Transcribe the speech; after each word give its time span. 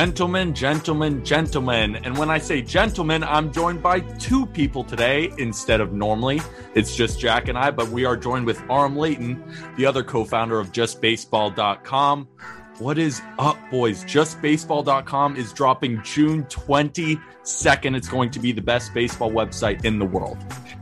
Gentlemen, 0.00 0.54
gentlemen, 0.54 1.22
gentlemen. 1.22 1.96
And 1.96 2.16
when 2.16 2.30
I 2.30 2.38
say 2.38 2.62
gentlemen, 2.62 3.22
I'm 3.22 3.52
joined 3.52 3.82
by 3.82 4.00
two 4.00 4.46
people 4.46 4.82
today 4.82 5.30
instead 5.36 5.82
of 5.82 5.92
normally. 5.92 6.40
It's 6.74 6.96
just 6.96 7.20
Jack 7.20 7.48
and 7.48 7.58
I, 7.58 7.70
but 7.70 7.86
we 7.88 8.06
are 8.06 8.16
joined 8.16 8.46
with 8.46 8.62
Aram 8.70 8.96
Leighton, 8.96 9.44
the 9.76 9.84
other 9.84 10.02
co 10.02 10.24
founder 10.24 10.58
of 10.58 10.72
JustBaseball.com. 10.72 12.28
What 12.78 12.96
is 12.96 13.20
up, 13.38 13.58
boys? 13.70 14.02
JustBaseball.com 14.04 15.36
is 15.36 15.52
dropping 15.52 16.02
June 16.02 16.44
22nd. 16.44 17.94
It's 17.94 18.08
going 18.08 18.30
to 18.30 18.38
be 18.38 18.52
the 18.52 18.62
best 18.62 18.94
baseball 18.94 19.30
website 19.30 19.84
in 19.84 19.98
the 19.98 20.06
world. 20.06 20.38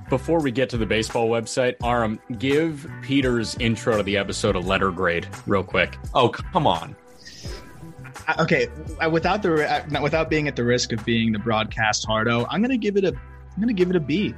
Before 0.09 0.41
we 0.41 0.53
get 0.53 0.71
to 0.71 0.77
the 0.77 0.87
baseball 0.87 1.29
website, 1.29 1.75
Aram, 1.83 2.21
give 2.39 2.89
Peter's 3.03 3.57
intro 3.57 3.97
to 3.97 4.05
the 4.05 4.17
episode 4.17 4.55
a 4.55 4.61
letter 4.61 4.93
grade, 4.93 5.27
real 5.49 5.65
quick. 5.65 5.99
Oh, 6.15 6.29
come 6.29 6.69
on. 6.69 6.95
I- 8.29 8.43
okay, 8.43 8.69
without 9.11 9.43
the 9.43 9.69
uh, 9.69 10.03
without 10.03 10.29
being 10.31 10.49
at 10.49 10.55
the 10.57 10.65
risk 10.65 10.93
of 10.93 11.05
being 11.05 11.33
the 11.33 11.39
broadcast 11.39 12.07
hardo, 12.07 12.47
I'm 12.51 12.61
gonna 12.63 12.77
give 12.77 12.97
it 12.97 13.05
a 13.05 13.09
I'm 13.09 13.61
gonna 13.61 13.73
give 13.73 13.91
it 13.91 13.97
a 13.97 14.01
B. 14.01 14.35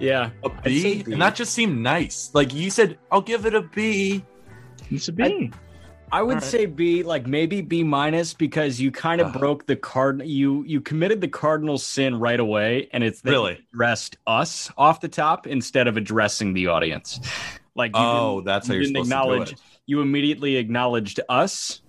Yeah, 0.00 0.30
A 0.44 0.48
I'd 0.48 0.64
say 0.64 0.94
B? 0.96 1.02
B. 1.02 1.12
And 1.12 1.20
that 1.22 1.34
just 1.34 1.52
seemed 1.52 1.82
nice. 1.82 2.30
Like 2.34 2.54
you 2.54 2.70
said, 2.70 2.98
I'll 3.10 3.20
give 3.20 3.46
it 3.46 3.54
a 3.54 3.62
B. 3.62 4.24
It's 4.90 5.08
a 5.08 5.12
B. 5.12 5.50
I 6.12 6.22
would 6.22 6.34
All 6.36 6.40
right. 6.40 6.42
say 6.44 6.66
B, 6.66 7.02
like 7.02 7.26
maybe 7.26 7.60
B 7.60 7.82
minus, 7.82 8.34
because 8.34 8.80
you 8.80 8.92
kind 8.92 9.20
of 9.20 9.28
Ugh. 9.28 9.40
broke 9.40 9.66
the 9.66 9.74
card. 9.74 10.22
You 10.24 10.62
you 10.64 10.80
committed 10.80 11.20
the 11.20 11.26
cardinal 11.28 11.78
sin 11.78 12.20
right 12.20 12.38
away, 12.38 12.88
and 12.92 13.02
it's 13.02 13.24
Really? 13.24 13.58
addressed 13.72 14.18
us 14.26 14.70
off 14.78 15.00
the 15.00 15.08
top 15.08 15.48
instead 15.48 15.88
of 15.88 15.96
addressing 15.96 16.54
the 16.54 16.68
audience. 16.68 17.18
Like 17.74 17.90
you 17.96 18.00
Oh, 18.02 18.42
that's 18.44 18.68
how 18.68 18.74
you 18.74 18.80
you're 18.80 18.86
didn't 18.92 19.06
supposed 19.06 19.10
to 19.10 19.16
do 19.16 19.20
acknowledge. 19.32 19.52
it. 19.54 19.60
You 19.86 20.00
immediately 20.00 20.56
acknowledged 20.56 21.18
us. 21.28 21.80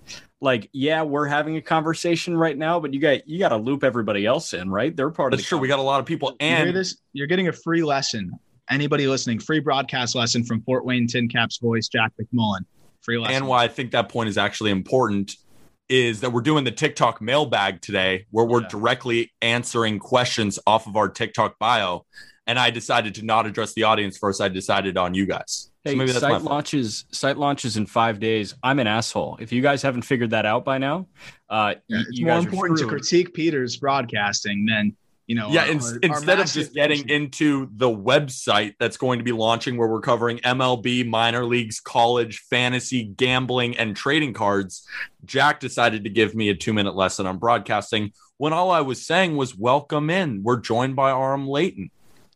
Like, 0.42 0.70
yeah, 0.74 1.02
we're 1.02 1.28
having 1.28 1.56
a 1.58 1.62
conversation 1.62 2.38
right 2.38 2.58
now, 2.58 2.80
but 2.80 2.94
you 2.94 3.00
got 3.00 3.28
you 3.28 3.40
got 3.40 3.50
to 3.50 3.58
loop 3.58 3.84
everybody 3.84 4.26
else 4.26 4.54
in, 4.54 4.70
right? 4.70 4.96
They're 4.96 5.10
part 5.10 5.34
of 5.34 5.38
That's 5.40 5.48
the 5.48 5.56
true. 5.56 5.58
We 5.60 5.68
got 5.68 5.80
a 5.80 5.84
lot 5.84 6.00
of 6.00 6.06
people. 6.06 6.32
you 6.32 6.36
And 6.48 6.76
this? 6.76 6.98
You're 7.14 7.28
getting 7.28 7.48
a 7.48 7.54
free 7.54 7.84
lesson. 7.84 8.32
Anybody 8.70 9.08
listening, 9.08 9.40
free 9.40 9.60
broadcast 9.60 10.16
lesson 10.16 10.44
from 10.44 10.62
Fort 10.64 10.86
Wayne 10.86 11.08
Tin 11.08 11.30
Caps 11.30 11.58
voice 11.60 11.88
Jack 11.88 12.12
McMullen. 12.20 12.66
Free 13.02 13.18
lesson. 13.20 13.36
and 13.36 13.48
why 13.48 13.64
I 13.64 13.68
think 13.68 13.92
that 13.92 14.10
point 14.10 14.30
is 14.30 14.38
actually 14.38 14.72
important 14.72 15.36
is 15.88 16.22
that 16.22 16.32
we're 16.32 16.42
doing 16.42 16.64
the 16.64 16.72
TikTok 16.72 17.22
mailbag 17.22 17.80
today, 17.82 18.26
where 18.32 18.44
we're 18.46 18.62
Yeah. 18.64 18.68
directly 18.70 19.32
answering 19.44 20.00
questions 20.00 20.58
off 20.66 20.88
of 20.88 20.96
our 20.96 21.08
TikTok 21.08 21.60
bio. 21.60 22.06
And 22.48 22.58
I 22.58 22.72
decided 22.72 23.14
to 23.16 23.24
not 23.26 23.46
address 23.46 23.74
the 23.76 23.84
audience 23.84 24.18
first. 24.18 24.42
I 24.42 24.50
decided 24.50 24.98
on 24.98 25.14
you 25.14 25.28
guys. 25.28 25.70
Hey, 25.86 25.92
so 25.92 25.98
maybe 25.98 26.12
that's 26.12 26.20
site 26.22 26.32
fault. 26.32 26.44
launches 26.44 27.06
site 27.12 27.38
launches 27.38 27.78
in 27.78 27.86
five 27.86 28.20
days. 28.20 28.56
I'm 28.64 28.80
an 28.80 28.88
asshole. 28.88 29.38
If 29.40 29.52
you 29.54 29.62
guys 29.62 29.82
haven't 29.82 30.02
figured 30.02 30.32
that 30.32 30.46
out 30.46 30.66
by 30.66 30.80
now, 30.80 31.08
uh, 31.50 31.76
Yeah, 31.88 32.00
it's 32.08 32.18
you 32.18 32.26
more 32.26 32.36
guys 32.36 32.46
are 32.46 32.50
important 32.50 32.80
to 32.80 32.88
critique 32.88 33.34
Peter's 33.34 33.78
broadcasting 33.78 34.66
than 34.66 34.96
you 35.28 35.36
know. 35.36 35.50
Yeah, 35.52 35.62
our- 35.62 35.68
ins- 35.70 35.92
our- 35.94 36.00
our 36.10 36.18
instead 36.18 36.40
of 36.40 36.52
just 36.52 36.74
getting 36.74 36.98
bullshit. 37.02 37.12
into 37.12 37.70
the 37.76 37.88
website 37.90 38.74
that's 38.80 38.98
going 38.98 39.20
to 39.20 39.24
be 39.24 39.32
launching, 39.32 39.78
where 39.78 39.88
we're 39.88 40.02
covering 40.02 40.40
MLB, 40.44 41.04
minor 41.08 41.46
leagues, 41.46 41.80
college, 41.80 42.40
fantasy, 42.50 43.04
gambling, 43.04 43.78
and 43.78 43.96
trading 43.96 44.34
cards, 44.34 44.88
Jack 45.24 45.60
decided 45.60 46.04
to 46.04 46.10
give 46.10 46.34
me 46.36 46.50
a 46.50 46.56
two 46.56 46.74
minute 46.74 46.96
lesson 46.96 47.26
on 47.28 47.38
broadcasting 47.38 48.12
when 48.38 48.54
all 48.54 48.70
I 48.72 48.82
was 48.82 49.06
saying 49.06 49.36
was, 49.38 49.56
Welcome 49.56 50.10
in. 50.10 50.42
We're 50.44 50.60
joined 50.60 50.96
by 50.96 51.12
Aram 51.12 51.48
Leighton. 51.48 51.92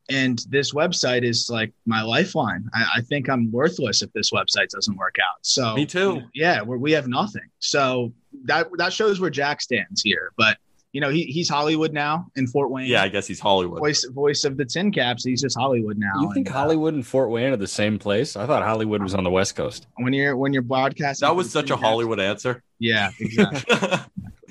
And 0.09 0.39
this 0.49 0.73
website 0.73 1.23
is 1.23 1.49
like 1.49 1.71
my 1.85 2.01
lifeline. 2.01 2.67
I, 2.73 2.85
I 2.97 3.01
think 3.01 3.29
I'm 3.29 3.51
worthless 3.51 4.01
if 4.01 4.11
this 4.13 4.31
website 4.31 4.69
doesn't 4.69 4.97
work 4.97 5.15
out. 5.19 5.37
So 5.41 5.75
Me 5.75 5.85
too. 5.85 6.21
Yeah, 6.33 6.61
we're, 6.61 6.77
we 6.77 6.91
have 6.93 7.07
nothing. 7.07 7.49
So 7.59 8.11
that 8.45 8.67
that 8.77 8.93
shows 8.93 9.19
where 9.19 9.29
Jack 9.29 9.61
stands 9.61 10.01
here. 10.01 10.31
But 10.37 10.57
you 10.91 11.01
know, 11.01 11.09
he, 11.09 11.25
he's 11.25 11.47
Hollywood 11.47 11.93
now 11.93 12.25
in 12.35 12.47
Fort 12.47 12.71
Wayne. 12.71 12.87
Yeah, 12.87 13.03
I 13.03 13.09
guess 13.09 13.27
he's 13.27 13.39
Hollywood. 13.39 13.77
voice 13.79 14.03
voice 14.05 14.43
of 14.43 14.57
the 14.57 14.65
Tin 14.65 14.91
Caps. 14.91 15.23
He's 15.23 15.41
just 15.41 15.55
Hollywood 15.55 15.99
now. 15.99 16.19
You 16.19 16.33
think 16.33 16.47
And, 16.47 16.55
uh, 16.55 16.59
Hollywood 16.59 16.95
and 16.95 17.05
Fort 17.05 17.29
Wayne 17.29 17.53
are 17.53 17.57
the 17.57 17.67
same 17.67 17.99
place? 17.99 18.35
I 18.35 18.47
thought 18.47 18.63
Hollywood 18.63 19.03
was 19.03 19.13
on 19.13 19.23
the 19.23 19.29
West 19.29 19.55
Coast. 19.55 19.85
when 19.97 20.13
you're 20.13 20.35
when 20.35 20.51
you're 20.51 20.63
broadcasting? 20.63 21.27
That 21.27 21.35
was 21.35 21.51
such 21.51 21.67
Tin 21.67 21.73
a 21.73 21.77
Caps- 21.77 21.87
Hollywood 21.87 22.19
answer. 22.19 22.63
Yeah, 22.79 23.11
exactly. 23.19 23.99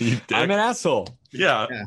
I'm 0.33 0.51
an 0.51 0.59
asshole. 0.61 1.09
yeah. 1.33 1.67
yeah. 1.71 1.83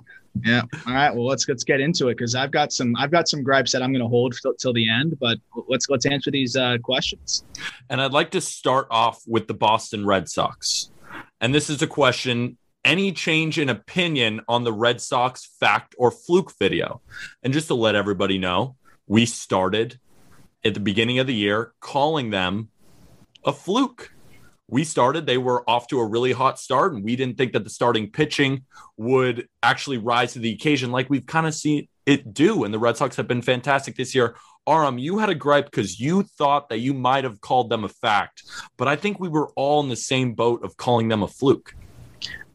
All 0.88 0.94
right. 0.94 1.14
Well, 1.14 1.26
let's 1.26 1.48
let's 1.48 1.64
get 1.64 1.82
into 1.82 2.08
it 2.08 2.18
because 2.18 2.36
I've 2.36 2.52
got 2.52 2.72
some 2.72 2.96
I've 2.98 3.12
got 3.12 3.28
some 3.28 3.44
gripes 3.44 3.72
that 3.74 3.84
I'm 3.84 3.92
going 3.92 4.02
to 4.02 4.08
hold 4.08 4.36
till, 4.42 4.54
till 4.56 4.74
the 4.74 4.90
end. 4.90 5.18
But 5.20 5.38
let's 5.68 5.90
let's 5.90 6.06
answer 6.06 6.32
these 6.32 6.56
uh, 6.56 6.78
questions. 6.84 7.44
And 7.90 8.02
I'd 8.02 8.14
like 8.14 8.32
to 8.32 8.42
start 8.42 8.88
off 8.90 9.22
with 9.28 9.48
the 9.48 9.54
Boston 9.54 10.06
Red 10.06 10.30
Sox. 10.30 10.92
And 11.42 11.54
this 11.54 11.70
is 11.70 11.82
a 11.82 11.88
question 11.88 12.58
any 12.84 13.12
change 13.12 13.60
in 13.60 13.70
opinion 13.70 14.42
on 14.48 14.64
the 14.64 14.74
Red 14.74 15.02
Sox 15.02 15.46
fact 15.60 15.96
or 15.98 16.12
fluke 16.12 16.58
video? 16.58 17.02
And 17.44 17.54
just 17.54 17.68
to 17.68 17.76
let 17.76 17.96
everybody 17.96 18.38
know, 18.38 18.76
we 19.08 19.26
started 19.26 20.00
at 20.64 20.74
the 20.74 20.80
beginning 20.80 21.20
of 21.20 21.28
the 21.28 21.36
year 21.36 21.74
calling 21.80 22.30
them 22.30 22.70
a 23.44 23.54
fluke. 23.54 24.14
We 24.72 24.86
started, 24.86 25.26
they 25.26 25.38
were 25.38 25.70
off 25.70 25.88
to 25.90 26.00
a 26.00 26.06
really 26.06 26.32
hot 26.32 26.58
start, 26.58 26.94
and 26.94 27.04
we 27.04 27.16
didn't 27.16 27.38
think 27.38 27.52
that 27.54 27.64
the 27.64 27.70
starting 27.70 28.10
pitching 28.10 28.64
would 28.98 29.48
actually 29.62 29.98
rise 29.98 30.34
to 30.34 30.40
the 30.40 30.54
occasion 30.54 30.92
like 30.92 31.10
we've 31.10 31.26
kind 31.26 31.46
of 31.46 31.54
seen 31.54 31.88
it 32.06 32.34
do. 32.34 32.64
And 32.64 32.74
the 32.74 32.80
Red 32.80 32.98
Sox 32.98 33.18
have 33.18 33.28
been 33.28 33.42
fantastic 33.42 33.98
this 33.98 34.16
year. 34.16 34.36
Aram, 34.68 34.98
you 34.98 35.18
had 35.18 35.30
a 35.30 35.36
gripe 35.36 35.66
because 35.66 36.00
you 36.00 36.24
thought 36.24 36.70
that 36.70 36.80
you 36.80 36.94
might 36.94 37.26
have 37.26 37.42
called 37.42 37.70
them 37.70 37.84
a 37.84 37.90
fact, 37.90 38.44
but 38.78 38.88
I 38.88 38.96
think 38.96 39.20
we 39.20 39.28
were 39.28 39.50
all 39.56 39.82
in 39.82 39.90
the 39.90 39.96
same 39.96 40.34
boat 40.34 40.64
of 40.64 40.78
calling 40.78 41.10
them 41.10 41.22
a 41.22 41.28
fluke. 41.28 41.76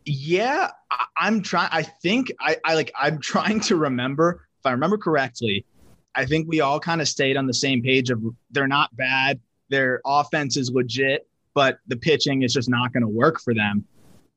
Yeah, 0.07 0.71
I'm 1.17 1.43
trying. 1.43 1.69
I 1.73 1.83
think 1.83 2.33
I, 2.41 2.57
I 2.65 2.75
like. 2.75 2.93
I'm 2.99 3.19
trying 3.33 3.61
to 3.61 3.77
remember. 3.77 4.47
If 4.61 4.67
I 4.67 4.71
remember 4.71 4.97
correctly, 4.97 5.67
I 6.15 6.25
think 6.25 6.49
we 6.49 6.61
all 6.61 6.81
kind 6.81 7.01
of 7.03 7.09
stayed 7.09 7.37
on 7.37 7.47
the 7.47 7.55
same 7.55 7.83
page 7.83 8.11
of 8.11 8.23
they're 8.51 8.67
not 8.67 8.97
bad. 8.97 9.39
Their 9.69 10.01
offense 10.07 10.57
is 10.57 10.71
legit, 10.71 11.29
but 11.57 11.79
the 11.87 11.97
pitching 11.97 12.43
is 12.43 12.53
just 12.53 12.69
not 12.69 12.93
going 12.93 13.03
to 13.03 13.09
work 13.09 13.41
for 13.41 13.55
them. 13.55 13.83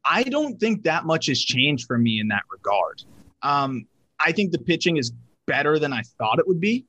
I 0.06 0.24
don't 0.24 0.58
think 0.58 0.84
that 0.84 1.06
much 1.06 1.26
has 1.26 1.42
changed 1.42 1.86
for 1.86 1.98
me 1.98 2.22
in 2.22 2.30
that 2.30 2.44
regard. 2.50 3.04
Um, 3.44 3.86
I 4.22 4.32
think 4.32 4.54
the 4.54 4.58
pitching 4.58 4.96
is 4.96 5.12
better 5.46 5.78
than 5.80 5.92
I 5.92 6.02
thought 6.18 6.40
it 6.40 6.48
would 6.48 6.62
be, 6.62 6.86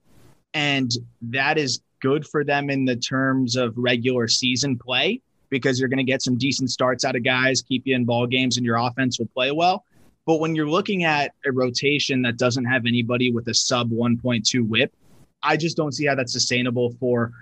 and 0.55 0.88
that 1.23 1.59
is 1.59 1.81
good 2.00 2.25
for 2.25 2.44
them 2.44 2.71
in 2.71 2.85
the 2.85 2.94
terms 2.94 3.56
of 3.56 3.75
regular 3.77 4.29
season 4.29 4.79
play 4.79 5.21
because 5.49 5.81
you're 5.81 5.88
going 5.88 5.99
to 5.99 6.05
get 6.05 6.23
some 6.23 6.38
decent 6.38 6.71
starts 6.71 7.05
out 7.05 7.17
of 7.17 7.25
guys, 7.25 7.61
keep 7.61 7.82
you 7.85 7.97
in 7.97 8.05
ball 8.05 8.29
games, 8.29 8.56
and 8.56 8.65
your 8.65 8.77
offense 8.77 9.19
will 9.19 9.27
play 9.35 9.50
well. 9.50 9.85
But 10.27 10.38
when 10.38 10.55
you're 10.55 10.71
looking 10.71 11.03
at 11.03 11.32
a 11.44 11.50
rotation 11.50 12.23
that 12.23 12.37
doesn't 12.37 12.67
have 12.67 12.87
anybody 12.87 13.32
with 13.32 13.49
a 13.49 13.55
sub 13.55 13.91
1.2 13.91 14.69
whip, 14.69 14.94
I 15.43 15.56
just 15.56 15.77
don't 15.77 15.91
see 15.91 16.06
how 16.06 16.15
that's 16.15 16.32
sustainable 16.32 16.94
for 17.00 17.32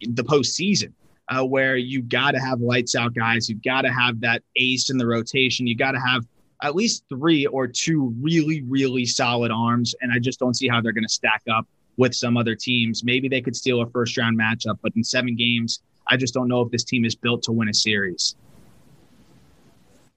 the 0.00 0.24
postseason. 0.24 0.94
Uh, 1.28 1.44
where 1.44 1.76
you 1.76 2.02
got 2.02 2.32
to 2.32 2.40
have 2.40 2.60
lights 2.60 2.94
out 2.94 3.14
guys. 3.14 3.48
You 3.48 3.56
got 3.64 3.82
to 3.82 3.92
have 3.92 4.20
that 4.20 4.42
ace 4.56 4.90
in 4.90 4.98
the 4.98 5.06
rotation. 5.06 5.66
You 5.66 5.76
got 5.76 5.92
to 5.92 6.00
have 6.00 6.26
at 6.62 6.74
least 6.74 7.04
three 7.08 7.46
or 7.46 7.66
two 7.66 8.14
really, 8.20 8.62
really 8.62 9.06
solid 9.06 9.50
arms. 9.50 9.94
And 10.00 10.12
I 10.12 10.18
just 10.18 10.38
don't 10.38 10.54
see 10.54 10.68
how 10.68 10.80
they're 10.80 10.92
going 10.92 11.04
to 11.04 11.12
stack 11.12 11.42
up 11.50 11.66
with 11.96 12.14
some 12.14 12.36
other 12.36 12.54
teams. 12.54 13.04
Maybe 13.04 13.28
they 13.28 13.40
could 13.40 13.56
steal 13.56 13.80
a 13.80 13.90
first 13.90 14.16
round 14.16 14.38
matchup, 14.38 14.78
but 14.82 14.92
in 14.96 15.04
seven 15.04 15.36
games, 15.36 15.80
I 16.06 16.16
just 16.16 16.34
don't 16.34 16.48
know 16.48 16.62
if 16.62 16.70
this 16.70 16.84
team 16.84 17.04
is 17.04 17.14
built 17.14 17.42
to 17.44 17.52
win 17.52 17.68
a 17.68 17.74
series. 17.74 18.36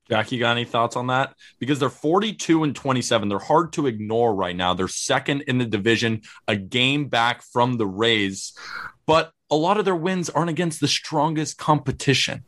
Jack, 0.10 0.32
you 0.32 0.40
got 0.40 0.52
any 0.52 0.66
thoughts 0.66 0.96
on 0.98 1.08
that? 1.08 1.36
Because 1.60 1.80
they're 1.80 1.90
42 1.90 2.64
and 2.66 2.76
27. 2.76 3.30
They're 3.30 3.40
hard 3.40 3.72
to 3.74 3.88
ignore 3.88 4.36
right 4.36 4.56
now. 4.56 4.74
They're 4.74 4.90
second 4.90 5.44
in 5.44 5.58
the 5.58 5.66
division, 5.66 6.24
a 6.48 6.56
game 6.58 7.08
back 7.08 7.44
from 7.44 7.78
the 7.78 7.88
Rays, 7.88 8.54
but 9.06 9.32
a 9.52 9.56
lot 9.56 9.78
of 9.78 9.86
their 9.86 9.96
wins 9.96 10.30
aren't 10.30 10.50
against 10.50 10.80
the 10.80 10.88
strongest 10.88 11.58
competition. 11.58 12.44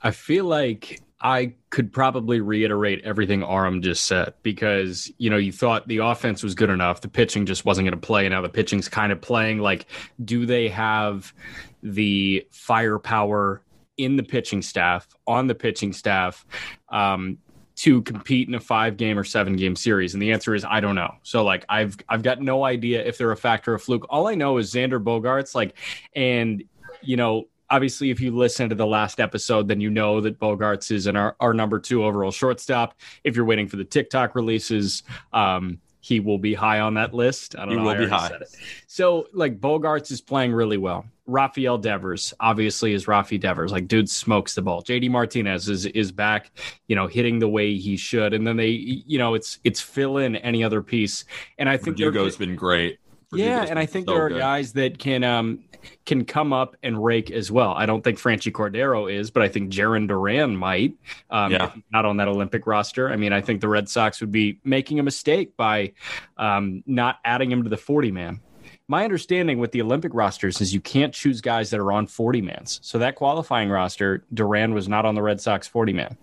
I 0.00 0.12
feel 0.12 0.44
like 0.44 1.02
I 1.20 1.54
could 1.70 1.92
probably 1.92 2.40
reiterate 2.40 3.00
everything 3.04 3.42
Aram 3.42 3.82
just 3.82 4.04
said 4.04 4.34
because 4.42 5.10
you 5.18 5.28
know 5.28 5.36
you 5.36 5.50
thought 5.50 5.88
the 5.88 5.98
offense 5.98 6.42
was 6.42 6.54
good 6.54 6.70
enough, 6.70 7.00
the 7.00 7.08
pitching 7.08 7.46
just 7.46 7.64
wasn't 7.64 7.86
going 7.86 8.00
to 8.00 8.06
play. 8.06 8.28
Now 8.28 8.42
the 8.42 8.48
pitching's 8.48 8.88
kind 8.88 9.10
of 9.10 9.20
playing. 9.20 9.58
Like, 9.58 9.86
do 10.24 10.46
they 10.46 10.68
have 10.68 11.34
the 11.82 12.46
firepower 12.52 13.62
in 13.96 14.16
the 14.16 14.22
pitching 14.22 14.62
staff, 14.62 15.08
on 15.26 15.46
the 15.46 15.54
pitching 15.54 15.92
staff, 15.92 16.44
um, 16.90 17.38
to 17.76 18.02
compete 18.02 18.48
in 18.48 18.54
a 18.54 18.60
five 18.60 18.96
game 18.96 19.18
or 19.18 19.24
seven 19.24 19.56
game 19.56 19.76
series? 19.76 20.14
And 20.14 20.22
the 20.22 20.32
answer 20.32 20.54
is 20.54 20.64
I 20.64 20.80
don't 20.80 20.94
know. 20.94 21.14
So 21.22 21.44
like 21.44 21.64
I've 21.68 21.96
I've 22.08 22.22
got 22.22 22.40
no 22.40 22.64
idea 22.64 23.04
if 23.04 23.18
they're 23.18 23.32
a 23.32 23.36
factor 23.36 23.74
of 23.74 23.82
fluke. 23.82 24.06
All 24.08 24.26
I 24.26 24.34
know 24.34 24.58
is 24.58 24.72
Xander 24.72 25.02
Bogaerts 25.02 25.54
like, 25.54 25.76
and 26.14 26.62
you 27.02 27.16
know, 27.16 27.48
obviously 27.70 28.10
if 28.10 28.20
you 28.20 28.30
listen 28.30 28.68
to 28.68 28.74
the 28.74 28.86
last 28.86 29.20
episode, 29.20 29.68
then 29.68 29.80
you 29.80 29.90
know 29.90 30.20
that 30.20 30.38
Bogaerts 30.38 30.90
is 30.90 31.06
in 31.06 31.16
our, 31.16 31.36
our 31.40 31.54
number 31.54 31.78
two 31.78 32.04
overall 32.04 32.30
shortstop. 32.30 32.98
If 33.24 33.36
you're 33.36 33.44
waiting 33.44 33.68
for 33.68 33.76
the 33.76 33.84
TikTok 33.84 34.34
releases, 34.34 35.02
um, 35.32 35.80
he 36.04 36.20
will 36.20 36.36
be 36.36 36.52
high 36.52 36.80
on 36.80 36.92
that 36.94 37.14
list. 37.14 37.56
I 37.56 37.60
don't 37.60 37.70
He 37.70 37.76
know. 37.76 37.84
will 37.84 37.94
be 37.96 38.06
high. 38.06 38.28
said 38.28 38.42
it. 38.42 38.54
So 38.86 39.26
like 39.32 39.58
Bogaerts 39.58 40.12
is 40.12 40.20
playing 40.20 40.52
really 40.52 40.76
well. 40.76 41.06
Rafael 41.26 41.78
Devers 41.78 42.34
obviously 42.40 42.92
is 42.92 43.06
Rafi 43.06 43.40
Devers. 43.40 43.72
Like 43.72 43.88
dude 43.88 44.10
smokes 44.10 44.54
the 44.54 44.60
ball. 44.60 44.82
JD 44.82 45.10
Martinez 45.10 45.66
is 45.70 45.86
is 45.86 46.12
back, 46.12 46.50
you 46.88 46.94
know, 46.94 47.06
hitting 47.06 47.38
the 47.38 47.48
way 47.48 47.74
he 47.78 47.96
should. 47.96 48.34
And 48.34 48.46
then 48.46 48.58
they, 48.58 48.68
you 48.68 49.16
know, 49.16 49.32
it's 49.32 49.58
it's 49.64 49.80
fill 49.80 50.18
in 50.18 50.36
any 50.36 50.62
other 50.62 50.82
piece. 50.82 51.24
And 51.56 51.70
I 51.70 51.78
think 51.78 51.96
Verdugo's 51.96 52.36
been 52.36 52.54
great. 52.54 52.98
Yeah, 53.36 53.64
and 53.68 53.78
I 53.78 53.86
think 53.86 54.06
so 54.08 54.14
there 54.14 54.24
are 54.26 54.28
good. 54.28 54.38
guys 54.38 54.72
that 54.74 54.98
can 54.98 55.24
um 55.24 55.64
can 56.06 56.24
come 56.24 56.52
up 56.52 56.76
and 56.82 57.02
rake 57.04 57.30
as 57.30 57.50
well. 57.52 57.72
I 57.74 57.84
don't 57.84 58.02
think 58.02 58.18
Franchy 58.18 58.50
Cordero 58.50 59.12
is, 59.12 59.30
but 59.30 59.42
I 59.42 59.48
think 59.48 59.70
Jarren 59.70 60.08
Duran 60.08 60.56
might. 60.56 60.94
Um, 61.30 61.52
Yeah. 61.52 61.66
if 61.66 61.74
he's 61.74 61.82
not 61.92 62.06
on 62.06 62.16
that 62.16 62.28
Olympic 62.28 62.66
roster. 62.66 63.10
I 63.10 63.16
mean, 63.16 63.34
I 63.34 63.42
think 63.42 63.60
the 63.60 63.68
Red 63.68 63.88
Sox 63.90 64.20
would 64.20 64.32
be 64.32 64.58
making 64.64 64.98
a 64.98 65.02
mistake 65.02 65.56
by 65.58 65.92
um, 66.38 66.82
not 66.86 67.18
adding 67.24 67.50
him 67.50 67.64
to 67.64 67.68
the 67.68 67.76
40 67.76 68.12
man. 68.12 68.40
My 68.86 69.02
understanding 69.04 69.58
with 69.60 69.72
the 69.72 69.80
Olympic 69.80 70.12
rosters 70.12 70.60
is 70.60 70.74
you 70.74 70.80
can't 70.80 71.14
choose 71.14 71.40
guys 71.40 71.70
that 71.70 71.80
are 71.80 71.90
on 71.90 72.06
40 72.06 72.42
mans. 72.42 72.80
So 72.82 72.98
that 72.98 73.14
qualifying 73.14 73.70
roster, 73.70 74.24
Duran 74.34 74.74
was 74.74 74.90
not 74.90 75.06
on 75.06 75.14
the 75.14 75.22
Red 75.22 75.40
Sox 75.40 75.66
40 75.66 75.94
man, 75.94 76.18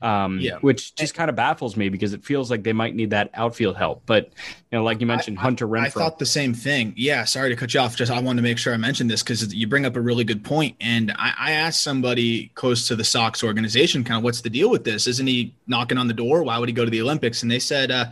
um, 0.00 0.38
Yeah. 0.38 0.58
which 0.60 0.94
just 0.94 1.14
kind 1.14 1.28
of 1.28 1.34
baffles 1.34 1.76
me 1.76 1.88
because 1.88 2.12
it 2.14 2.24
feels 2.24 2.52
like 2.52 2.62
they 2.62 2.72
might 2.72 2.94
need 2.94 3.10
that 3.10 3.30
outfield 3.34 3.76
help. 3.76 4.04
But 4.06 4.26
you 4.70 4.78
know, 4.78 4.84
like 4.84 5.00
you 5.00 5.08
mentioned, 5.08 5.38
Hunter 5.40 5.66
Renfroe. 5.66 5.86
I 5.86 5.90
thought 5.90 6.20
the 6.20 6.24
same 6.26 6.54
thing. 6.54 6.92
Yeah, 6.96 7.24
sorry 7.24 7.48
to 7.50 7.56
cut 7.56 7.74
you 7.74 7.80
off. 7.80 7.96
Just 7.96 8.12
I 8.12 8.20
wanted 8.20 8.42
to 8.42 8.48
make 8.48 8.58
sure 8.58 8.72
I 8.72 8.76
mentioned 8.76 9.10
this 9.10 9.24
because 9.24 9.52
you 9.52 9.66
bring 9.66 9.84
up 9.84 9.96
a 9.96 10.00
really 10.00 10.22
good 10.22 10.44
point. 10.44 10.76
And 10.80 11.10
I, 11.18 11.32
I 11.36 11.50
asked 11.50 11.82
somebody 11.82 12.52
close 12.54 12.86
to 12.86 12.94
the 12.94 13.02
Sox 13.04 13.42
organization, 13.42 14.04
kind 14.04 14.18
of, 14.18 14.22
what's 14.22 14.40
the 14.42 14.50
deal 14.50 14.70
with 14.70 14.84
this? 14.84 15.08
Isn't 15.08 15.26
he 15.26 15.52
knocking 15.66 15.98
on 15.98 16.06
the 16.06 16.14
door? 16.14 16.44
Why 16.44 16.58
would 16.58 16.68
he 16.68 16.72
go 16.74 16.84
to 16.84 16.90
the 16.92 17.00
Olympics? 17.02 17.42
And 17.42 17.50
they 17.50 17.58
said 17.58 17.90
uh, 17.90 18.04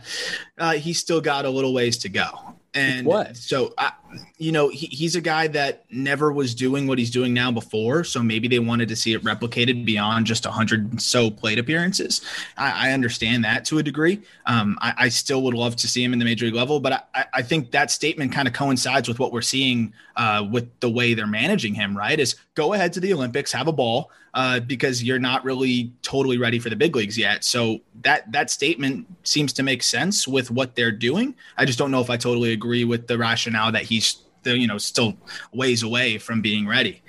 uh, 0.57 0.73
he's 0.73 0.99
still 0.99 1.21
got 1.21 1.45
a 1.45 1.49
little 1.49 1.73
ways 1.73 1.97
to 1.99 2.09
go. 2.09 2.52
And 2.73 3.05
what? 3.05 3.37
So, 3.37 3.73
I, 3.77 3.91
you 4.37 4.51
know, 4.51 4.69
he, 4.69 4.87
he's 4.87 5.15
a 5.15 5.21
guy 5.21 5.47
that 5.47 5.85
never 5.91 6.31
was 6.31 6.53
doing 6.55 6.87
what 6.87 6.97
he's 6.97 7.11
doing 7.11 7.33
now 7.33 7.51
before. 7.51 8.03
So 8.03 8.21
maybe 8.21 8.47
they 8.47 8.59
wanted 8.59 8.89
to 8.89 8.95
see 8.95 9.13
it 9.13 9.23
replicated 9.23 9.85
beyond 9.85 10.25
just 10.25 10.45
100 10.45 11.01
so 11.01 11.29
plate 11.29 11.59
appearances. 11.59 12.21
I, 12.57 12.89
I 12.89 12.91
understand 12.93 13.43
that 13.45 13.65
to 13.65 13.79
a 13.79 13.83
degree. 13.83 14.21
Um, 14.45 14.77
I, 14.81 14.93
I 14.97 15.09
still 15.09 15.41
would 15.43 15.53
love 15.53 15.75
to 15.77 15.87
see 15.87 16.03
him 16.03 16.13
in 16.13 16.19
the 16.19 16.25
major 16.25 16.45
league 16.45 16.55
level, 16.55 16.79
but 16.79 17.07
I, 17.13 17.25
I 17.33 17.41
think 17.41 17.71
that 17.71 17.91
statement 17.91 18.31
kind 18.31 18.47
of 18.47 18.53
coincides 18.53 19.07
with 19.07 19.19
what 19.19 19.31
we're 19.31 19.41
seeing 19.41 19.93
uh, 20.15 20.47
with 20.49 20.69
the 20.79 20.89
way 20.89 21.13
they're 21.13 21.27
managing 21.27 21.73
him, 21.73 21.97
right? 21.97 22.19
Is 22.19 22.35
go 22.55 22.73
ahead 22.73 22.93
to 22.93 22.99
the 22.99 23.13
Olympics, 23.13 23.51
have 23.51 23.67
a 23.67 23.73
ball, 23.73 24.11
uh, 24.33 24.59
because 24.59 25.03
you're 25.03 25.19
not 25.19 25.43
really 25.43 25.91
totally 26.01 26.37
ready 26.37 26.57
for 26.57 26.69
the 26.69 26.75
big 26.75 26.95
leagues 26.95 27.17
yet. 27.17 27.43
So 27.43 27.79
that 28.01 28.31
that 28.31 28.49
statement 28.49 29.05
seems 29.23 29.53
to 29.53 29.63
make 29.63 29.83
sense 29.83 30.27
with 30.27 30.49
what 30.49 30.75
they're 30.75 30.91
doing. 30.91 31.35
I 31.57 31.65
just 31.65 31.77
don't 31.77 31.91
know 31.91 32.01
if 32.01 32.09
I 32.09 32.17
totally 32.17 32.51
agree 32.51 32.83
with 32.83 33.07
the 33.07 33.17
rationale 33.17 33.71
that 33.71 33.83
he's 33.83 34.02
the, 34.43 34.57
you 34.57 34.67
know 34.67 34.77
still 34.77 35.15
ways 35.53 35.83
away 35.83 36.17
from 36.17 36.41
being 36.41 36.67
ready. 36.67 37.01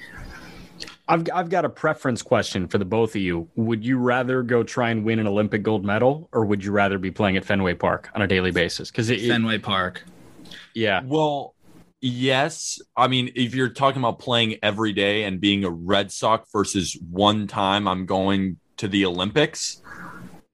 I've 1.07 1.27
I've 1.35 1.51
got 1.51 1.65
a 1.65 1.69
preference 1.69 2.23
question 2.23 2.67
for 2.67 2.79
the 2.79 2.85
both 2.85 3.11
of 3.15 3.21
you. 3.21 3.49
Would 3.57 3.85
you 3.85 3.99
rather 3.99 4.43
go 4.43 4.63
try 4.63 4.91
and 4.91 5.05
win 5.05 5.19
an 5.19 5.27
Olympic 5.27 5.63
gold 5.63 5.85
medal, 5.85 6.29
or 6.33 6.45
would 6.47 6.65
you 6.65 6.73
rather 6.73 6.99
be 6.99 7.11
playing 7.11 7.37
at 7.37 7.45
Fenway 7.45 7.75
Park 7.75 8.11
on 8.15 8.23
a 8.23 8.27
daily 8.27 8.51
basis? 8.53 8.91
Because 8.91 9.11
it, 9.11 9.23
it- 9.23 9.29
Fenway 9.29 9.59
Park. 9.59 10.03
yeah, 10.75 11.03
Well, 11.05 11.55
yes. 12.01 12.81
I 12.97 13.09
mean, 13.09 13.33
if 13.35 13.55
you're 13.55 13.69
talking 13.69 14.01
about 14.01 14.19
playing 14.19 14.57
every 14.63 14.93
day 14.95 15.25
and 15.25 15.41
being 15.41 15.65
a 15.65 15.71
Red 15.71 16.11
Sox 16.11 16.49
versus 16.51 16.97
one 17.11 17.47
time 17.49 17.87
I'm 17.87 18.07
going 18.07 18.59
to 18.79 18.89
the 18.89 19.05
Olympics, 19.05 19.83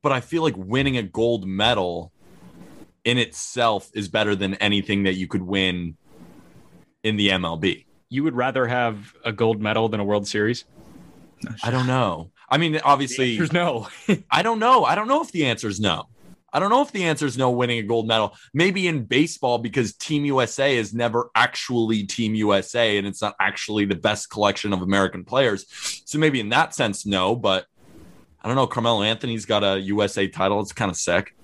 but 0.03 0.11
I 0.11 0.21
feel 0.21 0.43
like 0.43 0.55
winning 0.56 0.97
a 0.97 1.03
gold 1.05 1.47
medal 1.47 2.12
in 3.05 3.19
itself 3.19 3.88
is 3.94 4.09
better 4.09 4.35
than 4.35 4.55
anything 4.55 5.05
that 5.05 5.15
you 5.15 5.26
could 5.29 5.43
win 5.43 5.97
in 7.02 7.17
the 7.17 7.29
MLB. 7.29 7.85
you 8.08 8.25
would 8.25 8.35
rather 8.35 8.67
have 8.67 9.14
a 9.25 9.32
gold 9.32 9.61
medal 9.61 9.88
than 9.88 10.00
a 10.00 10.05
World 10.05 10.26
Series. 10.26 10.64
I 11.62 11.70
don't 11.70 11.87
know. 11.87 12.31
I 12.49 12.58
mean, 12.58 12.81
obviously, 12.85 13.37
There's 13.37 13.52
no. 13.52 13.88
I 14.31 14.43
don't 14.43 14.58
know. 14.58 14.85
I 14.85 14.94
don't 14.94 15.08
know 15.08 15.23
if 15.23 15.31
the 15.32 15.47
answer 15.47 15.69
is 15.69 15.81
no. 15.81 16.08
I 16.52 16.58
don't 16.58 16.70
know 16.70 16.82
if 16.82 16.91
the 16.91 17.05
answer 17.05 17.26
is 17.26 17.38
no 17.38 17.50
winning 17.50 17.79
a 17.79 17.82
gold 17.85 18.08
medal. 18.08 18.35
Maybe 18.52 18.88
in 18.88 19.05
baseball 19.05 19.58
because 19.58 19.94
Team 19.94 20.25
USA 20.25 20.76
is 20.76 20.93
never 20.93 21.31
actually 21.35 22.02
Team 22.05 22.35
USA 22.35 22.99
and 22.99 23.06
it's 23.06 23.23
not 23.23 23.37
actually 23.38 23.85
the 23.85 23.94
best 23.94 24.31
collection 24.31 24.73
of 24.73 24.82
American 24.82 25.25
players. 25.25 25.67
So 26.05 26.19
maybe 26.19 26.41
in 26.41 26.49
that 26.49 26.75
sense, 26.75 27.07
no. 27.07 27.37
But 27.37 27.66
I 28.42 28.49
don't 28.49 28.57
know. 28.57 28.66
Carmelo 28.66 29.02
Anthony's 29.02 29.47
got 29.47 29.62
a 29.62 29.78
USA 29.80 30.26
title. 30.26 30.61
It's 30.61 30.73
kind 30.73 30.90
of 30.90 30.97
sick. 30.97 31.37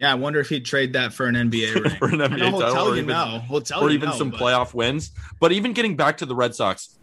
Yeah, 0.00 0.12
I 0.12 0.14
wonder 0.14 0.40
if 0.40 0.48
he'd 0.48 0.64
trade 0.64 0.94
that 0.94 1.12
for 1.12 1.26
an 1.26 1.34
NBA 1.34 1.74
ring. 1.84 1.90
For 1.98 2.08
an 2.08 2.18
NBA 2.20 2.38
know 2.38 2.50
title 2.60 2.74
tell 2.74 2.86
or 2.88 2.94
you 2.96 3.02
even- 3.02 3.08
no. 3.08 3.60
Tell 3.64 3.82
or 3.82 3.90
you 3.90 3.96
even 3.96 4.08
no, 4.10 4.14
some 4.16 4.30
but- 4.30 4.40
playoff 4.40 4.72
wins. 4.74 5.12
But 5.40 5.52
even 5.52 5.72
getting 5.72 5.96
back 5.96 6.16
to 6.18 6.26
the 6.26 6.34
Red 6.34 6.54
Sox, 6.54 6.96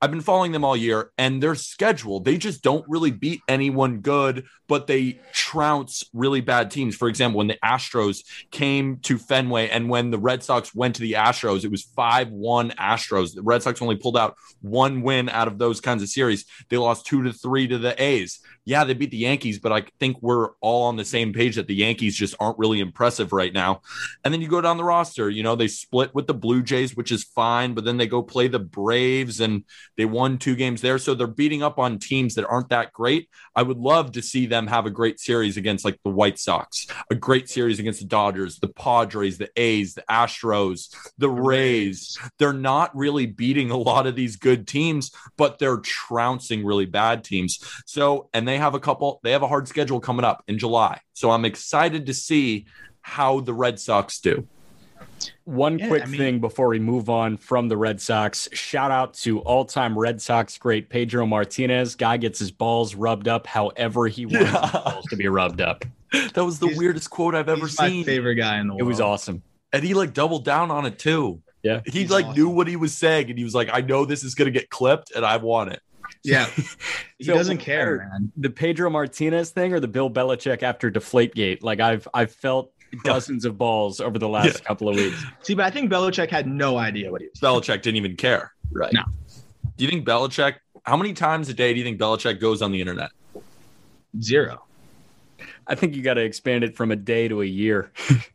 I've 0.00 0.10
been 0.10 0.20
following 0.20 0.50
them 0.50 0.64
all 0.64 0.76
year 0.76 1.12
and 1.16 1.40
their 1.40 1.54
schedule, 1.54 2.18
they 2.18 2.36
just 2.36 2.64
don't 2.64 2.84
really 2.88 3.12
beat 3.12 3.40
anyone 3.46 3.98
good, 4.00 4.46
but 4.66 4.88
they 4.88 5.20
trounce 5.32 6.02
really 6.12 6.40
bad 6.40 6.72
teams. 6.72 6.96
For 6.96 7.06
example, 7.06 7.38
when 7.38 7.46
the 7.46 7.58
Astros 7.64 8.24
came 8.50 8.96
to 9.02 9.16
Fenway 9.16 9.68
and 9.68 9.88
when 9.88 10.10
the 10.10 10.18
Red 10.18 10.42
Sox 10.42 10.74
went 10.74 10.96
to 10.96 11.02
the 11.02 11.12
Astros, 11.12 11.62
it 11.62 11.70
was 11.70 11.84
5 11.84 12.30
1 12.30 12.70
Astros. 12.72 13.36
The 13.36 13.42
Red 13.42 13.62
Sox 13.62 13.80
only 13.80 13.94
pulled 13.94 14.16
out 14.16 14.34
one 14.60 15.02
win 15.02 15.28
out 15.28 15.46
of 15.46 15.58
those 15.58 15.80
kinds 15.80 16.02
of 16.02 16.08
series. 16.08 16.46
They 16.68 16.78
lost 16.78 17.06
two 17.06 17.22
to 17.22 17.32
three 17.32 17.68
to 17.68 17.78
the 17.78 17.94
A's. 18.02 18.40
Yeah, 18.64 18.84
they 18.84 18.94
beat 18.94 19.10
the 19.10 19.16
Yankees, 19.16 19.58
but 19.58 19.72
I 19.72 19.84
think 19.98 20.18
we're 20.20 20.50
all 20.60 20.84
on 20.84 20.94
the 20.96 21.04
same 21.04 21.32
page 21.32 21.56
that 21.56 21.66
the 21.66 21.74
Yankees 21.74 22.14
just 22.14 22.36
aren't 22.38 22.58
really 22.58 22.78
impressive 22.78 23.32
right 23.32 23.52
now. 23.52 23.80
And 24.24 24.32
then 24.32 24.40
you 24.40 24.46
go 24.46 24.60
down 24.60 24.76
the 24.76 24.84
roster, 24.84 25.28
you 25.28 25.42
know, 25.42 25.56
they 25.56 25.66
split 25.66 26.14
with 26.14 26.28
the 26.28 26.34
Blue 26.34 26.62
Jays, 26.62 26.94
which 26.96 27.10
is 27.10 27.24
fine, 27.24 27.74
but 27.74 27.84
then 27.84 27.96
they 27.96 28.06
go 28.06 28.22
play 28.22 28.46
the 28.46 28.60
Braves 28.60 29.40
and 29.40 29.64
they 29.96 30.04
won 30.04 30.38
two 30.38 30.54
games 30.54 30.80
there. 30.80 30.98
So 30.98 31.14
they're 31.14 31.26
beating 31.26 31.64
up 31.64 31.80
on 31.80 31.98
teams 31.98 32.36
that 32.36 32.46
aren't 32.46 32.68
that 32.68 32.92
great. 32.92 33.28
I 33.56 33.64
would 33.64 33.78
love 33.78 34.12
to 34.12 34.22
see 34.22 34.46
them 34.46 34.68
have 34.68 34.86
a 34.86 34.90
great 34.90 35.18
series 35.18 35.56
against 35.56 35.84
like 35.84 35.98
the 36.04 36.10
White 36.10 36.38
Sox, 36.38 36.86
a 37.10 37.16
great 37.16 37.48
series 37.48 37.80
against 37.80 37.98
the 37.98 38.06
Dodgers, 38.06 38.60
the 38.60 38.68
Padres, 38.68 39.38
the 39.38 39.50
A's, 39.56 39.94
the 39.94 40.04
Astros, 40.08 40.94
the 41.18 41.30
Rays. 41.30 42.16
They're 42.38 42.52
not 42.52 42.96
really 42.96 43.26
beating 43.26 43.72
a 43.72 43.76
lot 43.76 44.06
of 44.06 44.14
these 44.14 44.36
good 44.36 44.68
teams, 44.68 45.10
but 45.36 45.58
they're 45.58 45.78
trouncing 45.78 46.64
really 46.64 46.86
bad 46.86 47.24
teams. 47.24 47.58
So, 47.86 48.28
and 48.32 48.51
they 48.52 48.58
have 48.58 48.74
a 48.74 48.80
couple, 48.80 49.18
they 49.24 49.32
have 49.32 49.42
a 49.42 49.48
hard 49.48 49.66
schedule 49.66 49.98
coming 50.00 50.24
up 50.24 50.44
in 50.46 50.58
July. 50.58 51.00
So 51.14 51.30
I'm 51.30 51.44
excited 51.44 52.06
to 52.06 52.14
see 52.14 52.66
how 53.00 53.40
the 53.40 53.54
Red 53.54 53.80
Sox 53.80 54.20
do. 54.20 54.46
One 55.44 55.78
Yeah, 55.78 55.88
quick 55.88 56.02
I 56.02 56.06
mean- 56.06 56.18
thing 56.18 56.40
before 56.40 56.68
we 56.68 56.78
move 56.78 57.08
on 57.08 57.36
from 57.36 57.68
the 57.68 57.76
Red 57.76 58.00
Sox. 58.00 58.48
Shout 58.52 58.90
out 58.90 59.14
to 59.14 59.40
all-time 59.40 59.98
Red 59.98 60.20
Sox 60.22 60.58
great 60.58 60.88
Pedro 60.88 61.26
Martinez. 61.26 61.94
Guy 61.96 62.16
gets 62.16 62.38
his 62.38 62.50
balls 62.50 62.94
rubbed 62.94 63.28
up 63.28 63.46
however 63.46 64.06
he 64.08 64.26
wants 64.26 64.50
his 64.50 64.70
balls 64.72 65.04
to 65.06 65.16
be 65.16 65.28
rubbed 65.28 65.60
up. 65.60 65.84
That 66.34 66.44
was 66.44 66.58
the 66.58 66.66
He's- 66.66 66.78
weirdest 66.78 67.08
quote 67.10 67.34
I've 67.34 67.48
ever 67.48 67.66
He's 67.66 67.78
my 67.78 67.88
seen. 67.88 68.04
favorite 68.04 68.34
guy 68.34 68.58
in 68.60 68.66
the 68.68 68.74
world. 68.74 68.82
It 68.82 68.84
was 68.84 69.00
awesome. 69.00 69.42
And 69.72 69.82
he 69.82 69.94
like 69.94 70.12
doubled 70.12 70.44
down 70.44 70.70
on 70.70 70.84
it 70.84 70.98
too. 70.98 71.40
Yeah. 71.62 71.80
He 71.86 72.06
like 72.06 72.26
awesome. 72.26 72.36
knew 72.36 72.48
what 72.50 72.66
he 72.68 72.76
was 72.76 72.92
saying, 72.92 73.30
and 73.30 73.38
he 73.38 73.44
was 73.44 73.54
like, 73.54 73.70
"I 73.72 73.80
know 73.80 74.04
this 74.04 74.22
is 74.22 74.34
gonna 74.34 74.50
get 74.50 74.68
clipped, 74.68 75.10
and 75.16 75.24
I 75.24 75.38
want 75.38 75.72
it." 75.72 75.80
Yeah. 76.24 76.46
he 77.18 77.24
So, 77.24 77.34
doesn't 77.34 77.58
care, 77.58 78.08
man. 78.12 78.32
The 78.36 78.50
Pedro 78.50 78.90
Martinez 78.90 79.50
thing 79.50 79.72
or 79.72 79.80
the 79.80 79.88
Bill 79.88 80.10
Belichick 80.10 80.62
after 80.62 80.90
Deflategate? 80.90 81.62
Like 81.62 81.80
I've 81.80 82.06
I've 82.14 82.32
felt 82.32 82.72
dozens 83.04 83.44
of 83.44 83.58
balls 83.58 84.00
over 84.00 84.18
the 84.18 84.28
last 84.28 84.46
Yeah. 84.60 84.66
couple 84.66 84.88
of 84.88 84.96
weeks. 84.96 85.22
See, 85.42 85.54
but 85.54 85.64
I 85.64 85.70
think 85.70 85.90
Belichick 85.90 86.30
had 86.30 86.46
no 86.46 86.76
idea 86.78 87.10
what 87.10 87.20
he 87.22 87.28
was. 87.28 87.40
Belichick 87.40 87.82
didn't 87.82 87.96
even 87.96 88.16
care. 88.16 88.52
Right. 88.70 88.92
No. 88.92 89.02
Do 89.76 89.84
you 89.84 89.90
think 89.90 90.06
Belichick? 90.06 90.56
How 90.84 90.96
many 90.96 91.12
times 91.12 91.48
a 91.48 91.54
day 91.54 91.72
do 91.72 91.78
you 91.78 91.84
think 91.84 91.98
Belichick 91.98 92.40
goes 92.40 92.60
on 92.62 92.72
the 92.72 92.80
internet? 92.80 93.10
Zero. 94.20 94.64
I 95.66 95.74
think 95.74 95.94
you 95.94 96.02
got 96.02 96.14
to 96.14 96.22
expand 96.22 96.64
it 96.64 96.76
from 96.76 96.90
a 96.90 96.96
day 96.96 97.28
to 97.28 97.40
a 97.42 97.44
year. 97.46 97.92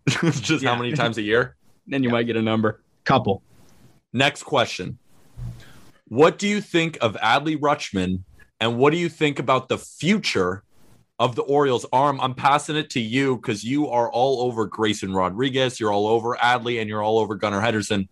Just 0.07 0.63
how 0.63 0.75
many 0.75 0.93
times 0.93 1.17
a 1.17 1.21
year? 1.21 1.55
Then 1.85 2.01
you 2.03 2.09
might 2.09 2.23
get 2.23 2.35
a 2.37 2.41
number. 2.41 2.81
Couple. 3.03 3.43
Next 4.13 4.43
question. 4.43 4.97
What 6.09 6.37
do 6.37 6.47
you 6.47 6.61
think 6.61 6.97
of 7.01 7.15
Adley 7.15 7.57
Rutschman 7.57 8.23
and 8.59 8.77
what 8.77 8.91
do 8.91 8.97
you 8.97 9.09
think 9.09 9.39
about 9.39 9.67
the 9.67 9.77
future 9.77 10.63
of 11.19 11.35
the 11.35 11.41
Orioles 11.41 11.85
Aram? 11.93 12.21
I'm 12.21 12.33
passing 12.33 12.75
it 12.75 12.89
to 12.91 12.99
you 13.01 13.35
because 13.35 13.63
you 13.63 13.89
are 13.89 14.09
all 14.09 14.41
over 14.41 14.65
Grayson 14.65 15.13
Rodriguez, 15.13 15.79
you're 15.79 15.91
all 15.91 16.07
over 16.07 16.35
Adley, 16.37 16.79
and 16.79 16.89
you're 16.89 17.03
all 17.03 17.19
over 17.19 17.35
Gunnar 17.35 17.61
Henderson. 17.61 18.07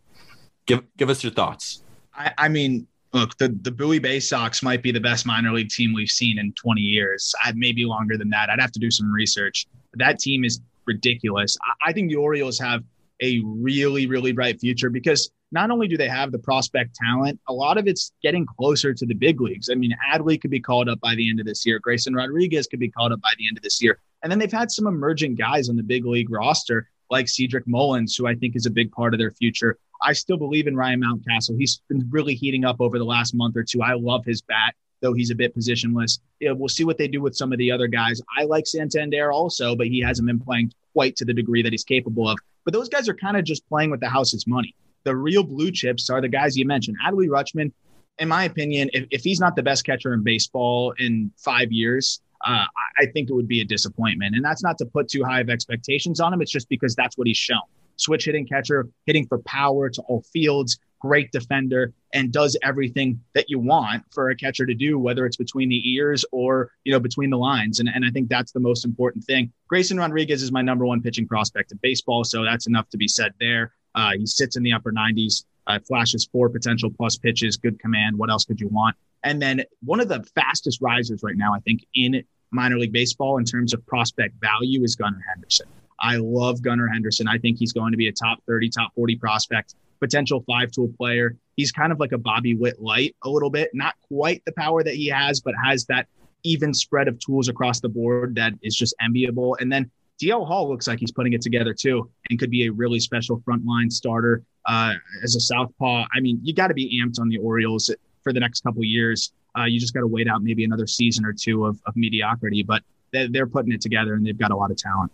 Give 0.65 0.83
give 0.97 1.09
us 1.09 1.23
your 1.23 1.31
thoughts. 1.31 1.83
I, 2.13 2.33
I 2.37 2.49
mean, 2.49 2.87
look, 3.13 3.37
the, 3.37 3.57
the 3.61 3.71
Bowie 3.71 3.99
Bay 3.99 4.19
Sox 4.19 4.61
might 4.61 4.83
be 4.83 4.91
the 4.91 4.99
best 4.99 5.25
minor 5.25 5.53
league 5.53 5.69
team 5.69 5.93
we've 5.93 6.09
seen 6.09 6.37
in 6.37 6.51
20 6.53 6.81
years. 6.81 7.33
I, 7.43 7.53
maybe 7.55 7.85
longer 7.85 8.17
than 8.17 8.29
that. 8.29 8.49
I'd 8.49 8.59
have 8.59 8.71
to 8.73 8.79
do 8.79 8.91
some 8.91 9.11
research. 9.11 9.67
That 9.93 10.19
team 10.19 10.43
is 10.43 10.59
ridiculous. 10.85 11.57
I, 11.63 11.89
I 11.89 11.93
think 11.93 12.09
the 12.09 12.17
Orioles 12.17 12.59
have 12.59 12.83
a 13.21 13.41
really, 13.45 14.07
really 14.07 14.33
bright 14.33 14.59
future 14.59 14.89
because 14.89 15.31
not 15.55 15.71
only 15.71 15.87
do 15.87 15.95
they 15.95 16.09
have 16.09 16.33
the 16.33 16.37
prospect 16.37 16.93
talent, 16.93 17.39
a 17.47 17.53
lot 17.53 17.77
of 17.77 17.87
it's 17.87 18.11
getting 18.21 18.45
closer 18.45 18.93
to 18.93 19.05
the 19.05 19.13
big 19.13 19.39
leagues. 19.39 19.69
I 19.71 19.75
mean, 19.75 19.95
Adley 20.13 20.39
could 20.39 20.51
be 20.51 20.59
called 20.59 20.89
up 20.89 20.99
by 20.99 21.15
the 21.15 21.29
end 21.29 21.39
of 21.39 21.45
this 21.45 21.65
year. 21.65 21.79
Grayson 21.79 22.13
Rodriguez 22.13 22.67
could 22.67 22.79
be 22.79 22.91
called 22.91 23.13
up 23.13 23.21
by 23.21 23.31
the 23.37 23.47
end 23.47 23.57
of 23.57 23.63
this 23.63 23.81
year. 23.81 23.99
And 24.21 24.29
then 24.29 24.37
they've 24.37 24.51
had 24.51 24.69
some 24.69 24.85
emerging 24.85 25.35
guys 25.35 25.69
on 25.69 25.77
the 25.77 25.83
big 25.83 26.05
league 26.05 26.29
roster, 26.29 26.89
like 27.09 27.29
Cedric 27.29 27.65
Mullins, 27.67 28.17
who 28.17 28.27
I 28.27 28.35
think 28.35 28.57
is 28.57 28.65
a 28.65 28.69
big 28.69 28.91
part 28.91 29.13
of 29.13 29.19
their 29.19 29.31
future. 29.31 29.79
I 30.03 30.11
still 30.11 30.37
believe 30.37 30.67
in 30.67 30.75
Ryan 30.75 31.01
Mountcastle. 31.01 31.57
He's 31.57 31.81
been 31.87 32.05
really 32.11 32.35
heating 32.35 32.65
up 32.65 32.81
over 32.81 32.97
the 32.97 33.05
last 33.05 33.33
month 33.33 33.55
or 33.55 33.63
two. 33.63 33.81
I 33.81 33.93
love 33.93 34.25
his 34.25 34.41
bat, 34.41 34.75
though 35.01 35.13
he's 35.13 35.31
a 35.31 35.35
bit 35.35 35.55
positionless. 35.55 36.19
Yeah, 36.41 36.51
we'll 36.51 36.67
see 36.67 36.83
what 36.83 36.97
they 36.97 37.07
do 37.07 37.21
with 37.21 37.35
some 37.35 37.53
of 37.53 37.59
the 37.59 37.71
other 37.71 37.87
guys. 37.87 38.21
I 38.37 38.43
like 38.43 38.67
Santander 38.67 39.31
also, 39.31 39.73
but 39.73 39.87
he 39.87 40.01
hasn't 40.01 40.27
been 40.27 40.39
playing 40.39 40.73
quite 40.91 41.15
to 41.15 41.25
the 41.25 41.33
degree 41.33 41.61
that 41.63 41.71
he's 41.71 41.85
capable 41.85 42.27
of. 42.27 42.37
But 42.65 42.73
those 42.73 42.89
guys 42.89 43.07
are 43.07 43.13
kind 43.13 43.37
of 43.37 43.45
just 43.45 43.65
playing 43.69 43.91
with 43.91 44.01
the 44.01 44.09
house's 44.09 44.45
money. 44.47 44.75
The 45.05 45.15
real 45.15 45.43
blue 45.43 45.71
chips 45.71 46.09
are 46.09 46.19
the 46.19 46.27
guys 46.27 46.57
you 46.57 46.65
mentioned. 46.65 46.97
Adley 47.07 47.27
Rutschman, 47.27 47.71
in 48.19 48.27
my 48.27 48.43
opinion, 48.43 48.89
if, 48.93 49.05
if 49.11 49.21
he's 49.23 49.39
not 49.39 49.55
the 49.55 49.63
best 49.63 49.85
catcher 49.85 50.13
in 50.13 50.23
baseball 50.23 50.93
in 50.99 51.31
five 51.37 51.71
years, 51.71 52.21
uh, 52.45 52.65
I- 52.99 53.05
think 53.13 53.29
it 53.29 53.33
would 53.33 53.47
be 53.47 53.61
a 53.61 53.65
disappointment. 53.65 54.35
And 54.35 54.43
that's 54.43 54.63
not 54.63 54.77
to 54.79 54.85
put 54.85 55.07
too 55.07 55.23
high 55.23 55.39
of 55.39 55.49
expectations 55.49 56.19
on 56.19 56.33
him. 56.33 56.41
It's 56.41 56.51
just 56.51 56.67
because 56.69 56.95
that's 56.95 57.17
what 57.17 57.27
he's 57.27 57.37
shown. 57.37 57.61
Switch 57.97 58.25
hitting 58.25 58.45
catcher, 58.45 58.89
hitting 59.05 59.25
for 59.27 59.39
power 59.39 59.89
to 59.89 60.01
all 60.03 60.21
fields, 60.33 60.77
great 60.99 61.31
defender, 61.31 61.93
and 62.13 62.31
does 62.33 62.57
everything 62.63 63.21
that 63.35 63.49
you 63.49 63.59
want 63.59 64.03
for 64.11 64.31
a 64.31 64.35
catcher 64.35 64.65
to 64.65 64.73
do, 64.73 64.97
whether 64.97 65.25
it's 65.25 65.37
between 65.37 65.69
the 65.69 65.81
ears 65.93 66.25
or 66.31 66.71
you 66.83 66.91
know 66.91 66.99
between 66.99 67.29
the 67.29 67.37
lines. 67.37 67.79
And, 67.79 67.87
and 67.93 68.03
I 68.03 68.09
think 68.09 68.27
that's 68.27 68.51
the 68.51 68.59
most 68.59 68.85
important 68.85 69.23
thing. 69.23 69.53
Grayson 69.69 69.97
Rodriguez 69.97 70.41
is 70.41 70.51
my 70.51 70.61
number 70.61 70.85
one 70.85 71.01
pitching 71.01 71.27
prospect 71.27 71.71
in 71.71 71.79
baseball, 71.81 72.23
so 72.23 72.43
that's 72.43 72.67
enough 72.67 72.89
to 72.89 72.97
be 72.97 73.07
said 73.07 73.33
there. 73.39 73.71
Uh, 73.95 74.11
he 74.17 74.25
sits 74.25 74.55
in 74.55 74.63
the 74.63 74.73
upper 74.73 74.91
90s, 74.91 75.45
uh, 75.67 75.79
flashes 75.79 76.27
four 76.31 76.49
potential 76.49 76.89
plus 76.89 77.17
pitches, 77.17 77.57
good 77.57 77.79
command. 77.79 78.17
What 78.17 78.29
else 78.29 78.45
could 78.45 78.59
you 78.59 78.67
want? 78.67 78.95
And 79.23 79.41
then 79.41 79.63
one 79.83 79.99
of 79.99 80.07
the 80.07 80.23
fastest 80.35 80.81
risers 80.81 81.23
right 81.23 81.37
now, 81.37 81.53
I 81.53 81.59
think, 81.59 81.85
in 81.95 82.23
minor 82.51 82.77
league 82.77 82.93
baseball 82.93 83.37
in 83.37 83.45
terms 83.45 83.73
of 83.73 83.85
prospect 83.85 84.35
value 84.39 84.83
is 84.83 84.95
Gunnar 84.95 85.23
Henderson. 85.33 85.67
I 85.99 86.17
love 86.17 86.61
Gunnar 86.61 86.87
Henderson. 86.87 87.27
I 87.27 87.37
think 87.37 87.57
he's 87.57 87.73
going 87.73 87.91
to 87.91 87.97
be 87.97 88.07
a 88.07 88.11
top 88.11 88.39
30, 88.47 88.69
top 88.69 88.93
40 88.95 89.15
prospect, 89.15 89.75
potential 89.99 90.43
five 90.45 90.71
tool 90.71 90.91
player. 90.97 91.35
He's 91.55 91.71
kind 91.71 91.91
of 91.91 91.99
like 91.99 92.11
a 92.11 92.17
Bobby 92.17 92.53
Witt 92.53 92.81
light 92.81 93.15
a 93.23 93.29
little 93.29 93.49
bit, 93.49 93.71
not 93.73 93.95
quite 94.07 94.43
the 94.45 94.51
power 94.51 94.83
that 94.83 94.93
he 94.93 95.07
has, 95.07 95.39
but 95.39 95.55
has 95.63 95.85
that 95.85 96.07
even 96.43 96.73
spread 96.73 97.07
of 97.07 97.17
tools 97.19 97.47
across 97.47 97.79
the 97.79 97.89
board 97.89 98.35
that 98.35 98.53
is 98.61 98.75
just 98.75 98.93
enviable. 99.01 99.57
And 99.59 99.71
then 99.71 99.89
DL 100.21 100.47
Hall 100.47 100.69
looks 100.69 100.87
like 100.87 100.99
he's 100.99 101.11
putting 101.11 101.33
it 101.33 101.41
together 101.41 101.73
too 101.73 102.09
and 102.29 102.39
could 102.39 102.49
be 102.49 102.67
a 102.67 102.71
really 102.71 102.99
special 102.99 103.41
frontline 103.41 103.91
starter 103.91 104.43
uh, 104.65 104.93
as 105.23 105.35
a 105.35 105.39
southpaw. 105.39 106.05
I 106.13 106.19
mean, 106.19 106.39
you 106.41 106.53
got 106.53 106.67
to 106.67 106.73
be 106.73 107.01
amped 107.01 107.19
on 107.19 107.29
the 107.29 107.37
Orioles 107.37 107.93
for 108.23 108.31
the 108.31 108.39
next 108.39 108.61
couple 108.61 108.83
years. 108.83 109.33
Uh, 109.57 109.65
you 109.65 109.79
just 109.79 109.93
got 109.93 110.01
to 110.01 110.07
wait 110.07 110.27
out 110.27 110.41
maybe 110.41 110.63
another 110.63 110.87
season 110.87 111.25
or 111.25 111.33
two 111.33 111.65
of, 111.65 111.81
of 111.85 111.95
mediocrity, 111.95 112.63
but 112.63 112.83
they're, 113.11 113.27
they're 113.29 113.47
putting 113.47 113.71
it 113.71 113.81
together 113.81 114.13
and 114.13 114.25
they've 114.25 114.37
got 114.37 114.51
a 114.51 114.55
lot 114.55 114.71
of 114.71 114.77
talent. 114.77 115.11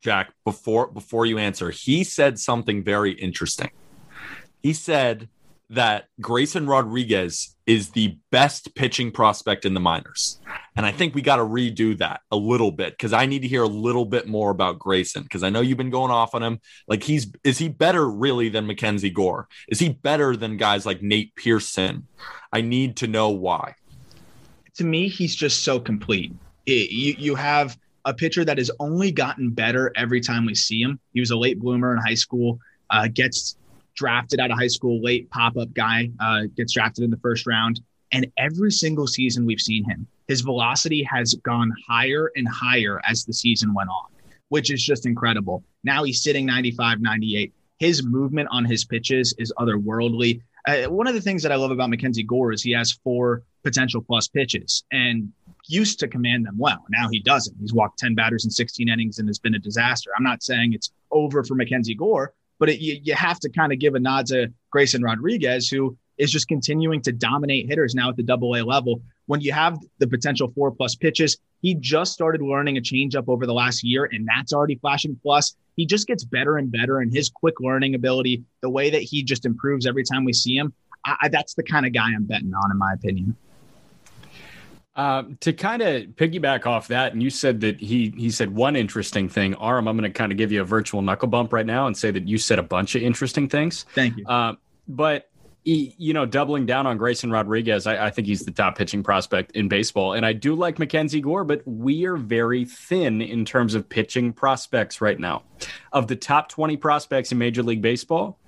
Jack, 0.00 0.32
before 0.44 0.88
before 0.88 1.26
you 1.26 1.38
answer, 1.38 1.70
he 1.70 2.02
said 2.02 2.38
something 2.38 2.82
very 2.82 3.12
interesting. 3.12 3.70
He 4.60 4.72
said 4.72 5.28
that 5.72 6.04
Grayson 6.20 6.66
Rodriguez 6.66 7.56
is 7.66 7.90
the 7.90 8.16
best 8.30 8.74
pitching 8.74 9.10
prospect 9.10 9.64
in 9.64 9.72
the 9.74 9.80
minors. 9.80 10.38
And 10.76 10.84
I 10.84 10.92
think 10.92 11.14
we 11.14 11.22
got 11.22 11.36
to 11.36 11.42
redo 11.42 11.96
that 11.98 12.20
a 12.30 12.36
little 12.36 12.70
bit 12.70 12.92
because 12.92 13.12
I 13.12 13.26
need 13.26 13.42
to 13.42 13.48
hear 13.48 13.62
a 13.62 13.68
little 13.68 14.04
bit 14.04 14.26
more 14.28 14.50
about 14.50 14.78
Grayson 14.78 15.22
because 15.22 15.42
I 15.42 15.50
know 15.50 15.60
you've 15.60 15.78
been 15.78 15.90
going 15.90 16.10
off 16.10 16.34
on 16.34 16.42
him. 16.42 16.60
Like 16.88 17.02
he's 17.02 17.32
is 17.44 17.58
he 17.58 17.68
better 17.68 18.08
really 18.08 18.48
than 18.48 18.66
Mackenzie 18.66 19.10
Gore? 19.10 19.48
Is 19.68 19.78
he 19.78 19.88
better 19.90 20.36
than 20.36 20.56
guys 20.56 20.84
like 20.84 21.02
Nate 21.02 21.34
Pearson? 21.36 22.06
I 22.52 22.60
need 22.60 22.96
to 22.98 23.06
know 23.06 23.30
why. 23.30 23.74
to 24.76 24.84
me, 24.84 25.08
he's 25.08 25.34
just 25.34 25.64
so 25.64 25.78
complete. 25.80 26.32
It- 26.66 26.90
you 26.90 27.14
you 27.18 27.34
have 27.34 27.78
a 28.04 28.12
pitcher 28.14 28.44
that 28.44 28.58
has 28.58 28.70
only 28.80 29.12
gotten 29.12 29.50
better 29.50 29.92
every 29.96 30.20
time 30.20 30.44
we 30.44 30.54
see 30.54 30.80
him. 30.82 30.98
He 31.14 31.20
was 31.20 31.30
a 31.30 31.36
late 31.36 31.58
bloomer 31.60 31.94
in 31.94 32.02
high 32.02 32.14
school, 32.14 32.58
uh, 32.90 33.08
gets 33.08 33.56
drafted 33.94 34.40
out 34.40 34.50
of 34.50 34.58
high 34.58 34.68
school, 34.68 35.02
late 35.02 35.30
pop 35.30 35.56
up 35.56 35.72
guy, 35.74 36.10
uh, 36.20 36.42
gets 36.56 36.72
drafted 36.72 37.04
in 37.04 37.10
the 37.10 37.18
first 37.18 37.46
round. 37.46 37.80
And 38.12 38.26
every 38.36 38.70
single 38.70 39.06
season 39.06 39.46
we've 39.46 39.60
seen 39.60 39.84
him, 39.84 40.06
his 40.28 40.42
velocity 40.42 41.02
has 41.04 41.34
gone 41.34 41.72
higher 41.88 42.30
and 42.36 42.46
higher 42.48 43.00
as 43.08 43.24
the 43.24 43.32
season 43.32 43.72
went 43.74 43.88
on, 43.88 44.06
which 44.48 44.70
is 44.70 44.82
just 44.82 45.06
incredible. 45.06 45.64
Now 45.82 46.04
he's 46.04 46.22
sitting 46.22 46.46
95, 46.46 47.00
98. 47.00 47.52
His 47.78 48.04
movement 48.04 48.48
on 48.52 48.64
his 48.64 48.84
pitches 48.84 49.34
is 49.38 49.52
otherworldly. 49.58 50.42
Uh, 50.66 50.84
one 50.84 51.06
of 51.06 51.14
the 51.14 51.20
things 51.20 51.42
that 51.42 51.50
I 51.50 51.56
love 51.56 51.70
about 51.70 51.90
Mackenzie 51.90 52.22
Gore 52.22 52.52
is 52.52 52.62
he 52.62 52.72
has 52.72 52.92
four 52.92 53.42
potential 53.64 54.00
plus 54.00 54.28
pitches 54.28 54.84
and 54.92 55.32
used 55.66 55.98
to 56.00 56.08
command 56.08 56.46
them 56.46 56.58
well. 56.58 56.84
Now 56.90 57.08
he 57.08 57.20
doesn't. 57.20 57.56
He's 57.60 57.72
walked 57.72 57.98
10 57.98 58.14
batters 58.14 58.44
in 58.44 58.50
16 58.50 58.88
innings 58.88 59.18
and 59.18 59.28
has 59.28 59.38
been 59.38 59.54
a 59.54 59.58
disaster. 59.58 60.10
I'm 60.16 60.24
not 60.24 60.42
saying 60.42 60.72
it's 60.72 60.92
over 61.10 61.42
for 61.44 61.54
Mackenzie 61.54 61.94
Gore, 61.94 62.34
but 62.62 62.70
it, 62.70 62.78
you, 62.78 63.00
you 63.02 63.12
have 63.12 63.40
to 63.40 63.48
kind 63.48 63.72
of 63.72 63.80
give 63.80 63.96
a 63.96 63.98
nod 63.98 64.24
to 64.24 64.46
Grayson 64.70 65.02
Rodriguez, 65.02 65.68
who 65.68 65.98
is 66.16 66.30
just 66.30 66.46
continuing 66.46 67.02
to 67.02 67.10
dominate 67.10 67.66
hitters 67.66 67.92
now 67.92 68.08
at 68.08 68.16
the 68.16 68.22
double 68.22 68.54
A 68.54 68.62
level. 68.62 69.02
When 69.26 69.40
you 69.40 69.50
have 69.50 69.76
the 69.98 70.06
potential 70.06 70.52
four 70.54 70.70
plus 70.70 70.94
pitches, 70.94 71.38
he 71.60 71.74
just 71.74 72.12
started 72.12 72.40
learning 72.40 72.76
a 72.76 72.80
changeup 72.80 73.24
over 73.26 73.46
the 73.46 73.52
last 73.52 73.82
year, 73.82 74.08
and 74.12 74.28
that's 74.28 74.52
already 74.52 74.76
flashing 74.76 75.18
plus. 75.24 75.56
He 75.74 75.86
just 75.86 76.06
gets 76.06 76.22
better 76.22 76.56
and 76.56 76.70
better, 76.70 77.00
and 77.00 77.12
his 77.12 77.30
quick 77.30 77.54
learning 77.58 77.96
ability, 77.96 78.44
the 78.60 78.70
way 78.70 78.90
that 78.90 79.02
he 79.02 79.24
just 79.24 79.44
improves 79.44 79.84
every 79.84 80.04
time 80.04 80.24
we 80.24 80.32
see 80.32 80.54
him, 80.54 80.72
I, 81.04 81.30
that's 81.30 81.54
the 81.54 81.64
kind 81.64 81.84
of 81.84 81.92
guy 81.92 82.10
I'm 82.14 82.26
betting 82.26 82.54
on, 82.54 82.70
in 82.70 82.78
my 82.78 82.92
opinion. 82.92 83.36
Um, 84.94 85.38
to 85.40 85.54
kind 85.54 85.80
of 85.80 86.02
piggyback 86.16 86.66
off 86.66 86.88
that, 86.88 87.14
and 87.14 87.22
you 87.22 87.30
said 87.30 87.62
that 87.62 87.80
he 87.80 88.12
he 88.14 88.30
said 88.30 88.54
one 88.54 88.76
interesting 88.76 89.26
thing. 89.26 89.54
Aram, 89.58 89.88
I'm 89.88 89.96
going 89.96 90.10
to 90.10 90.16
kind 90.16 90.30
of 90.30 90.36
give 90.36 90.52
you 90.52 90.60
a 90.60 90.64
virtual 90.64 91.00
knuckle 91.00 91.28
bump 91.28 91.50
right 91.52 91.64
now 91.64 91.86
and 91.86 91.96
say 91.96 92.10
that 92.10 92.28
you 92.28 92.36
said 92.36 92.58
a 92.58 92.62
bunch 92.62 92.94
of 92.94 93.02
interesting 93.02 93.48
things. 93.48 93.86
Thank 93.94 94.18
you. 94.18 94.26
Uh, 94.26 94.54
but 94.86 95.30
he, 95.64 95.94
you 95.96 96.12
know, 96.12 96.26
doubling 96.26 96.66
down 96.66 96.86
on 96.86 96.98
Grayson 96.98 97.30
Rodriguez, 97.30 97.86
I, 97.86 98.06
I 98.06 98.10
think 98.10 98.26
he's 98.26 98.44
the 98.44 98.50
top 98.50 98.76
pitching 98.76 99.02
prospect 99.02 99.52
in 99.52 99.68
baseball, 99.68 100.12
and 100.12 100.26
I 100.26 100.32
do 100.32 100.54
like 100.54 100.78
Mackenzie 100.78 101.20
Gore, 101.20 101.44
but 101.44 101.62
we 101.66 102.04
are 102.04 102.16
very 102.16 102.64
thin 102.64 103.22
in 103.22 103.44
terms 103.44 103.74
of 103.74 103.88
pitching 103.88 104.32
prospects 104.32 105.00
right 105.00 105.18
now. 105.18 105.42
Of 105.92 106.08
the 106.08 106.16
top 106.16 106.48
20 106.48 106.76
prospects 106.76 107.32
in 107.32 107.38
Major 107.38 107.62
League 107.62 107.80
Baseball, 107.82 108.38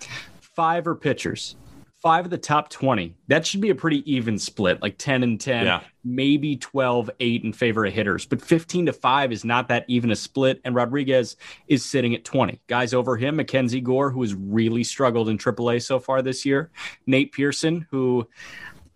five 0.41 0.87
are 0.87 0.95
pitchers. 0.95 1.57
Five 2.05 2.27
of 2.27 2.31
the 2.31 2.37
top 2.37 2.69
20. 2.69 3.17
That 3.29 3.47
should 3.47 3.63
be 3.63 3.71
a 3.71 3.75
pretty 3.75 4.03
even 4.13 4.39
split, 4.39 4.83
like 4.83 4.99
10 4.99 5.23
and 5.23 5.41
10, 5.41 5.65
Yeah. 5.65 5.81
maybe 6.05 6.55
12, 6.55 7.11
8 7.19 7.45
in 7.45 7.53
favor 7.55 7.87
of 7.87 7.95
hitters. 7.95 8.27
But 8.27 8.43
15 8.43 8.85
to 8.87 8.93
5 8.93 9.33
is 9.33 9.43
not 9.43 9.69
that 9.69 9.87
even 9.89 10.11
a 10.11 10.15
split. 10.17 10.61
And 10.67 10.75
Rodriguez 10.75 11.37
is 11.67 11.83
sitting 11.83 12.15
at 12.15 12.23
20. 12.23 12.61
Guys 12.67 12.93
over 12.93 13.17
him, 13.17 13.37
Mackenzie 13.37 13.81
Gore, 13.81 14.11
who 14.11 14.21
has 14.21 14.35
really 14.35 14.85
struggled 14.85 15.31
in 15.31 15.39
AAA 15.39 15.79
so 15.83 15.99
far 15.99 16.21
this 16.21 16.45
year. 16.45 16.71
Nate 17.07 17.33
Pearson, 17.33 17.87
who 17.91 18.29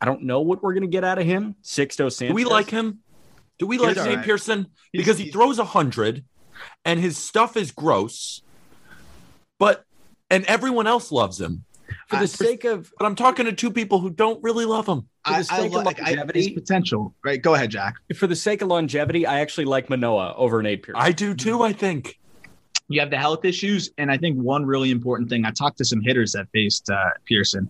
I 0.02 0.04
don't 0.04 0.24
know 0.24 0.42
what 0.42 0.62
we're 0.62 0.74
going 0.74 0.82
to 0.82 0.86
get 0.86 1.02
out 1.02 1.18
of 1.18 1.24
him. 1.24 1.54
Sixto 1.64 2.12
Sanchez. 2.12 2.28
Do 2.28 2.34
we 2.34 2.44
like 2.44 2.68
him? 2.68 2.98
Do 3.58 3.66
we 3.66 3.78
like 3.78 3.96
all 3.96 4.04
Nate 4.04 4.16
right. 4.16 4.24
Pearson? 4.24 4.66
He's- 4.92 5.02
Because 5.02 5.16
he 5.16 5.30
throws 5.30 5.58
a 5.58 5.64
hundred 5.64 6.24
and 6.84 7.00
his 7.00 7.16
stuff 7.16 7.56
is 7.56 7.72
gross, 7.72 8.42
but 9.58 9.86
and 10.30 10.44
everyone 10.44 10.86
else 10.86 11.10
loves 11.10 11.40
him. 11.40 11.64
For 12.08 12.16
I- 12.16 12.20
the 12.20 12.28
sake 12.28 12.64
of 12.64 12.92
But 12.98 13.06
I'm 13.06 13.14
talking 13.14 13.44
to 13.46 13.52
two 13.52 13.70
people 13.70 13.98
who 14.00 14.10
don't 14.10 14.42
really 14.42 14.64
love 14.64 14.86
him. 14.86 15.08
For 15.24 15.30
the 15.32 15.36
I, 15.36 15.38
I 15.38 15.42
sake 15.42 15.74
of 15.74 15.84
like 15.84 16.00
I, 16.00 16.10
his 16.10 16.16
longevity- 16.16 16.54
potential. 16.54 17.14
Right, 17.24 17.40
go 17.42 17.54
ahead, 17.54 17.70
Jack. 17.70 17.94
for 18.14 18.26
the 18.26 18.36
sake 18.36 18.62
of 18.62 18.68
longevity, 18.68 19.26
I 19.26 19.40
actually 19.40 19.66
like 19.66 19.90
Manoah 19.90 20.34
over 20.36 20.62
Nate 20.62 20.82
Pierce. 20.82 20.96
I 20.98 21.12
do 21.12 21.34
too, 21.34 21.62
I 21.62 21.72
think. 21.72 22.18
You 22.88 23.00
have 23.00 23.10
the 23.10 23.18
health 23.18 23.44
issues, 23.44 23.90
and 23.98 24.10
I 24.10 24.16
think 24.16 24.38
one 24.38 24.64
really 24.64 24.90
important 24.90 25.28
thing. 25.28 25.44
I 25.44 25.50
talked 25.50 25.76
to 25.78 25.84
some 25.84 26.00
hitters 26.00 26.32
that 26.32 26.46
faced 26.54 26.88
uh, 26.88 27.10
Pearson, 27.26 27.68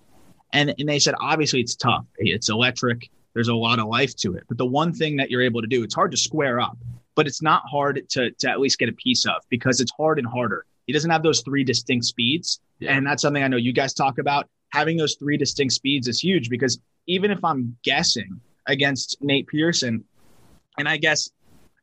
and 0.53 0.73
and 0.79 0.89
they 0.89 1.01
said 1.01 1.15
obviously 1.21 1.61
it's 1.61 1.75
tough. 1.75 2.05
It's 2.19 2.49
electric. 2.49 3.11
There's 3.35 3.49
a 3.49 3.55
lot 3.55 3.81
of 3.81 3.89
life 3.89 4.15
to 4.17 4.35
it. 4.35 4.45
But 4.49 4.59
the 4.59 4.67
one 4.67 4.93
thing 4.93 5.17
that 5.17 5.29
you're 5.31 5.43
able 5.43 5.61
to 5.61 5.67
do, 5.67 5.83
it's 5.83 5.95
hard 5.95 6.13
to 6.13 6.17
square 6.17 6.61
up, 6.61 6.79
but 7.17 7.27
it's 7.27 7.43
not 7.43 7.63
hard 7.69 8.09
to 8.11 8.31
to 8.31 8.49
at 8.49 8.61
least 8.61 8.79
get 8.79 8.89
a 8.89 8.93
piece 8.93 9.27
of 9.27 9.43
because 9.49 9.81
it's 9.81 9.91
hard 9.97 10.21
and 10.21 10.27
harder. 10.29 10.65
He 10.87 10.93
doesn't 10.93 11.11
have 11.11 11.25
those 11.25 11.41
three 11.41 11.65
distinct 11.65 12.05
speeds, 12.07 12.61
And 12.87 13.06
that's 13.06 13.23
something 13.23 13.42
I 13.42 13.49
know 13.49 13.56
you 13.56 13.73
guys 13.73 13.94
talk 13.94 14.18
about. 14.18 14.49
Having 14.73 14.99
those 14.99 15.14
three 15.14 15.37
distinct 15.37 15.75
speeds 15.75 16.08
is 16.08 16.20
huge 16.20 16.50
because 16.50 16.78
even 17.06 17.30
if 17.30 17.42
I'm 17.44 17.76
guessing 17.82 18.40
against 18.66 19.16
Nate 19.20 19.47
Pearson, 19.47 20.04
and 20.78 20.88
I 20.88 20.97
guess 20.97 21.30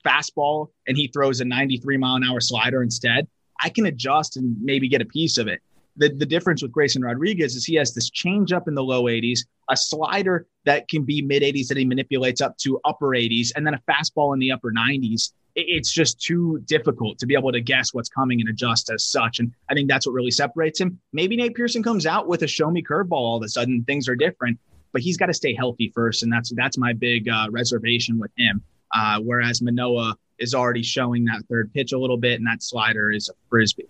fastball 0.06 0.70
and 0.88 0.96
he 0.96 1.08
throws 1.08 1.42
a 1.42 1.46
93 1.46 1.98
mile 1.98 2.16
an 2.16 2.24
hour 2.24 2.40
slider 2.40 2.84
instead, 2.84 3.28
I 3.62 3.70
can 3.70 3.86
adjust 3.86 4.38
and 4.38 4.56
maybe 4.62 4.88
get 4.88 5.02
a 5.02 5.06
piece 5.06 5.38
of 5.38 5.48
it. 5.48 5.62
The, 5.98 6.10
the 6.10 6.26
difference 6.26 6.62
with 6.62 6.72
Grayson 6.72 7.02
Rodriguez 7.02 7.56
is 7.56 7.66
he 7.66 7.76
has 7.76 7.94
this 7.94 8.10
change 8.10 8.52
up 8.52 8.68
in 8.68 8.76
the 8.76 8.84
low 8.84 9.04
80s, 9.04 9.40
a 9.70 9.78
slider 9.78 10.46
that 10.66 10.88
can 10.90 11.04
be 11.04 11.22
mid 11.22 11.42
80s 11.42 11.68
that 11.68 11.78
he 11.78 11.86
manipulates 11.86 12.42
up 12.42 12.58
to 12.60 12.80
upper 12.84 13.08
80s, 13.08 13.52
and 13.56 13.66
then 13.66 13.74
a 13.74 13.82
fastball 13.90 14.34
in 14.34 14.40
the 14.40 14.52
upper 14.52 14.72
90s. 14.72 15.32
It- 15.56 15.66
It's 15.70 15.92
just 15.92 16.20
too 16.22 16.62
difficult 16.66 17.18
to 17.20 17.26
be 17.26 17.34
able 17.34 17.52
to 17.52 17.62
guess 17.62 17.94
what's 17.94 18.10
coming 18.10 18.40
and 18.42 18.50
adjust 18.50 18.90
as 18.92 19.04
such. 19.06 19.40
And 19.40 19.52
I 19.70 19.74
think 19.74 19.90
that's 19.90 20.06
what 20.06 20.14
really 20.14 20.32
separates 20.32 20.80
him. 20.80 21.00
Maybe 21.14 21.36
Nate 21.36 21.56
Pearson 21.56 21.82
comes 21.84 22.06
out 22.06 22.28
with 22.28 22.42
a 22.44 22.48
show 22.48 22.70
me 22.70 22.84
curveball 22.84 23.12
all 23.14 23.38
of 23.38 23.44
a 23.44 23.50
sudden, 23.50 23.84
things 23.86 24.08
are 24.10 24.16
different, 24.16 24.60
but 24.92 25.02
he's 25.02 25.18
got 25.18 25.28
to 25.28 25.34
stay 25.34 25.54
healthy 25.54 25.92
first. 25.96 26.24
And 26.24 26.32
that's 26.32 26.52
that's 26.56 26.78
my 26.78 26.94
big 26.94 27.30
uh, 27.30 27.48
reservation 27.52 28.20
with 28.20 28.32
him. 28.38 28.62
Uh, 28.94 29.20
whereas 29.22 29.62
Manoah 29.62 30.16
is 30.40 30.54
already 30.54 30.84
showing 30.84 31.26
that 31.26 31.44
third 31.50 31.74
pitch 31.74 31.92
a 31.94 31.98
little 31.98 32.18
bit, 32.18 32.40
and 32.40 32.48
that 32.48 32.62
slider 32.62 33.12
is 33.12 33.30
a 33.30 33.34
frisbee. 33.50 33.88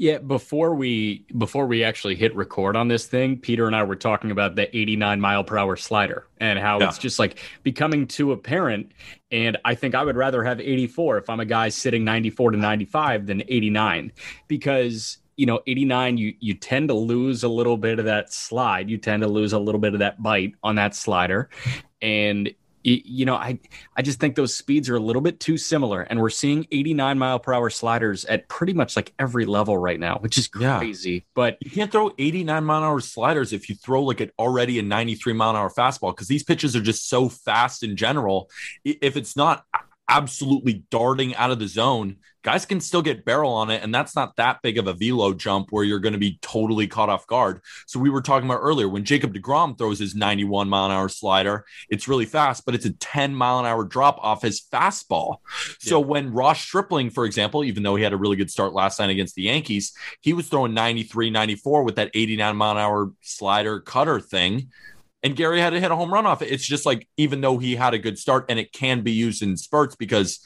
Yeah, 0.00 0.18
before 0.18 0.76
we 0.76 1.26
before 1.36 1.66
we 1.66 1.82
actually 1.82 2.14
hit 2.14 2.32
record 2.36 2.76
on 2.76 2.86
this 2.86 3.06
thing, 3.06 3.36
Peter 3.36 3.66
and 3.66 3.74
I 3.74 3.82
were 3.82 3.96
talking 3.96 4.30
about 4.30 4.54
the 4.54 4.74
89 4.74 5.20
mile 5.20 5.42
per 5.42 5.58
hour 5.58 5.74
slider 5.74 6.24
and 6.38 6.56
how 6.56 6.78
Yeah. 6.78 6.86
it's 6.88 6.98
just 6.98 7.18
like 7.18 7.40
becoming 7.64 8.06
too 8.06 8.30
apparent. 8.30 8.92
And 9.32 9.56
I 9.64 9.74
think 9.74 9.96
I 9.96 10.04
would 10.04 10.14
rather 10.16 10.44
have 10.44 10.60
84 10.60 11.18
if 11.18 11.28
I'm 11.28 11.40
a 11.40 11.44
guy 11.44 11.68
sitting 11.68 12.04
94 12.04 12.52
to 12.52 12.56
95 12.56 13.26
than 13.26 13.42
89 13.48 14.12
because 14.46 15.18
you 15.36 15.46
know 15.46 15.60
89 15.66 16.16
you 16.16 16.32
you 16.38 16.54
tend 16.54 16.88
to 16.90 16.94
lose 16.94 17.42
a 17.42 17.48
little 17.48 17.76
bit 17.76 17.98
of 17.98 18.04
that 18.04 18.32
slide, 18.32 18.88
you 18.88 18.98
tend 18.98 19.22
to 19.22 19.28
lose 19.28 19.52
a 19.52 19.58
little 19.58 19.80
bit 19.80 19.94
of 19.94 19.98
that 19.98 20.22
bite 20.22 20.54
on 20.62 20.76
that 20.76 20.94
slider, 20.94 21.50
and 22.00 22.54
you 23.04 23.24
know 23.24 23.34
I 23.34 23.58
I 23.96 24.02
just 24.02 24.20
think 24.20 24.34
those 24.36 24.56
speeds 24.56 24.88
are 24.88 24.96
a 24.96 25.00
little 25.00 25.22
bit 25.22 25.40
too 25.40 25.56
similar, 25.56 26.02
and 26.02 26.20
we're 26.20 26.30
seeing 26.30 26.66
89 26.70 27.18
mile 27.18 27.38
per 27.38 27.52
hour 27.54 27.70
sliders 27.70 28.24
at 28.24 28.48
pretty 28.48 28.72
much 28.72 28.96
like 28.96 29.12
every 29.18 29.44
level 29.44 29.76
right 29.76 29.98
now, 30.00 30.18
which 30.18 30.38
is 30.38 30.48
Yeah. 30.58 30.78
crazy. 30.78 31.24
But 31.34 31.58
You 31.60 31.70
can't 31.70 31.90
throw 31.92 32.12
89 32.18 32.64
mile 32.64 32.78
an 32.78 32.84
hour 32.84 33.00
sliders 33.00 33.52
if 33.52 33.68
you 33.68 33.74
throw 33.74 34.02
like 34.02 34.20
an 34.20 34.30
already 34.38 34.78
a 34.78 34.82
93 34.82 35.32
mile 35.32 35.50
an 35.50 35.56
hour 35.56 35.70
fastball 35.70 36.14
because 36.14 36.28
these 36.28 36.42
pitches 36.42 36.74
are 36.76 36.80
just 36.82 37.08
so 37.08 37.28
fast 37.28 37.82
in 37.82 37.96
general. 37.96 38.50
If 38.84 39.16
it's 39.16 39.36
not 39.36 39.64
absolutely 40.08 40.84
darting 40.90 41.34
out 41.36 41.50
of 41.50 41.58
the 41.58 41.68
zone, 41.68 42.16
guys 42.42 42.64
can 42.64 42.80
still 42.80 43.02
get 43.02 43.24
barrel 43.24 43.52
on 43.52 43.70
it. 43.70 43.82
And 43.82 43.94
that's 43.94 44.16
not 44.16 44.36
that 44.36 44.62
big 44.62 44.78
of 44.78 44.86
a 44.86 44.94
velo 44.94 45.34
jump 45.34 45.68
where 45.70 45.84
you're 45.84 45.98
going 45.98 46.14
to 46.14 46.18
be 46.18 46.38
totally 46.40 46.86
caught 46.86 47.08
off 47.08 47.26
guard. 47.26 47.60
So 47.86 48.00
we 48.00 48.10
were 48.10 48.22
talking 48.22 48.48
about 48.48 48.60
earlier 48.62 48.88
when 48.88 49.04
Jacob 49.04 49.34
DeGrom 49.34 49.76
throws 49.76 49.98
his 49.98 50.14
91 50.14 50.68
mile 50.68 50.86
an 50.86 50.92
hour 50.92 51.08
slider, 51.08 51.66
it's 51.90 52.08
really 52.08 52.24
fast, 52.24 52.64
but 52.64 52.74
it's 52.74 52.86
a 52.86 52.92
10 52.92 53.34
mile 53.34 53.58
an 53.58 53.66
hour 53.66 53.84
drop 53.84 54.18
off 54.22 54.42
his 54.42 54.62
fastball. 54.72 55.38
So 55.78 56.00
when 56.00 56.32
Ross 56.32 56.60
Stripling, 56.60 57.10
for 57.10 57.24
example, 57.24 57.64
even 57.64 57.82
though 57.82 57.96
he 57.96 58.02
had 58.02 58.12
a 58.12 58.16
really 58.16 58.36
good 58.36 58.50
start 58.50 58.72
last 58.72 58.98
night 58.98 59.10
against 59.10 59.34
the 59.34 59.42
Yankees, 59.42 59.92
he 60.20 60.32
was 60.32 60.48
throwing 60.48 60.74
93, 60.74 61.30
94 61.30 61.82
with 61.82 61.96
that 61.96 62.10
89 62.14 62.56
mile 62.56 62.72
an 62.72 62.78
hour 62.78 63.12
slider 63.20 63.80
cutter 63.80 64.20
thing. 64.20 64.70
And 65.22 65.34
Gary 65.34 65.60
had 65.60 65.70
to 65.70 65.80
hit 65.80 65.90
a 65.90 65.96
home 65.96 66.12
run 66.12 66.26
off 66.26 66.42
it. 66.42 66.46
It's 66.52 66.66
just 66.66 66.86
like, 66.86 67.08
even 67.16 67.40
though 67.40 67.58
he 67.58 67.74
had 67.74 67.92
a 67.94 67.98
good 67.98 68.18
start 68.18 68.46
and 68.48 68.58
it 68.58 68.72
can 68.72 69.00
be 69.00 69.10
used 69.12 69.42
in 69.42 69.56
spurts 69.56 69.96
because 69.96 70.38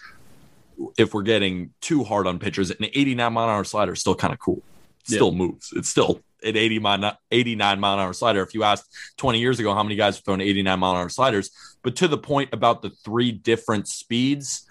if 0.97 1.13
we're 1.13 1.23
getting 1.23 1.71
too 1.83 2.05
hard 2.05 2.27
on 2.27 2.39
pitchers, 2.39 2.71
an 2.71 2.79
89 2.81 3.33
mile 3.33 3.45
an 3.45 3.51
hour 3.51 3.65
slider 3.65 3.93
is 3.93 4.01
still 4.01 4.15
kind 4.15 4.33
of 4.33 4.39
cool. 4.39 4.63
It 5.07 5.13
Yeah. 5.13 5.17
still 5.17 5.33
moves. 5.33 5.73
It's 5.77 5.89
still 5.91 6.21
an 6.43 6.57
80 6.57 6.79
mile, 6.79 7.19
89 7.31 7.81
mile 7.81 7.95
an 7.95 8.01
hour 8.01 8.13
slider. 8.15 8.43
If 8.43 8.55
you 8.55 8.65
asked 8.65 8.87
20 9.19 9.39
years 9.41 9.61
ago 9.61 9.75
how 9.75 9.83
many 9.83 9.95
guys 9.95 10.17
were 10.19 10.23
throwing 10.23 10.41
89 10.41 10.79
mile 10.79 10.93
an 10.93 10.97
hour 10.99 11.09
sliders, 11.11 11.51
but 11.83 11.95
to 11.97 12.09
the 12.09 12.19
point 12.19 12.49
about 12.53 12.81
the 12.81 12.91
three 12.91 13.31
different 13.31 13.89
speeds, 13.89 14.67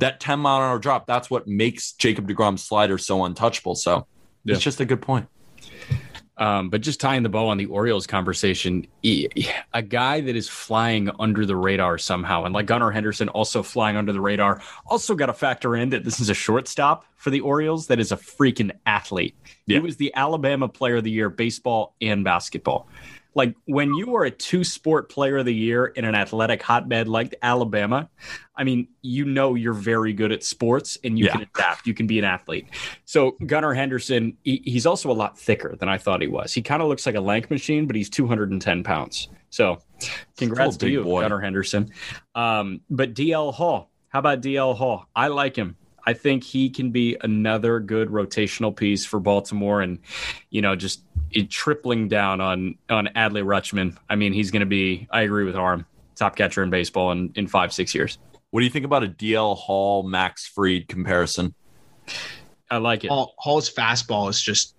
that 0.00 0.18
10 0.18 0.40
mile 0.40 0.56
an 0.58 0.62
hour 0.64 0.78
drop, 0.80 1.06
that's 1.06 1.30
what 1.30 1.46
makes 1.46 1.92
Jacob 1.92 2.28
DeGrom's 2.28 2.64
slider 2.64 2.98
so 2.98 3.24
untouchable. 3.24 3.76
So 3.76 4.06
Yeah. 4.44 4.54
it's 4.54 4.64
just 4.64 4.80
a 4.80 4.84
good 4.84 5.00
point. 5.00 5.28
Um, 6.38 6.70
but 6.70 6.82
just 6.82 7.00
tying 7.00 7.24
the 7.24 7.28
bow 7.28 7.48
on 7.48 7.56
the 7.56 7.66
Orioles 7.66 8.06
conversation, 8.06 8.86
a 9.04 9.82
guy 9.82 10.20
that 10.20 10.36
is 10.36 10.48
flying 10.48 11.10
under 11.18 11.44
the 11.44 11.56
radar 11.56 11.98
somehow, 11.98 12.44
and 12.44 12.54
like 12.54 12.66
Gunnar 12.66 12.92
Henderson 12.92 13.28
also 13.28 13.62
flying 13.62 13.96
under 13.96 14.12
the 14.12 14.20
radar, 14.20 14.62
also 14.86 15.16
got 15.16 15.26
to 15.26 15.32
factor 15.32 15.74
in 15.74 15.90
that 15.90 16.04
this 16.04 16.20
is 16.20 16.30
a 16.30 16.34
shortstop 16.34 17.04
for 17.16 17.30
the 17.30 17.40
Orioles 17.40 17.88
that 17.88 17.98
is 17.98 18.12
a 18.12 18.16
freaking 18.16 18.70
athlete. 18.86 19.34
Yeah. 19.66 19.78
He 19.78 19.82
was 19.82 19.96
the 19.96 20.14
Alabama 20.14 20.68
Player 20.68 20.96
of 20.96 21.04
the 21.04 21.10
Year, 21.10 21.28
baseball 21.28 21.96
and 22.00 22.22
basketball. 22.22 22.88
Like 23.38 23.54
when 23.66 23.94
you 23.94 24.16
are 24.16 24.24
a 24.24 24.30
two 24.32 24.64
sport 24.64 25.08
player 25.08 25.38
of 25.38 25.46
the 25.46 25.54
year 25.54 25.86
in 25.86 26.04
an 26.04 26.16
athletic 26.16 26.60
hotbed 26.60 27.06
like 27.06 27.36
Alabama, 27.40 28.10
I 28.56 28.64
mean, 28.64 28.88
you 29.00 29.24
know 29.24 29.54
you're 29.54 29.72
very 29.72 30.12
good 30.12 30.32
at 30.32 30.42
sports 30.42 30.98
and 31.04 31.16
you 31.16 31.26
Yeah. 31.26 31.32
can 31.34 31.42
adapt. 31.42 31.86
You 31.86 31.94
can 31.94 32.08
be 32.08 32.18
an 32.18 32.24
athlete. 32.24 32.66
So 33.04 33.36
Gunnar 33.46 33.74
Henderson, 33.74 34.36
he, 34.42 34.60
he's 34.64 34.86
also 34.86 35.08
a 35.10 35.14
lot 35.14 35.38
thicker 35.38 35.76
than 35.78 35.88
I 35.88 35.98
thought 35.98 36.20
he 36.20 36.26
was. 36.26 36.52
He 36.52 36.62
kind 36.62 36.82
of 36.82 36.88
looks 36.88 37.06
like 37.06 37.14
a 37.14 37.20
lank 37.20 37.48
machine, 37.48 37.86
but 37.86 37.94
he's 37.94 38.10
210 38.10 38.82
pounds. 38.82 39.28
So 39.50 39.78
congrats 40.36 40.76
to 40.78 40.90
you, 40.90 41.04
boy. 41.04 41.20
Gunnar 41.22 41.40
Henderson. 41.40 41.90
Um, 42.34 42.80
but 42.90 43.14
DL 43.14 43.54
Hall, 43.54 43.90
how 44.08 44.18
about 44.18 44.40
DL 44.42 44.76
Hall? 44.76 45.06
I 45.14 45.28
like 45.28 45.54
him. 45.54 45.76
I 46.06 46.14
think 46.14 46.42
he 46.42 46.70
can 46.70 46.90
be 46.90 47.18
another 47.20 47.80
good 47.80 48.08
rotational 48.08 48.74
piece 48.74 49.04
for 49.04 49.20
Baltimore, 49.20 49.82
and 49.82 49.98
you 50.48 50.62
know, 50.62 50.74
just 50.74 51.02
it 51.30 51.50
tripling 51.50 52.08
down 52.08 52.40
on 52.40 52.76
on 52.88 53.08
Adley 53.16 53.44
Rutschman. 53.44 53.96
I 54.08 54.16
mean, 54.16 54.32
he's 54.32 54.50
going 54.50 54.60
to 54.60 54.66
be. 54.66 55.08
I 55.10 55.22
agree 55.22 55.44
with 55.44 55.56
Aram, 55.56 55.86
top 56.16 56.36
catcher 56.36 56.62
in 56.62 56.70
baseball 56.70 57.12
in 57.12 57.32
in 57.34 57.46
five 57.46 57.72
six 57.72 57.94
years. 57.94 58.18
What 58.50 58.60
do 58.60 58.64
you 58.64 58.70
think 58.70 58.84
about 58.84 59.04
a 59.04 59.08
DL 59.08 59.56
Hall 59.56 60.02
Max 60.02 60.46
Fried 60.46 60.88
comparison? 60.88 61.54
I 62.70 62.78
like 62.78 63.04
it. 63.04 63.08
Hall, 63.08 63.34
Hall's 63.38 63.72
fastball 63.72 64.30
is 64.30 64.40
just 64.40 64.74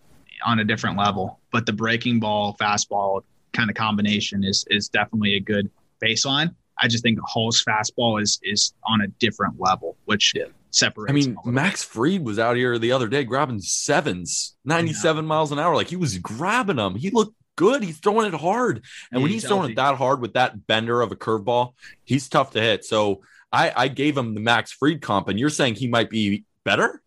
on 0.46 0.60
a 0.60 0.64
different 0.64 0.98
level, 0.98 1.40
but 1.52 1.66
the 1.66 1.74
breaking 1.74 2.20
ball 2.20 2.56
fastball 2.60 3.22
kind 3.54 3.70
of 3.70 3.76
combination 3.76 4.44
is 4.44 4.66
is 4.70 4.90
definitely 4.90 5.36
a 5.36 5.40
good 5.40 5.70
baseline. 6.04 6.54
I 6.82 6.88
just 6.88 7.04
think 7.04 7.20
Hall's 7.24 7.64
fastball 7.64 8.22
is 8.22 8.40
is 8.44 8.74
on 8.86 9.02
a 9.02 9.08
different 9.08 9.60
level, 9.60 9.98
which 10.06 10.36
separates. 10.72 11.12
I 11.12 11.14
mean, 11.14 11.30
him 11.32 11.38
a 11.38 11.40
little 11.40 11.52
Max 11.54 11.84
Fried 11.84 12.24
was 12.24 12.40
out 12.40 12.56
here 12.56 12.78
the 12.78 12.92
other 12.92 13.08
day 13.08 13.24
grabbing 13.24 13.60
sevens, 13.60 14.56
97 14.66 15.26
miles 15.26 15.52
an 15.52 15.60
hour. 15.60 15.76
Like 15.76 15.88
he 15.88 15.96
was 15.96 16.18
grabbing 16.18 16.78
them. 16.78 16.96
He 16.96 17.10
looked 17.10 17.36
good. 17.56 17.84
He's 17.84 17.98
throwing 17.98 18.26
it 18.26 18.38
hard. 18.38 18.78
And 19.12 19.20
Yeah, 19.20 19.20
when 19.20 19.32
he's 19.32 19.44
he's 19.44 19.50
throwing 19.50 19.72
it 19.72 19.76
that 19.76 19.96
hard 19.96 20.22
with 20.22 20.34
that 20.34 20.66
bender 20.68 21.02
of 21.02 21.12
a 21.12 21.16
curveball, 21.16 21.74
he's 22.06 22.30
tough 22.30 22.52
to 22.52 22.62
hit. 22.62 22.86
So 22.86 23.22
I, 23.52 23.72
I 23.76 23.88
gave 23.88 24.18
him 24.18 24.34
the 24.34 24.40
Max 24.40 24.72
Fried 24.72 25.02
comp, 25.02 25.28
and 25.28 25.40
you're 25.40 25.50
saying 25.50 25.76
he 25.76 25.88
might 25.88 26.10
be 26.10 26.46
better? 26.64 27.02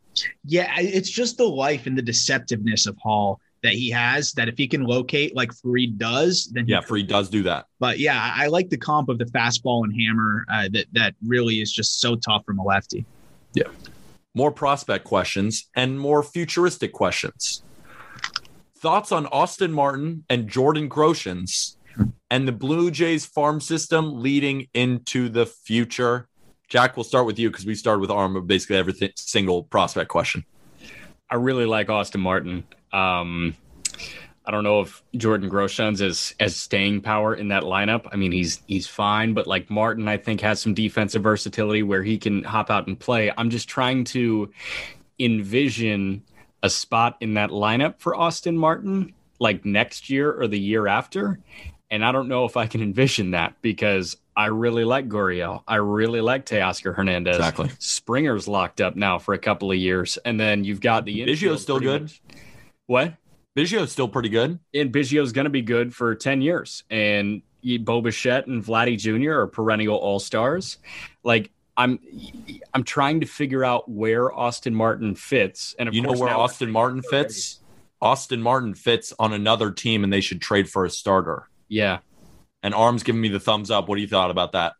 Yeah, 0.44 0.70
it's 0.78 1.08
just 1.10 1.38
the 1.38 1.48
life 1.48 1.86
and 1.86 1.96
the 1.96 2.02
deceptiveness 2.02 2.86
of 2.86 2.96
Hall 2.98 3.40
that 3.62 3.72
he 3.72 3.90
has. 3.90 4.32
That 4.32 4.48
if 4.48 4.58
he 4.58 4.68
can 4.68 4.82
locate 4.82 5.34
like 5.34 5.52
Fried 5.54 5.98
does, 5.98 6.50
then 6.52 6.66
Yeah, 6.66 6.80
Fried 6.80 7.06
does 7.06 7.30
do 7.30 7.42
that. 7.44 7.66
But 7.78 7.98
yeah, 7.98 8.20
I 8.20 8.44
I 8.44 8.46
like 8.48 8.68
the 8.68 8.76
comp 8.76 9.08
of 9.08 9.18
the 9.18 9.24
fastball 9.26 9.84
and 9.84 9.94
hammer 9.98 10.44
uh, 10.52 10.68
that 10.72 10.86
that 10.92 11.14
really 11.26 11.60
is 11.60 11.72
just 11.72 12.00
so 12.00 12.16
tough 12.16 12.44
from 12.44 12.58
a 12.58 12.64
lefty. 12.64 13.06
More 14.34 14.50
prospect 14.50 15.04
questions 15.04 15.68
and 15.76 15.98
more 15.98 16.22
futuristic 16.22 16.92
questions. 16.92 17.62
Thoughts 18.78 19.12
on 19.12 19.26
Austin 19.26 19.72
Martin 19.72 20.24
and 20.28 20.48
Jordan 20.48 20.88
Groshans 20.88 21.76
and 22.30 22.48
the 22.48 22.52
Blue 22.52 22.90
Jays 22.90 23.26
farm 23.26 23.60
system 23.60 24.20
leading 24.20 24.68
into 24.74 25.28
the 25.28 25.46
future? 25.46 26.28
Jack, 26.68 26.96
we'll 26.96 27.04
start 27.04 27.26
with 27.26 27.38
you 27.38 27.50
because 27.50 27.66
we 27.66 27.74
started 27.74 28.00
with 28.00 28.10
Aram 28.10 28.34
of 28.34 28.46
basically 28.46 28.76
every 28.76 28.94
th- 28.94 29.12
single 29.16 29.64
prospect 29.64 30.08
question. 30.08 30.44
I 31.30 31.36
really 31.36 31.66
like 31.66 31.90
Austin 31.90 32.22
Martin. 32.22 32.64
Um, 32.92 33.54
I 34.44 34.50
don't 34.50 34.64
know 34.64 34.80
if 34.80 35.02
Jordan 35.16 35.48
Groshans 35.48 36.00
is 36.00 36.34
as 36.40 36.56
staying 36.56 37.02
power 37.02 37.34
in 37.34 37.48
that 37.48 37.62
lineup. 37.62 38.08
I 38.12 38.16
mean, 38.16 38.32
he's 38.32 38.60
he's 38.66 38.86
fine, 38.88 39.34
but 39.34 39.46
like 39.46 39.70
Martin, 39.70 40.08
I 40.08 40.16
think 40.16 40.40
has 40.40 40.60
some 40.60 40.74
defensive 40.74 41.22
versatility 41.22 41.82
where 41.84 42.02
he 42.02 42.18
can 42.18 42.42
hop 42.42 42.70
out 42.70 42.86
and 42.88 42.98
play. 42.98 43.30
I'm 43.36 43.50
just 43.50 43.68
trying 43.68 44.04
to 44.06 44.50
envision 45.20 46.22
a 46.62 46.70
spot 46.70 47.16
in 47.20 47.34
that 47.34 47.50
lineup 47.50 47.94
for 47.98 48.16
Austin 48.16 48.56
Martin, 48.56 49.12
like 49.38 49.64
next 49.64 50.10
year 50.10 50.32
or 50.32 50.46
the 50.48 50.58
year 50.58 50.86
after. 50.86 51.38
And 51.90 52.04
I 52.04 52.10
don't 52.12 52.28
know 52.28 52.44
if 52.44 52.56
I 52.56 52.66
can 52.66 52.80
envision 52.82 53.32
that 53.32 53.54
because 53.60 54.16
I 54.34 54.46
really 54.46 54.84
like 54.84 55.08
Gurriel. 55.08 55.62
I 55.68 55.76
really 55.76 56.20
like 56.22 56.46
Teoscar 56.46 56.94
Hernandez. 56.94 57.36
Exactly. 57.36 57.70
Springer's 57.78 58.48
locked 58.48 58.80
up 58.80 58.96
now 58.96 59.18
for 59.18 59.34
a 59.34 59.38
couple 59.38 59.70
of 59.70 59.76
years. 59.76 60.16
And 60.24 60.40
then 60.40 60.64
you've 60.64 60.80
got 60.80 61.04
the 61.04 61.24
Biggio's 61.26 61.60
still 61.62 61.78
good. 61.78 62.02
much- 62.02 62.22
What? 62.86 63.14
Biggio's 63.54 63.92
still 63.92 64.08
pretty 64.08 64.28
good. 64.28 64.58
and 64.74 64.92
Biggio's 64.92 65.32
going 65.32 65.44
to 65.44 65.50
be 65.50 65.62
good 65.62 65.94
for 65.94 66.14
10 66.14 66.40
years. 66.40 66.84
And 66.90 67.42
y- 67.62 67.78
Bo 67.78 68.00
Bichette 68.00 68.46
and 68.46 68.64
Vladdy 68.64 68.98
Jr. 68.98 69.40
are 69.40 69.46
perennial 69.46 69.96
all 69.96 70.18
stars. 70.18 70.78
Like, 71.22 71.50
I'm 71.76 71.98
I'm 72.74 72.84
trying 72.84 73.20
to 73.20 73.26
figure 73.26 73.64
out 73.64 73.90
where 73.90 74.30
Austin 74.32 74.74
Martin 74.74 75.14
fits. 75.14 75.74
And 75.78 75.88
of 75.88 75.94
You 75.94 76.02
know 76.02 76.12
where 76.12 76.34
Austin 76.34 76.70
Martin 76.70 77.02
fits? 77.02 77.60
Austin 78.00 78.42
Martin 78.42 78.74
fits 78.74 79.12
on 79.18 79.32
another 79.32 79.70
team, 79.70 80.04
and 80.04 80.12
they 80.12 80.20
should 80.20 80.42
trade 80.42 80.68
for 80.68 80.84
a 80.84 80.90
starter. 80.90 81.48
Yeah. 81.68 81.98
And 82.62 82.74
Aram's 82.74 83.02
giving 83.02 83.20
me 83.22 83.28
the 83.28 83.40
thumbs 83.40 83.70
up. 83.70 83.88
What 83.88 83.94
do 83.96 84.02
you 84.02 84.08
thought 84.08 84.30
about 84.30 84.52
that? 84.52 84.74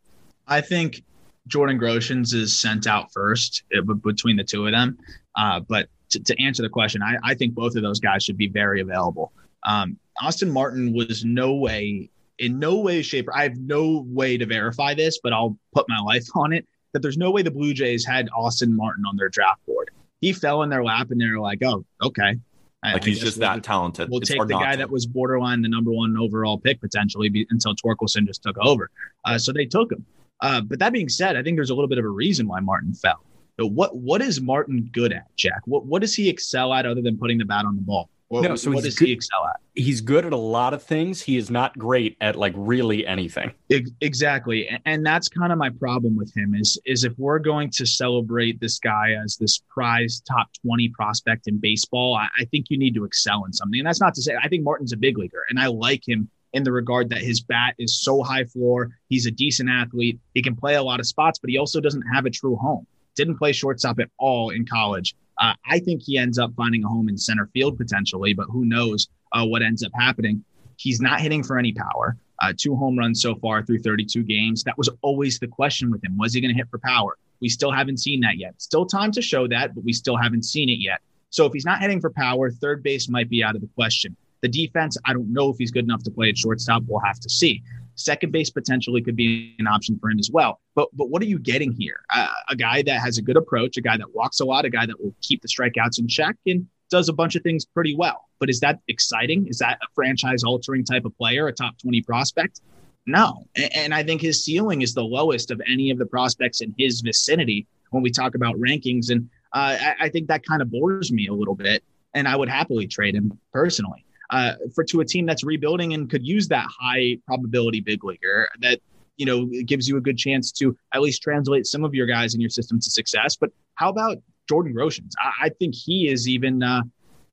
I 0.47 0.61
think 0.61 1.03
Jordan 1.47 1.79
Groshans 1.81 2.35
is 2.35 2.59
sent 2.61 2.87
out 2.87 3.13
first 3.13 3.63
uh, 3.77 3.81
b- 3.81 3.95
between 3.95 4.37
the 4.37 4.45
two 4.45 4.67
of 4.67 4.73
them. 4.73 4.99
Uh, 5.37 5.61
but 5.61 5.89
to, 6.11 6.21
to 6.23 6.43
answer 6.43 6.63
the 6.63 6.69
question, 6.69 7.03
I, 7.03 7.17
I 7.25 7.35
think 7.35 7.55
both 7.55 7.75
of 7.77 7.83
those 7.83 8.01
guys 8.01 8.23
should 8.25 8.37
be 8.37 8.49
very 8.49 8.81
available. 8.81 9.33
Um, 9.65 9.99
Austin 10.21 10.51
Martin 10.51 10.93
was 10.93 11.25
no 11.25 11.55
way, 11.55 12.11
in 12.39 12.59
no 12.59 12.79
way, 12.81 13.03
shape. 13.03 13.29
or 13.29 13.37
I 13.37 13.45
have 13.45 13.57
no 13.57 14.05
way 14.09 14.37
to 14.37 14.45
verify 14.47 14.95
this, 14.95 15.19
but 15.23 15.33
I'll 15.33 15.57
put 15.75 15.87
my 15.89 15.99
life 16.01 16.27
on 16.35 16.53
it 16.53 16.67
that 16.93 17.01
there's 17.01 17.17
no 17.17 17.31
way 17.31 17.41
the 17.43 17.51
Blue 17.51 17.73
Jays 17.73 18.05
had 18.05 18.29
Austin 18.37 18.77
Martin 18.77 19.05
on 19.09 19.17
their 19.17 19.31
draft 19.31 19.65
board. 19.67 19.91
He 20.21 20.33
fell 20.33 20.63
in 20.63 20.69
their 20.69 20.85
lap, 20.85 21.11
and 21.11 21.21
they're 21.21 21.41
like, 21.41 21.61
"Oh, 21.65 21.85
okay." 22.03 22.37
I- 22.85 22.93
Like 22.93 23.05
he's 23.05 23.19
just 23.21 23.39
we'll- 23.39 23.49
that 23.49 23.63
talented. 23.65 24.11
We'll 24.11 24.21
It's 24.21 24.29
take 24.29 24.39
the 24.41 24.47
guy 24.47 24.73
to. 24.73 24.79
that 24.79 24.91
was 24.91 25.07
borderline 25.07 25.63
the 25.63 25.69
number 25.69 25.91
one 25.93 26.17
overall 26.19 26.59
pick 26.59 26.81
potentially 26.81 27.29
be, 27.29 27.47
until 27.51 27.75
Torkelson 27.75 28.27
just 28.27 28.43
took 28.43 28.57
over. 28.59 28.91
Uh, 29.25 29.39
so 29.39 29.53
they 29.53 29.65
took 29.65 29.91
him. 29.91 30.05
Uh, 30.41 30.61
but 30.61 30.79
that 30.81 30.93
being 30.93 31.09
said, 31.09 31.37
I 31.37 31.43
think 31.43 31.57
there's 31.57 31.71
a 31.71 31.75
little 31.75 31.89
bit 31.89 31.99
of 31.99 32.05
a 32.05 32.09
reason 32.11 32.47
why 32.49 32.61
Martin 32.61 32.93
fell. 32.93 33.25
But 33.59 33.69
what 33.69 33.97
what 33.97 34.23
is 34.23 34.41
Martin 34.41 34.89
good 34.93 35.13
at, 35.13 35.35
Jack? 35.37 35.61
What 35.67 35.87
what 35.87 36.01
does 36.03 36.15
he 36.15 36.29
excel 36.29 36.73
at 36.73 36.87
other 36.87 37.03
than 37.03 37.19
putting 37.19 37.39
the 37.39 37.45
bat 37.45 37.65
on 37.65 37.77
the 37.77 37.83
ball? 37.83 38.09
What, 38.29 38.45
No, 38.45 38.57
so 38.57 38.71
what 38.71 38.83
does 38.83 38.99
he 38.99 39.07
good- 39.07 39.13
excel 39.13 39.45
at? 39.47 39.57
He's 39.75 40.01
good 40.01 40.25
at 40.25 40.33
a 40.33 40.39
lot 40.39 40.73
of 40.75 40.83
things. 40.83 41.21
He 41.21 41.37
is 41.37 41.51
not 41.51 41.77
great 41.79 42.17
at 42.21 42.37
like 42.37 42.55
really 42.57 43.07
anything. 43.07 43.53
Exactly, 44.01 44.69
and 44.87 45.05
that's 45.05 45.29
kind 45.29 45.53
of 45.53 45.59
my 45.59 45.71
problem 45.71 46.17
with 46.17 46.35
him 46.37 46.55
is 46.55 46.79
is 46.87 47.05
if 47.05 47.13
we're 47.19 47.39
going 47.39 47.71
to 47.71 47.87
celebrate 47.87 48.59
this 48.61 48.79
guy 48.79 49.15
as 49.23 49.37
this 49.37 49.61
prized 49.69 50.27
top 50.27 50.49
twenty 50.65 50.89
prospect 50.89 51.47
in 51.47 51.59
baseball, 51.59 52.15
I, 52.15 52.29
I 52.41 52.45
think 52.47 52.67
you 52.71 52.79
need 52.79 52.95
to 52.95 53.05
excel 53.05 53.45
in 53.45 53.53
something. 53.53 53.81
And 53.81 53.87
that's 53.87 54.01
not 54.01 54.15
to 54.15 54.23
say 54.23 54.35
I 54.43 54.49
think 54.49 54.65
Martin's 54.65 54.93
a 54.93 54.97
big 54.97 55.19
leaguer, 55.19 55.45
and 55.51 55.59
I 55.59 55.67
like 55.67 56.07
him 56.09 56.29
in 56.55 56.65
the 56.65 56.73
regard 56.73 57.09
that 57.11 57.23
his 57.23 57.41
bat 57.41 57.75
is 57.79 57.99
so 58.03 58.23
high 58.23 58.45
floor. 58.45 58.91
He's 59.09 59.25
a 59.27 59.31
decent 59.31 59.71
athlete. 59.71 60.19
He 60.35 60.43
can 60.43 60.55
play 60.57 60.75
a 60.75 60.83
lot 60.83 61.01
of 61.01 61.07
spots, 61.07 61.39
but 61.39 61.49
he 61.51 61.57
also 61.59 61.81
doesn't 61.81 62.05
have 62.15 62.27
a 62.27 62.31
true 62.31 62.57
home. 62.57 62.87
Didn't 63.17 63.39
play 63.39 63.53
shortstop 63.53 63.99
at 64.01 64.09
all 64.19 64.51
in 64.51 64.67
college. 64.67 65.15
Uh, 65.39 65.55
I 65.69 65.79
think 65.79 66.03
he 66.03 66.19
ends 66.19 66.39
up 66.39 66.53
finding 66.57 66.85
a 66.85 66.89
home 66.89 67.09
in 67.09 67.19
center 67.19 67.49
field 67.53 67.77
potentially, 67.77 68.35
but 68.35 68.47
who 68.51 68.65
knows 68.65 69.09
uh, 69.33 69.45
what 69.45 69.63
ends 69.63 69.83
up 69.83 69.93
happening. 69.95 70.45
He's 70.77 71.01
not 71.01 71.21
hitting 71.21 71.43
for 71.43 71.59
any 71.59 71.73
power. 71.73 72.17
Uh, 72.41 72.53
two 72.57 72.75
home 72.75 72.99
runs 72.99 73.23
so 73.23 73.35
far 73.37 73.65
through 73.65 73.79
32 73.79 74.23
games. 74.25 74.65
That 74.65 74.77
was 74.77 74.89
always 75.03 75.39
the 75.39 75.47
question 75.47 75.91
with 75.91 76.03
him. 76.05 76.17
Was 76.19 76.35
he 76.35 76.41
going 76.41 76.53
to 76.53 76.57
hit 76.57 76.69
for 76.71 76.79
power? 76.79 77.17
We 77.41 77.49
still 77.49 77.71
haven't 77.71 77.99
seen 77.99 78.21
that 78.21 78.37
yet. 78.37 78.61
Still 78.61 78.87
time 78.87 79.13
to 79.13 79.23
show 79.23 79.47
that, 79.49 79.75
but 79.75 79.85
we 79.85 79.93
still 79.93 80.17
haven't 80.17 80.45
seen 80.45 80.69
it 80.69 80.79
yet. 80.79 81.01
So 81.31 81.47
if 81.47 81.53
he's 81.53 81.65
not 81.65 81.81
hitting 81.81 82.01
for 82.01 82.11
power, 82.11 82.51
third 82.51 82.83
base 82.83 83.09
might 83.09 83.29
be 83.29 83.43
out 83.43 83.55
of 83.55 83.63
the 83.63 83.69
question. 83.75 84.17
The 84.43 84.49
defense, 84.49 84.97
I 85.05 85.13
don't 85.13 85.33
know 85.33 85.51
if 85.51 85.57
he's 85.57 85.71
good 85.71 85.85
enough 85.85 86.03
to 86.03 86.11
play 86.11 86.29
at 86.29 86.37
shortstop. 86.37 86.83
We'll 86.87 87.01
have 87.01 87.21
to 87.21 87.31
see. 87.31 87.63
Second 87.95 88.33
base 88.33 88.51
potentially 88.51 89.03
could 89.03 89.17
be 89.17 89.55
an 89.59 89.67
option 89.67 89.99
for 89.99 90.11
him 90.11 90.19
as 90.19 90.31
well. 90.33 90.61
But 90.75 90.89
but 90.95 91.11
what 91.11 91.23
are 91.23 91.27
you 91.27 91.39
getting 91.39 91.73
here? 91.73 92.01
Uh, 92.15 92.29
a 92.49 92.57
guy 92.57 92.83
that 92.83 93.01
has 93.01 93.19
a 93.19 93.23
good 93.23 93.37
approach, 93.37 93.77
a 93.77 93.83
guy 93.83 93.97
that 93.97 94.15
walks 94.15 94.41
a 94.41 94.45
lot, 94.45 94.65
a 94.65 94.71
guy 94.71 94.87
that 94.87 95.01
will 95.01 95.15
keep 95.21 95.43
the 95.43 95.49
strikeouts 95.49 95.99
in 95.99 96.09
check 96.09 96.37
and 96.47 96.67
does 96.91 97.09
a 97.09 97.13
bunch 97.13 97.37
of 97.37 97.43
things 97.43 97.65
pretty 97.65 97.95
well. 97.97 98.29
But 98.39 98.51
is 98.51 98.61
that 98.61 98.81
exciting? 98.89 99.47
Is 99.49 99.59
that 99.59 99.79
a 99.83 99.87
franchise 99.95 100.45
altering 100.45 100.85
type 100.85 101.05
of 101.05 101.17
player, 101.17 101.47
a 101.49 101.53
top 101.53 101.79
20 101.79 102.03
prospect? 102.03 102.61
No. 103.07 103.47
And 103.75 103.95
I 103.95 104.03
think 104.03 104.21
his 104.21 104.45
ceiling 104.45 104.83
is 104.83 104.95
the 104.95 105.03
lowest 105.03 105.51
of 105.51 105.61
any 105.67 105.91
of 105.91 105.99
the 105.99 106.07
prospects 106.07 106.61
in 106.61 106.75
his 106.79 107.01
vicinity 107.01 107.67
when 107.91 108.03
we 108.03 108.11
talk 108.11 108.35
about 108.35 108.57
rankings. 108.57 109.11
And 109.11 109.29
uh, 109.53 109.77
I 110.01 110.09
think 110.09 110.29
that 110.29 110.45
kind 110.45 110.63
of 110.63 110.71
bores 110.71 111.11
me 111.11 111.27
a 111.27 111.33
little 111.33 111.55
bit. 111.55 111.83
And 112.15 112.29
I 112.29 112.37
would 112.37 112.49
happily 112.49 112.87
trade 112.87 113.15
him 113.15 113.39
personally 113.53 114.05
uh, 114.33 114.55
for 114.75 114.83
to 114.85 115.01
a 115.01 115.05
team 115.05 115.25
that's 115.27 115.45
rebuilding 115.45 115.95
and 115.95 116.11
could 116.11 116.27
use 116.27 116.49
that 116.49 116.67
high 116.69 117.17
probability 117.27 117.81
big 117.81 118.03
leaguer 118.03 118.49
that 118.61 118.81
you 119.19 119.27
know 119.27 119.47
gives 119.67 119.87
you 119.89 119.97
a 119.99 120.01
good 120.01 120.19
chance 120.19 120.51
to 120.51 120.77
at 120.95 121.01
least 121.03 121.23
translate 121.23 121.67
some 121.67 121.85
of 121.85 121.95
your 121.95 122.07
guys 122.07 122.35
in 122.35 122.41
your 122.41 122.51
system 122.51 122.81
to 122.81 122.91
success. 122.91 123.37
But 123.37 123.51
how 123.77 123.91
about 123.91 124.17
Jordan 124.49 124.75
Groshans? 124.75 125.13
I, 125.23 125.47
I 125.47 125.49
think 125.51 125.75
he 125.75 126.09
is 126.09 126.29
even 126.29 126.63
uh, 126.63 126.83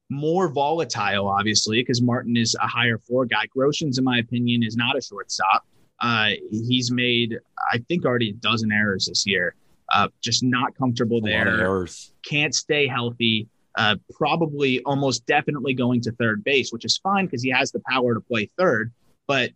more 0.10 0.50
volatile, 0.50 1.28
obviously, 1.28 1.82
because 1.82 2.02
Martin 2.02 2.36
is 2.38 2.56
a 2.62 2.68
higher 2.68 2.98
floor 2.98 3.26
guy. 3.26 3.46
Groshans, 3.56 3.98
in 3.98 4.04
my 4.04 4.20
opinion, 4.20 4.64
is 4.64 4.76
not 4.76 4.98
a 4.98 5.02
shortstop. 5.02 5.66
Uh, 6.02 6.30
he's 6.50 6.92
made, 6.92 7.38
I 7.74 7.80
think, 7.88 8.06
already 8.06 8.30
a 8.30 8.34
dozen 8.34 8.72
errors 8.72 9.06
this 9.08 9.26
year. 9.28 9.56
Uh, 9.92 10.08
just 10.22 10.44
not 10.44 10.76
comfortable 10.78 11.18
A 11.18 11.26
lot 11.30 11.48
of 11.48 11.58
there. 11.58 11.62
errors. 11.62 12.14
Can't 12.24 12.54
stay 12.54 12.88
healthy. 12.88 13.48
Uh, 13.80 13.96
probably 14.14 14.82
almost 14.84 15.26
definitely 15.26 15.74
going 15.74 16.02
to 16.02 16.12
third 16.12 16.44
base, 16.44 16.74
which 16.74 16.84
is 16.84 16.98
fine 16.98 17.26
because 17.26 17.42
he 17.42 17.50
has 17.50 17.72
the 17.72 17.82
power 17.90 18.14
to 18.14 18.20
play 18.20 18.50
third. 18.58 18.92
But 19.26 19.52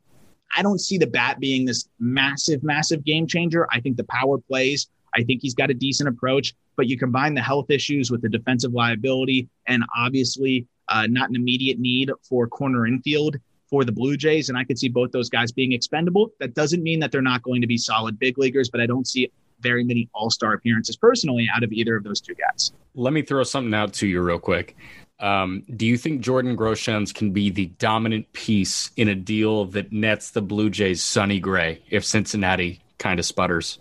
I 0.55 0.61
don't 0.61 0.79
see 0.79 0.97
the 0.97 1.07
bat 1.07 1.41
being 1.41 1.65
this 1.65 1.89
massive, 1.99 2.63
massive 2.63 3.03
game 3.03 3.27
changer. 3.27 3.67
I 3.69 3.81
think 3.81 3.97
the 3.97 4.05
power 4.05 4.37
plays. 4.37 4.87
I 5.13 5.23
think 5.23 5.41
he's 5.41 5.53
got 5.53 5.69
a 5.69 5.73
decent 5.73 6.07
approach, 6.07 6.53
but 6.77 6.87
you 6.87 6.97
combine 6.97 7.33
the 7.33 7.41
health 7.41 7.69
issues 7.69 8.11
with 8.11 8.21
the 8.21 8.29
defensive 8.29 8.71
liability 8.71 9.49
and 9.67 9.83
obviously 9.97 10.67
uh, 10.87 11.05
not 11.07 11.29
an 11.29 11.35
immediate 11.35 11.79
need 11.79 12.09
for 12.21 12.47
corner 12.47 12.87
infield 12.87 13.35
for 13.69 13.83
the 13.83 13.91
Blue 13.91 14.15
Jays. 14.15 14.47
And 14.47 14.57
I 14.57 14.63
could 14.63 14.79
see 14.79 14.87
both 14.87 15.11
those 15.11 15.29
guys 15.29 15.51
being 15.51 15.73
expendable. 15.73 16.31
That 16.39 16.53
doesn't 16.53 16.81
mean 16.81 17.01
that 17.01 17.11
they're 17.11 17.21
not 17.21 17.43
going 17.43 17.59
to 17.59 17.67
be 17.67 17.77
solid 17.77 18.17
big 18.19 18.37
leaguers, 18.37 18.69
but 18.69 18.79
I 18.79 18.85
don't 18.85 19.05
see 19.05 19.29
very 19.63 19.83
many 19.83 20.09
all 20.13 20.29
star 20.29 20.53
appearances 20.53 20.95
personally 20.95 21.47
out 21.53 21.63
of 21.63 21.71
either 21.71 21.95
of 21.95 22.03
those 22.03 22.21
two 22.21 22.35
guys. 22.35 22.71
Let 22.93 23.13
me 23.13 23.21
throw 23.23 23.43
something 23.43 23.73
out 23.73 23.93
to 23.93 24.07
you 24.07 24.21
real 24.21 24.39
quick. 24.39 24.75
Um, 25.19 25.63
do 25.75 25.85
you 25.85 25.97
think 25.97 26.21
Jordan 26.21 26.57
Groshans 26.57 27.13
can 27.13 27.31
be 27.31 27.49
the 27.49 27.67
dominant 27.67 28.31
piece 28.33 28.91
in 28.97 29.07
a 29.07 29.15
deal 29.15 29.65
that 29.65 29.91
nets 29.91 30.31
the 30.31 30.41
Blue 30.41 30.69
Jays 30.69 31.01
Sonny 31.01 31.39
Gray 31.39 31.81
if 31.89 32.03
Cincinnati 32.03 32.81
kind 32.97 33.19
of 33.19 33.25
sputters? 33.25 33.79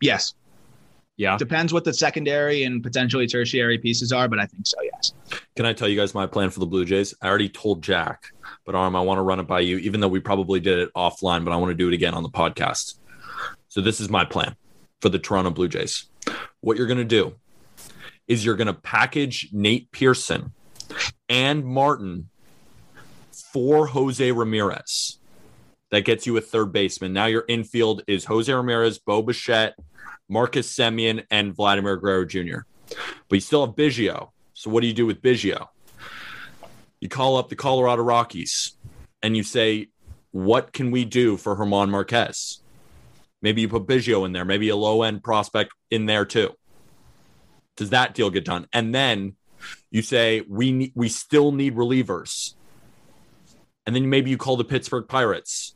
Yes. 0.00 0.34
Yeah. 1.16 1.36
Depends 1.36 1.72
what 1.72 1.84
the 1.84 1.92
secondary 1.92 2.62
and 2.62 2.82
potentially 2.82 3.26
tertiary 3.26 3.78
pieces 3.78 4.12
are, 4.12 4.28
but 4.28 4.38
I 4.38 4.46
think 4.46 4.66
so, 4.66 4.78
yes. 4.82 5.12
Can 5.56 5.66
I 5.66 5.72
tell 5.72 5.88
you 5.88 5.98
guys 5.98 6.14
my 6.14 6.26
plan 6.26 6.50
for 6.50 6.60
the 6.60 6.66
Blue 6.66 6.84
Jays? 6.84 7.14
I 7.20 7.28
already 7.28 7.48
told 7.48 7.82
Jack, 7.82 8.26
but 8.64 8.74
Aram, 8.74 8.96
I 8.96 9.00
want 9.00 9.18
to 9.18 9.22
run 9.22 9.40
it 9.40 9.46
by 9.48 9.60
you, 9.60 9.78
even 9.78 10.00
though 10.00 10.08
we 10.08 10.20
probably 10.20 10.60
did 10.60 10.78
it 10.78 10.94
offline, 10.94 11.44
but 11.44 11.52
I 11.52 11.56
want 11.56 11.70
to 11.70 11.74
do 11.74 11.88
it 11.88 11.94
again 11.94 12.14
on 12.14 12.22
the 12.22 12.30
podcast. 12.30 12.94
So 13.68 13.80
this 13.80 14.00
is 14.00 14.08
my 14.08 14.24
plan 14.24 14.56
for 15.00 15.08
the 15.08 15.18
Toronto 15.18 15.50
Blue 15.50 15.68
Jays. 15.68 16.06
What 16.60 16.76
you're 16.76 16.86
going 16.86 16.98
to 16.98 17.04
do 17.04 17.34
is 18.28 18.44
you're 18.44 18.56
going 18.56 18.66
to 18.66 18.74
package 18.74 19.48
Nate 19.52 19.90
Pearson 19.90 20.52
and 21.28 21.64
Martin 21.64 22.28
for 23.52 23.86
Jose 23.88 24.30
Ramirez. 24.32 25.18
That 25.90 26.04
gets 26.04 26.26
you 26.26 26.36
a 26.36 26.40
third 26.40 26.72
baseman. 26.72 27.12
Now 27.12 27.26
your 27.26 27.44
infield 27.48 28.02
is 28.06 28.24
Jose 28.24 28.52
Ramirez, 28.52 28.98
Bo 28.98 29.22
Bichette, 29.22 29.74
Marcus 30.28 30.72
Semien, 30.72 31.24
and 31.30 31.54
Vladimir 31.54 31.96
Guerrero 31.96 32.24
Jr. 32.24 32.60
But 33.28 33.36
you 33.36 33.40
still 33.40 33.66
have 33.66 33.74
Biggio. 33.74 34.30
So 34.54 34.70
what 34.70 34.82
do 34.82 34.86
you 34.86 34.92
do 34.92 35.06
with 35.06 35.20
Biggio? 35.20 35.68
You 37.00 37.08
call 37.08 37.36
up 37.36 37.48
the 37.48 37.56
Colorado 37.56 38.02
Rockies 38.02 38.76
and 39.22 39.36
you 39.36 39.42
say, 39.42 39.88
what 40.30 40.72
can 40.72 40.90
we 40.90 41.04
do 41.04 41.36
for 41.36 41.56
German 41.56 41.90
Marquez? 41.90 42.62
Maybe 43.42 43.62
you 43.62 43.68
put 43.68 43.86
Biggio 43.86 44.26
in 44.26 44.32
there, 44.32 44.44
maybe 44.44 44.68
a 44.68 44.76
low 44.76 45.02
end 45.02 45.22
prospect 45.22 45.72
in 45.90 46.06
there 46.06 46.24
too. 46.24 46.50
Does 47.76 47.90
that 47.90 48.14
deal 48.14 48.30
get 48.30 48.44
done? 48.44 48.66
And 48.72 48.94
then 48.94 49.36
you 49.90 50.02
say 50.02 50.42
we 50.46 50.72
ne- 50.72 50.92
we 50.94 51.08
still 51.08 51.52
need 51.52 51.74
relievers. 51.76 52.54
And 53.86 53.96
then 53.96 54.08
maybe 54.10 54.30
you 54.30 54.36
call 54.36 54.56
the 54.56 54.64
Pittsburgh 54.64 55.08
Pirates. 55.08 55.74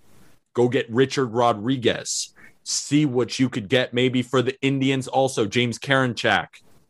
Go 0.52 0.68
get 0.68 0.88
Richard 0.90 1.26
Rodriguez. 1.26 2.34
See 2.62 3.06
what 3.06 3.38
you 3.38 3.48
could 3.48 3.68
get 3.68 3.92
maybe 3.92 4.22
for 4.22 4.42
the 4.42 4.60
Indians 4.60 5.08
also. 5.08 5.46
James 5.46 5.78
Karinchak. 5.78 6.48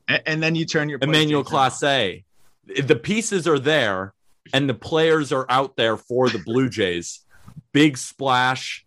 And, 0.08 0.22
and 0.26 0.42
then 0.42 0.54
you 0.54 0.66
turn 0.66 0.88
your 0.88 0.98
Emmanuel 1.00 1.44
Clase. 1.44 2.24
The 2.66 2.96
pieces 2.96 3.46
are 3.46 3.58
there 3.58 4.14
and 4.52 4.68
the 4.68 4.74
players 4.74 5.32
are 5.32 5.46
out 5.48 5.76
there 5.76 5.96
for 5.96 6.28
the 6.28 6.38
Blue 6.38 6.68
Jays. 6.68 7.20
Big 7.72 7.96
splash. 7.96 8.84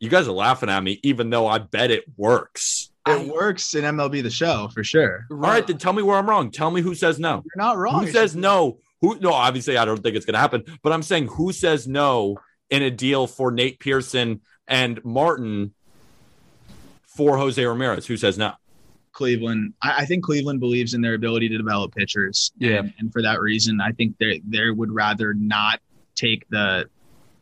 You 0.00 0.08
guys 0.08 0.28
are 0.28 0.32
laughing 0.32 0.68
at 0.68 0.82
me, 0.82 1.00
even 1.02 1.30
though 1.30 1.46
I 1.46 1.58
bet 1.58 1.90
it 1.90 2.04
works. 2.16 2.90
It 3.06 3.26
works 3.26 3.74
in 3.74 3.84
MLB 3.84 4.22
the 4.22 4.30
show 4.30 4.68
for 4.68 4.84
sure. 4.84 5.26
All 5.30 5.38
right, 5.38 5.66
then 5.66 5.78
tell 5.78 5.92
me 5.92 6.02
where 6.02 6.16
I'm 6.16 6.28
wrong. 6.28 6.50
Tell 6.50 6.70
me 6.70 6.82
who 6.82 6.94
says 6.94 7.18
no. 7.18 7.42
You're 7.44 7.64
not 7.64 7.78
wrong. 7.78 8.04
Who 8.04 8.12
says 8.12 8.36
no? 8.36 8.78
Who 9.00 9.18
no, 9.20 9.32
obviously 9.32 9.76
I 9.76 9.84
don't 9.84 10.02
think 10.02 10.16
it's 10.16 10.26
gonna 10.26 10.38
happen, 10.38 10.64
but 10.82 10.92
I'm 10.92 11.02
saying 11.02 11.28
who 11.28 11.52
says 11.52 11.88
no 11.88 12.36
in 12.68 12.82
a 12.82 12.90
deal 12.90 13.26
for 13.26 13.50
Nate 13.50 13.78
Pearson 13.80 14.42
and 14.66 15.02
Martin 15.04 15.72
for 17.06 17.38
Jose 17.38 17.64
Ramirez? 17.64 18.06
Who 18.06 18.16
says 18.16 18.36
no? 18.36 18.52
Cleveland. 19.12 19.74
I, 19.82 20.02
I 20.02 20.04
think 20.04 20.24
Cleveland 20.24 20.60
believes 20.60 20.94
in 20.94 21.00
their 21.00 21.14
ability 21.14 21.48
to 21.48 21.56
develop 21.56 21.94
pitchers. 21.94 22.52
Yeah. 22.58 22.78
And, 22.78 22.94
and 22.98 23.12
for 23.12 23.22
that 23.22 23.40
reason, 23.40 23.80
I 23.80 23.92
think 23.92 24.16
they 24.18 24.42
they 24.46 24.70
would 24.70 24.92
rather 24.92 25.34
not 25.34 25.80
take 26.14 26.48
the 26.50 26.88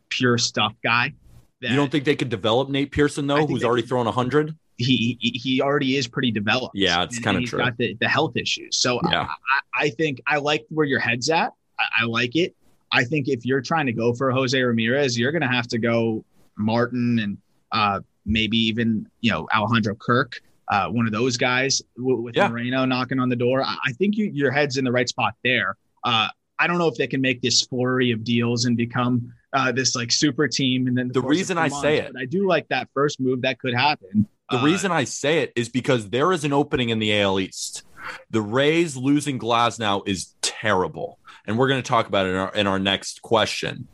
pure 0.09 0.39
stuff 0.39 0.75
guy. 0.83 1.13
You 1.61 1.75
don't 1.77 1.91
think 1.91 2.05
they 2.05 2.17
could 2.17 2.29
develop 2.29 2.69
Nate 2.69 2.93
Pearson 2.93 3.27
though, 3.27 3.47
who's 3.47 3.65
already 3.65 3.83
thrown 3.87 4.07
hundred? 4.07 4.55
he 4.79 5.17
he 5.21 5.31
he 5.31 5.63
already 5.63 5.97
is 5.97 6.07
pretty 6.07 6.31
developed. 6.31 6.77
Yeah, 6.77 7.03
it's 7.03 7.19
kinda 7.19 7.41
true. 7.47 7.59
Got 7.61 7.79
the, 7.79 7.97
the 7.99 8.09
health 8.09 8.37
issues. 8.37 8.77
So 8.77 9.01
Yeah. 9.11 9.27
I, 9.75 9.85
I 9.87 9.91
think 9.91 10.21
I 10.27 10.37
like 10.37 10.67
where 10.69 10.85
your 10.85 11.01
head's 11.01 11.31
at. 11.31 11.53
I, 11.81 12.03
I 12.03 12.05
like 12.05 12.37
it. 12.37 12.55
I 12.93 13.05
think 13.05 13.27
if 13.29 13.47
you're 13.47 13.63
trying 13.63 13.87
to 13.87 13.93
go 13.93 14.13
for 14.13 14.31
Jose 14.31 14.61
Ramirez, 14.61 15.19
you're 15.19 15.33
going 15.33 15.41
to 15.43 15.49
have 15.49 15.67
to 15.69 15.79
go 15.79 16.25
Martin 16.59 17.19
and 17.21 17.39
uh, 17.73 18.01
maybe 18.27 18.59
even 18.59 19.07
you 19.23 19.31
know 19.31 19.49
Alejandro 19.55 19.95
Kirk, 19.95 20.41
uh, 20.69 20.89
one 20.89 21.07
of 21.07 21.13
those 21.13 21.39
guys 21.39 21.81
w- 21.97 22.21
with 22.21 22.37
Yeah. 22.37 22.49
Moreno 22.49 22.85
knocking 22.85 23.19
on 23.19 23.31
the 23.31 23.37
door. 23.37 23.63
I, 23.63 23.77
I 23.87 23.93
think 23.93 24.17
you, 24.19 24.27
your 24.33 24.51
head's 24.51 24.77
in 24.77 24.85
the 24.85 24.93
right 24.93 25.09
spot 25.09 25.35
there. 25.43 25.77
Uh, 26.05 26.29
I 26.59 26.67
don't 26.67 26.77
know 26.79 26.89
if 26.89 26.97
they 26.97 27.07
can 27.07 27.21
make 27.23 27.41
this 27.41 27.63
flurry 27.63 28.11
of 28.13 28.25
deals 28.25 28.67
and 28.67 28.77
become 28.77 29.33
uh, 29.53 29.73
this 29.73 29.95
like 29.95 30.13
super 30.13 30.49
team. 30.49 30.87
And 30.87 30.97
then 30.97 31.11
The 31.13 31.23
reason 31.23 31.59
I 31.59 31.69
say 31.69 31.99
it- 31.99 32.13
I 32.19 32.25
do 32.25 32.47
like 32.47 32.69
that 32.69 32.89
first 32.95 33.21
move 33.21 33.43
that 33.43 33.59
could 33.59 33.75
happen. 33.75 34.27
The 34.51 34.59
Uh, 34.59 34.65
reason 34.65 34.93
I 34.93 35.05
say 35.05 35.41
it 35.41 35.53
is 35.57 35.69
because 35.69 36.11
there 36.11 36.33
is 36.33 36.45
an 36.45 36.53
opening 36.53 36.91
in 36.91 36.99
the 36.99 37.13
AL 37.21 37.41
East. 37.41 37.83
The 38.31 38.41
Rays 38.41 38.97
losing 38.97 39.39
Glasnow 39.39 40.07
is 40.07 40.35
terrible, 40.43 41.19
and 41.47 41.59
we're 41.59 41.67
going 41.69 41.83
to 41.83 41.89
talk 41.89 42.07
about 42.07 42.27
it 42.27 42.31
in 42.31 42.37
our, 42.37 42.55
in 42.55 42.67
our 42.69 42.79
next 42.79 43.23
question. 43.23 43.89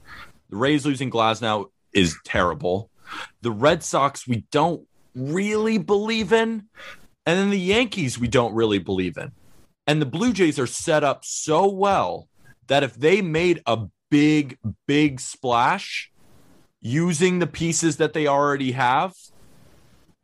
The 0.50 0.56
Rays 0.56 0.84
losing 0.84 1.10
Glasnow 1.10 1.70
is 1.94 2.16
terrible. 2.24 2.90
The 3.40 3.50
Red 3.50 3.82
Sox 3.82 4.26
we 4.28 4.44
don't 4.50 4.86
really 5.14 5.78
believe 5.78 6.32
in, 6.32 6.64
and 7.24 7.38
then 7.38 7.48
the 7.50 7.58
Yankees 7.58 8.18
we 8.18 8.28
don't 8.28 8.54
really 8.54 8.78
believe 8.78 9.16
in. 9.16 9.32
And 9.86 10.00
the 10.02 10.06
Blue 10.06 10.32
Jays 10.34 10.58
are 10.58 10.66
set 10.66 11.02
up 11.02 11.24
so 11.24 11.66
well 11.70 12.28
that 12.66 12.82
if 12.82 12.94
they 12.94 13.22
made 13.22 13.62
a 13.66 13.78
big, 14.12 14.58
big 14.86 15.18
splash 15.18 16.12
using 16.82 17.38
the 17.38 17.46
pieces 17.46 17.96
that 17.96 18.12
they 18.12 18.26
already 18.26 18.72
have, 18.72 19.14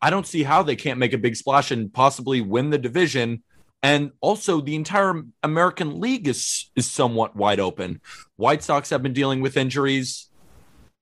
I 0.02 0.10
don't 0.10 0.26
see 0.26 0.42
how 0.42 0.62
they 0.62 0.76
can't 0.76 0.98
make 0.98 1.14
a 1.14 1.18
big 1.18 1.36
splash 1.36 1.70
and 1.70 1.90
possibly 1.90 2.42
win 2.42 2.68
the 2.68 2.76
division. 2.76 3.42
And 3.82 4.10
also, 4.20 4.60
the 4.60 4.74
entire 4.74 5.22
American 5.42 6.00
League 6.00 6.28
is 6.28 6.70
is 6.76 6.90
somewhat 6.90 7.34
wide 7.34 7.60
open. 7.60 8.00
White 8.36 8.62
Sox 8.62 8.90
have 8.90 9.02
been 9.02 9.14
dealing 9.14 9.40
with 9.40 9.56
injuries. 9.56 10.28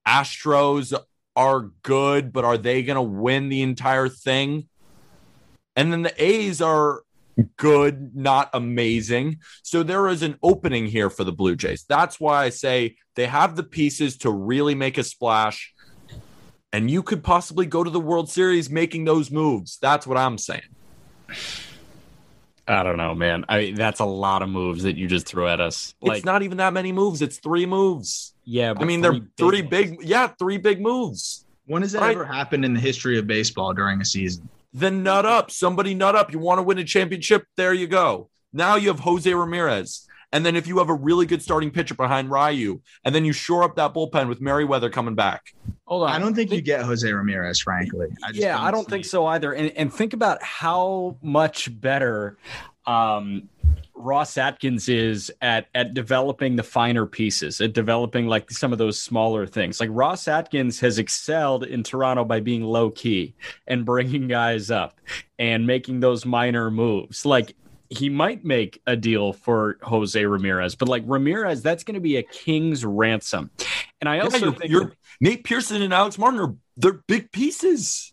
Astros 0.06 0.94
are 1.34 1.70
good, 1.82 2.32
but 2.32 2.44
are 2.44 2.58
they 2.58 2.82
going 2.82 2.96
to 2.96 3.02
win 3.02 3.48
the 3.48 3.62
entire 3.62 4.08
thing? 4.08 4.68
And 5.74 5.92
then 5.92 6.02
the 6.02 6.22
A's 6.22 6.62
are 6.62 7.02
good, 7.56 8.16
not 8.16 8.50
amazing. 8.54 9.38
So 9.62 9.82
there 9.82 10.08
is 10.08 10.22
an 10.22 10.38
opening 10.42 10.86
here 10.86 11.10
for 11.10 11.24
the 11.24 11.32
Blue 11.32 11.56
Jays. 11.56 11.84
That's 11.88 12.18
why 12.18 12.44
I 12.44 12.48
say 12.50 12.96
they 13.14 13.26
have 13.26 13.56
the 13.56 13.62
pieces 13.62 14.18
to 14.18 14.30
really 14.30 14.74
make 14.74 14.98
a 14.98 15.04
splash 15.04 15.72
and 16.72 16.90
you 16.90 17.02
could 17.02 17.24
possibly 17.24 17.64
go 17.64 17.82
to 17.82 17.90
the 17.90 18.00
World 18.00 18.28
Series 18.28 18.68
making 18.68 19.04
those 19.04 19.30
moves. 19.30 19.78
That's 19.80 20.06
what 20.06 20.18
I'm 20.18 20.36
saying. 20.36 20.60
I 22.68 22.82
don't 22.82 22.96
know, 22.96 23.14
man. 23.14 23.44
I 23.48 23.72
that's 23.74 24.00
a 24.00 24.04
lot 24.04 24.42
of 24.42 24.48
moves 24.48 24.82
that 24.82 24.96
you 24.96 25.06
just 25.06 25.26
threw 25.26 25.46
at 25.46 25.60
us. 25.60 25.94
Like, 26.02 26.18
it's 26.18 26.26
not 26.26 26.42
even 26.42 26.58
that 26.58 26.72
many 26.72 26.92
moves. 26.92 27.22
It's 27.22 27.38
three 27.38 27.64
moves. 27.64 28.34
yeah, 28.44 28.74
I 28.76 28.84
mean, 28.84 29.00
they're 29.00 29.20
three 29.38 29.62
big, 29.62 30.02
yeah, 30.02 30.26
three 30.38 30.58
big 30.58 30.80
moves. 30.80 31.46
When 31.66 31.82
has 31.82 31.92
that 31.92 32.02
Right. 32.02 32.10
ever 32.14 32.24
happened 32.24 32.64
in 32.64 32.74
the 32.74 32.80
history 32.80 33.18
of 33.18 33.26
baseball 33.26 33.72
during 33.72 34.00
a 34.00 34.04
season? 34.04 34.48
Then 34.76 35.02
nut 35.02 35.24
up. 35.24 35.50
Somebody 35.50 35.94
nut 35.94 36.14
up. 36.14 36.34
You 36.34 36.38
want 36.38 36.58
to 36.58 36.62
win 36.62 36.76
a 36.76 36.84
championship? 36.84 37.46
There 37.56 37.72
you 37.72 37.86
go. 37.86 38.28
Now 38.52 38.76
you 38.76 38.88
have 38.88 39.00
Jose 39.00 39.32
Ramirez. 39.32 40.05
And 40.36 40.44
then 40.44 40.54
if 40.54 40.66
you 40.66 40.76
have 40.76 40.90
a 40.90 40.94
really 40.94 41.24
good 41.24 41.40
starting 41.40 41.70
pitcher 41.70 41.94
behind 41.94 42.30
Ryu, 42.30 42.82
and 43.06 43.14
then 43.14 43.24
you 43.24 43.32
shore 43.32 43.62
up 43.62 43.74
that 43.76 43.94
bullpen 43.94 44.28
with 44.28 44.38
Merryweather 44.38 44.90
coming 44.90 45.14
back. 45.14 45.54
Hold 45.86 46.02
on. 46.02 46.10
I 46.10 46.18
don't 46.18 46.34
think 46.34 46.52
you 46.52 46.60
get 46.60 46.84
Jose 46.84 47.10
Ramirez, 47.10 47.58
frankly. 47.58 48.08
I 48.22 48.32
just 48.32 48.40
yeah, 48.42 48.62
I 48.62 48.70
don't 48.70 48.86
think 48.86 49.06
it. 49.06 49.08
so 49.08 49.24
either. 49.24 49.54
And 49.54 49.70
and 49.70 49.90
think 49.90 50.12
about 50.12 50.42
how 50.42 51.16
much 51.22 51.80
better 51.80 52.36
um, 52.84 53.48
Ross 53.94 54.36
Atkins 54.36 54.90
is 54.90 55.32
at 55.40 55.68
at 55.74 55.94
developing 55.94 56.56
the 56.56 56.62
finer 56.62 57.06
pieces, 57.06 57.58
at 57.62 57.72
developing 57.72 58.26
like 58.26 58.50
some 58.50 58.72
of 58.72 58.78
those 58.78 59.00
smaller 59.00 59.46
things. 59.46 59.80
Like 59.80 59.88
Ross 59.90 60.28
Atkins 60.28 60.80
has 60.80 60.98
excelled 60.98 61.64
in 61.64 61.82
Toronto 61.82 62.26
by 62.26 62.40
being 62.40 62.62
low 62.62 62.90
key 62.90 63.34
and 63.66 63.86
bringing 63.86 64.28
guys 64.28 64.70
up 64.70 65.00
and 65.38 65.66
making 65.66 66.00
those 66.00 66.26
minor 66.26 66.70
moves. 66.70 67.24
Like 67.24 67.56
he 67.90 68.08
might 68.08 68.44
make 68.44 68.80
a 68.86 68.96
deal 68.96 69.32
for 69.32 69.78
Jose 69.82 70.24
Ramirez, 70.24 70.74
but 70.74 70.88
like 70.88 71.02
Ramirez, 71.06 71.62
that's 71.62 71.84
going 71.84 71.94
to 71.94 72.00
be 72.00 72.16
a 72.16 72.22
king's 72.22 72.84
ransom. 72.84 73.50
And 74.00 74.08
I 74.08 74.16
Yeah, 74.16 74.22
also 74.22 74.38
you're- 74.38 74.52
think 74.58 74.70
you're- 74.70 74.90
Nate 75.20 75.44
Pearson 75.44 75.82
and 75.82 75.92
Alex 75.94 76.18
Martin 76.18 76.40
are 76.40 76.54
they're 76.76 77.00
big 77.06 77.32
pieces. 77.32 78.12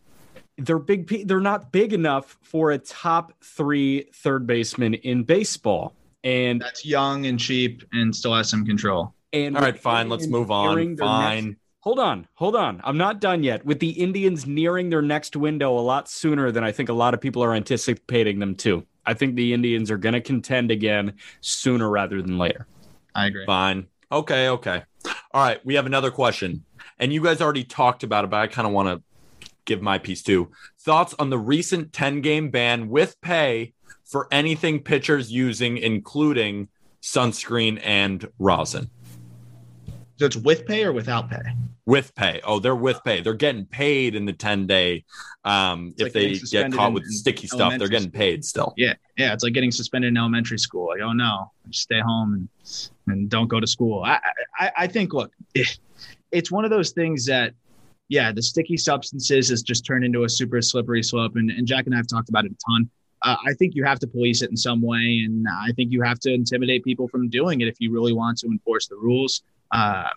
they're 0.57 0.77
big 0.79 1.27
they're 1.27 1.39
not 1.39 1.71
big 1.71 1.93
enough 1.93 2.37
for 2.43 2.69
a 2.71 2.77
top 2.77 3.33
three 3.43 4.05
third 4.13 4.45
baseman 4.45 4.93
in 4.93 5.23
baseball 5.23 5.95
and 6.23 6.61
That's 6.61 6.85
young 6.85 7.25
and 7.25 7.39
cheap 7.39 7.83
and 7.91 8.15
still 8.15 8.35
has 8.35 8.49
some 8.49 8.63
control. 8.63 9.15
and 9.33 9.57
All 9.57 9.63
right, 9.63 9.77
fine. 9.77 10.09
Let's 10.09 10.27
move 10.27 10.51
on. 10.51 10.95
Fine. 10.97 11.45
next- 11.45 11.57
hold 11.79 11.99
on 11.99 12.25
hold 12.35 12.55
on 12.55 12.79
i'm 12.85 12.97
not 12.97 13.19
done 13.19 13.43
yet 13.43 13.65
with 13.65 13.79
the 13.79 13.89
indians 13.89 14.45
nearing 14.47 14.89
their 14.89 15.01
next 15.01 15.35
window 15.35 15.77
a 15.77 15.81
lot 15.81 16.07
sooner 16.07 16.49
than 16.49 16.63
i 16.63 16.71
think 16.71 16.87
a 16.87 16.93
lot 16.93 17.13
of 17.13 17.19
people 17.19 17.43
are 17.43 17.53
anticipating 17.53 18.39
them 18.39 18.55
to 18.55 18.85
i 19.05 19.13
think 19.13 19.35
the 19.35 19.53
indians 19.53 19.89
are 19.91 19.97
going 19.97 20.13
to 20.13 20.21
contend 20.21 20.71
again 20.71 21.13
sooner 21.41 21.89
rather 21.89 22.21
than 22.21 22.37
later 22.37 22.67
I 23.15 23.27
agree. 23.27 23.45
Fine. 23.45 23.87
Okay, 24.11 24.49
okay. 24.49 24.83
All 25.33 25.43
right, 25.43 25.63
we 25.65 25.75
have 25.75 25.85
another 25.85 26.11
question. 26.11 26.65
And 26.99 27.11
you 27.11 27.21
guys 27.21 27.41
already 27.41 27.63
talked 27.63 28.03
about 28.03 28.23
it, 28.23 28.29
but 28.29 28.37
I 28.39 28.47
kind 28.47 28.67
of 28.67 28.73
want 28.73 28.89
to 28.89 29.41
give 29.65 29.81
my 29.81 29.97
piece 29.97 30.21
too. 30.21 30.51
Thoughts 30.79 31.15
on 31.19 31.29
the 31.29 31.37
recent 31.37 31.93
10 31.93 32.21
game 32.21 32.49
ban 32.49 32.89
with 32.89 33.19
pay 33.21 33.73
for 34.05 34.27
anything 34.31 34.79
pitchers 34.81 35.31
using, 35.31 35.77
including 35.77 36.69
sunscreen 37.01 37.79
and 37.83 38.27
rosin? 38.39 38.89
So 40.17 40.25
it's 40.25 40.37
with 40.37 40.65
pay 40.65 40.83
or 40.83 40.93
without 40.93 41.29
pay? 41.29 41.41
With 41.85 42.15
pay. 42.15 42.39
Oh, 42.45 42.59
they're 42.59 42.75
with 42.75 43.03
pay. 43.03 43.19
They're 43.21 43.33
getting 43.33 43.65
paid 43.65 44.15
in 44.15 44.25
the 44.25 44.31
10 44.31 44.67
day. 44.67 45.03
Um, 45.43 45.93
It's 45.97 46.01
if 46.01 46.05
like 46.05 46.13
they 46.13 46.33
get 46.39 46.71
caught 46.71 46.93
with 46.93 47.05
sticky 47.07 47.47
stuff, 47.47 47.77
they're 47.77 47.89
getting 47.89 48.11
paid 48.11 48.45
still. 48.45 48.73
Yeah, 48.77 48.93
yeah. 49.17 49.33
It's 49.33 49.43
like 49.43 49.53
getting 49.53 49.71
suspended 49.71 50.09
in 50.09 50.17
elementary 50.17 50.59
school. 50.59 50.87
Like, 50.87 51.01
oh 51.01 51.11
no, 51.11 51.51
just 51.67 51.81
stay 51.83 51.99
home 51.99 52.33
and 52.33 52.89
and 53.07 53.29
don't 53.29 53.49
go 53.49 53.59
to 53.59 53.67
school. 53.67 54.03
I 54.03 54.19
I, 54.57 54.71
I 54.77 54.87
think 54.87 55.13
look, 55.13 55.33
it, 55.53 55.77
it's 56.31 56.51
one 56.51 56.63
of 56.65 56.71
those 56.71 56.91
things 56.91 57.25
that, 57.25 57.53
yeah, 58.09 58.31
the 58.31 58.41
sticky 58.41 58.77
substances 58.77 59.49
has 59.49 59.61
just 59.61 59.85
turned 59.85 60.03
into 60.03 60.23
a 60.23 60.29
super 60.29 60.61
slippery 60.61 61.03
slope, 61.03 61.35
and, 61.35 61.49
and 61.49 61.65
Jack 61.65 61.85
and 61.85 61.93
I 61.93 61.97
have 61.97 62.07
talked 62.07 62.29
about 62.29 62.45
it 62.45 62.51
a 62.51 62.71
ton. 62.71 62.89
Uh, 63.21 63.37
I 63.45 63.53
think 63.53 63.75
you 63.75 63.85
have 63.85 63.99
to 63.99 64.07
police 64.07 64.41
it 64.41 64.49
in 64.49 64.57
some 64.57 64.81
way, 64.81 65.21
and 65.25 65.47
I 65.49 65.71
think 65.71 65.91
you 65.91 66.01
have 66.01 66.19
to 66.19 66.33
intimidate 66.33 66.83
people 66.83 67.07
from 67.07 67.29
doing 67.29 67.61
it 67.61 67.67
if 67.67 67.75
you 67.79 67.91
really 67.91 68.13
want 68.13 68.37
to 68.39 68.47
enforce 68.47 68.87
the 68.87 68.95
rules. 68.97 69.43
Uh, 69.71 70.09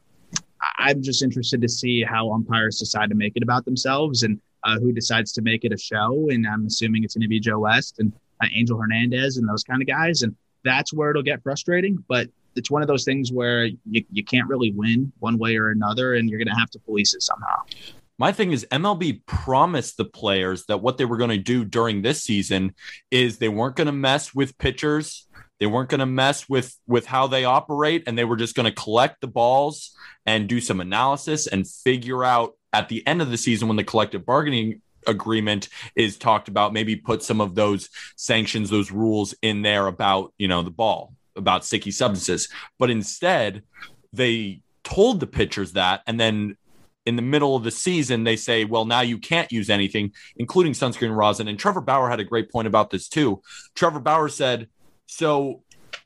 I'm 0.78 1.02
just 1.02 1.22
interested 1.22 1.60
to 1.62 1.68
see 1.68 2.02
how 2.02 2.32
umpires 2.32 2.78
decide 2.78 3.08
to 3.10 3.14
make 3.14 3.32
it 3.36 3.42
about 3.42 3.64
themselves 3.64 4.22
and 4.22 4.40
uh, 4.64 4.78
who 4.78 4.92
decides 4.92 5.32
to 5.32 5.42
make 5.42 5.64
it 5.64 5.72
a 5.72 5.78
show. 5.78 6.28
And 6.30 6.46
I'm 6.46 6.66
assuming 6.66 7.04
it's 7.04 7.14
going 7.14 7.22
to 7.22 7.28
be 7.28 7.40
Joe 7.40 7.60
West 7.60 7.98
and 7.98 8.12
uh, 8.42 8.46
Angel 8.54 8.78
Hernandez 8.78 9.36
and 9.36 9.48
those 9.48 9.62
kind 9.62 9.80
of 9.80 9.88
guys. 9.88 10.22
And 10.22 10.34
that's 10.64 10.92
where 10.92 11.10
it'll 11.10 11.22
get 11.22 11.42
frustrating. 11.42 12.04
But 12.08 12.28
it's 12.56 12.70
one 12.70 12.82
of 12.82 12.88
those 12.88 13.04
things 13.04 13.32
where 13.32 13.66
you, 13.66 14.04
you 14.10 14.24
can't 14.24 14.48
really 14.48 14.72
win 14.72 15.12
one 15.18 15.38
way 15.38 15.56
or 15.56 15.70
another, 15.70 16.14
and 16.14 16.28
you're 16.28 16.38
going 16.38 16.52
to 16.52 16.58
have 16.58 16.70
to 16.70 16.78
police 16.80 17.14
it 17.14 17.22
somehow. 17.22 17.62
My 18.18 18.32
thing 18.32 18.52
is 18.52 18.66
MLB 18.70 19.26
promised 19.26 19.98
the 19.98 20.06
players 20.06 20.64
that 20.66 20.78
what 20.78 20.96
they 20.96 21.04
were 21.04 21.18
going 21.18 21.30
to 21.30 21.38
do 21.38 21.66
during 21.66 22.00
this 22.00 22.22
season 22.22 22.74
is 23.10 23.36
they 23.36 23.50
weren't 23.50 23.76
going 23.76 23.88
to 23.88 23.92
mess 23.92 24.34
with 24.34 24.56
pitchers. 24.56 25.25
They 25.58 25.66
weren't 25.66 25.88
going 25.88 26.00
to 26.00 26.06
mess 26.06 26.48
with 26.48 26.76
with 26.86 27.06
how 27.06 27.26
they 27.26 27.44
operate 27.44 28.04
and 28.06 28.16
they 28.16 28.24
were 28.24 28.36
just 28.36 28.54
going 28.54 28.66
to 28.66 28.82
collect 28.82 29.20
the 29.20 29.26
balls 29.26 29.96
and 30.26 30.48
do 30.48 30.60
some 30.60 30.80
analysis 30.80 31.46
and 31.46 31.66
figure 31.66 32.24
out 32.24 32.54
at 32.72 32.88
the 32.88 33.06
end 33.06 33.22
of 33.22 33.30
the 33.30 33.38
season 33.38 33.68
when 33.68 33.76
the 33.76 33.84
collective 33.84 34.26
bargaining 34.26 34.82
agreement 35.06 35.68
is 35.94 36.18
talked 36.18 36.48
about 36.48 36.72
maybe 36.72 36.96
put 36.96 37.22
some 37.22 37.40
of 37.40 37.54
those 37.54 37.88
sanctions 38.16 38.68
those 38.70 38.90
rules 38.90 39.34
in 39.40 39.62
there 39.62 39.86
about, 39.86 40.32
you 40.36 40.48
know, 40.48 40.62
the 40.62 40.70
ball, 40.70 41.14
about 41.36 41.64
sticky 41.64 41.90
substances. 41.90 42.48
But 42.78 42.90
instead, 42.90 43.62
they 44.12 44.62
told 44.84 45.20
the 45.20 45.26
pitchers 45.26 45.72
that 45.72 46.02
and 46.06 46.18
then 46.18 46.56
in 47.06 47.14
the 47.14 47.22
middle 47.22 47.54
of 47.54 47.62
the 47.62 47.70
season, 47.70 48.24
they 48.24 48.34
say, 48.34 48.64
well, 48.64 48.84
now 48.84 49.00
you 49.00 49.18
can't 49.18 49.52
use 49.52 49.70
anything, 49.70 50.12
including 50.36 50.72
sunscreen 50.72 51.16
rosin. 51.16 51.46
And 51.46 51.56
Trevor 51.56 51.80
Bauer 51.80 52.10
had 52.10 52.18
a 52.18 52.24
great 52.24 52.50
point 52.50 52.66
about 52.66 52.90
this 52.90 53.08
too. 53.08 53.42
Trevor 53.76 54.00
Bauer 54.00 54.28
said, 54.28 54.68
so 55.06 55.62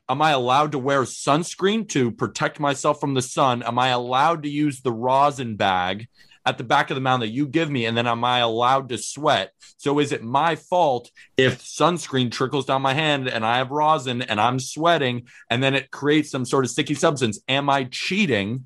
am 0.07 0.21
I 0.21 0.31
allowed 0.31 0.73
to 0.73 0.79
wear 0.79 1.03
sunscreen 1.03 1.87
to 1.89 2.11
protect 2.11 2.59
myself 2.59 2.99
from 2.99 3.13
the 3.13 3.21
sun? 3.21 3.63
Am 3.63 3.77
I 3.77 3.89
allowed 3.89 4.43
to 4.43 4.49
use 4.49 4.81
the 4.81 4.91
rosin 4.91 5.55
bag 5.55 6.07
at 6.45 6.57
the 6.57 6.63
back 6.63 6.89
of 6.89 6.95
the 6.95 7.01
mound 7.01 7.21
that 7.21 7.29
you 7.29 7.47
give 7.47 7.69
me? 7.69 7.85
And 7.85 7.95
then 7.95 8.07
am 8.07 8.23
I 8.23 8.39
allowed 8.39 8.89
to 8.89 8.97
sweat? 8.97 9.51
So 9.77 9.99
is 9.99 10.11
it 10.11 10.23
my 10.23 10.55
fault 10.55 11.09
if 11.37 11.61
sunscreen 11.61 12.31
trickles 12.31 12.65
down 12.65 12.81
my 12.81 12.93
hand 12.93 13.27
and 13.27 13.45
I 13.45 13.57
have 13.57 13.71
rosin 13.71 14.21
and 14.21 14.39
I'm 14.39 14.59
sweating 14.59 15.27
and 15.49 15.63
then 15.63 15.75
it 15.75 15.91
creates 15.91 16.29
some 16.29 16.45
sort 16.45 16.65
of 16.65 16.71
sticky 16.71 16.95
substance? 16.95 17.39
Am 17.47 17.69
I 17.69 17.85
cheating? 17.85 18.65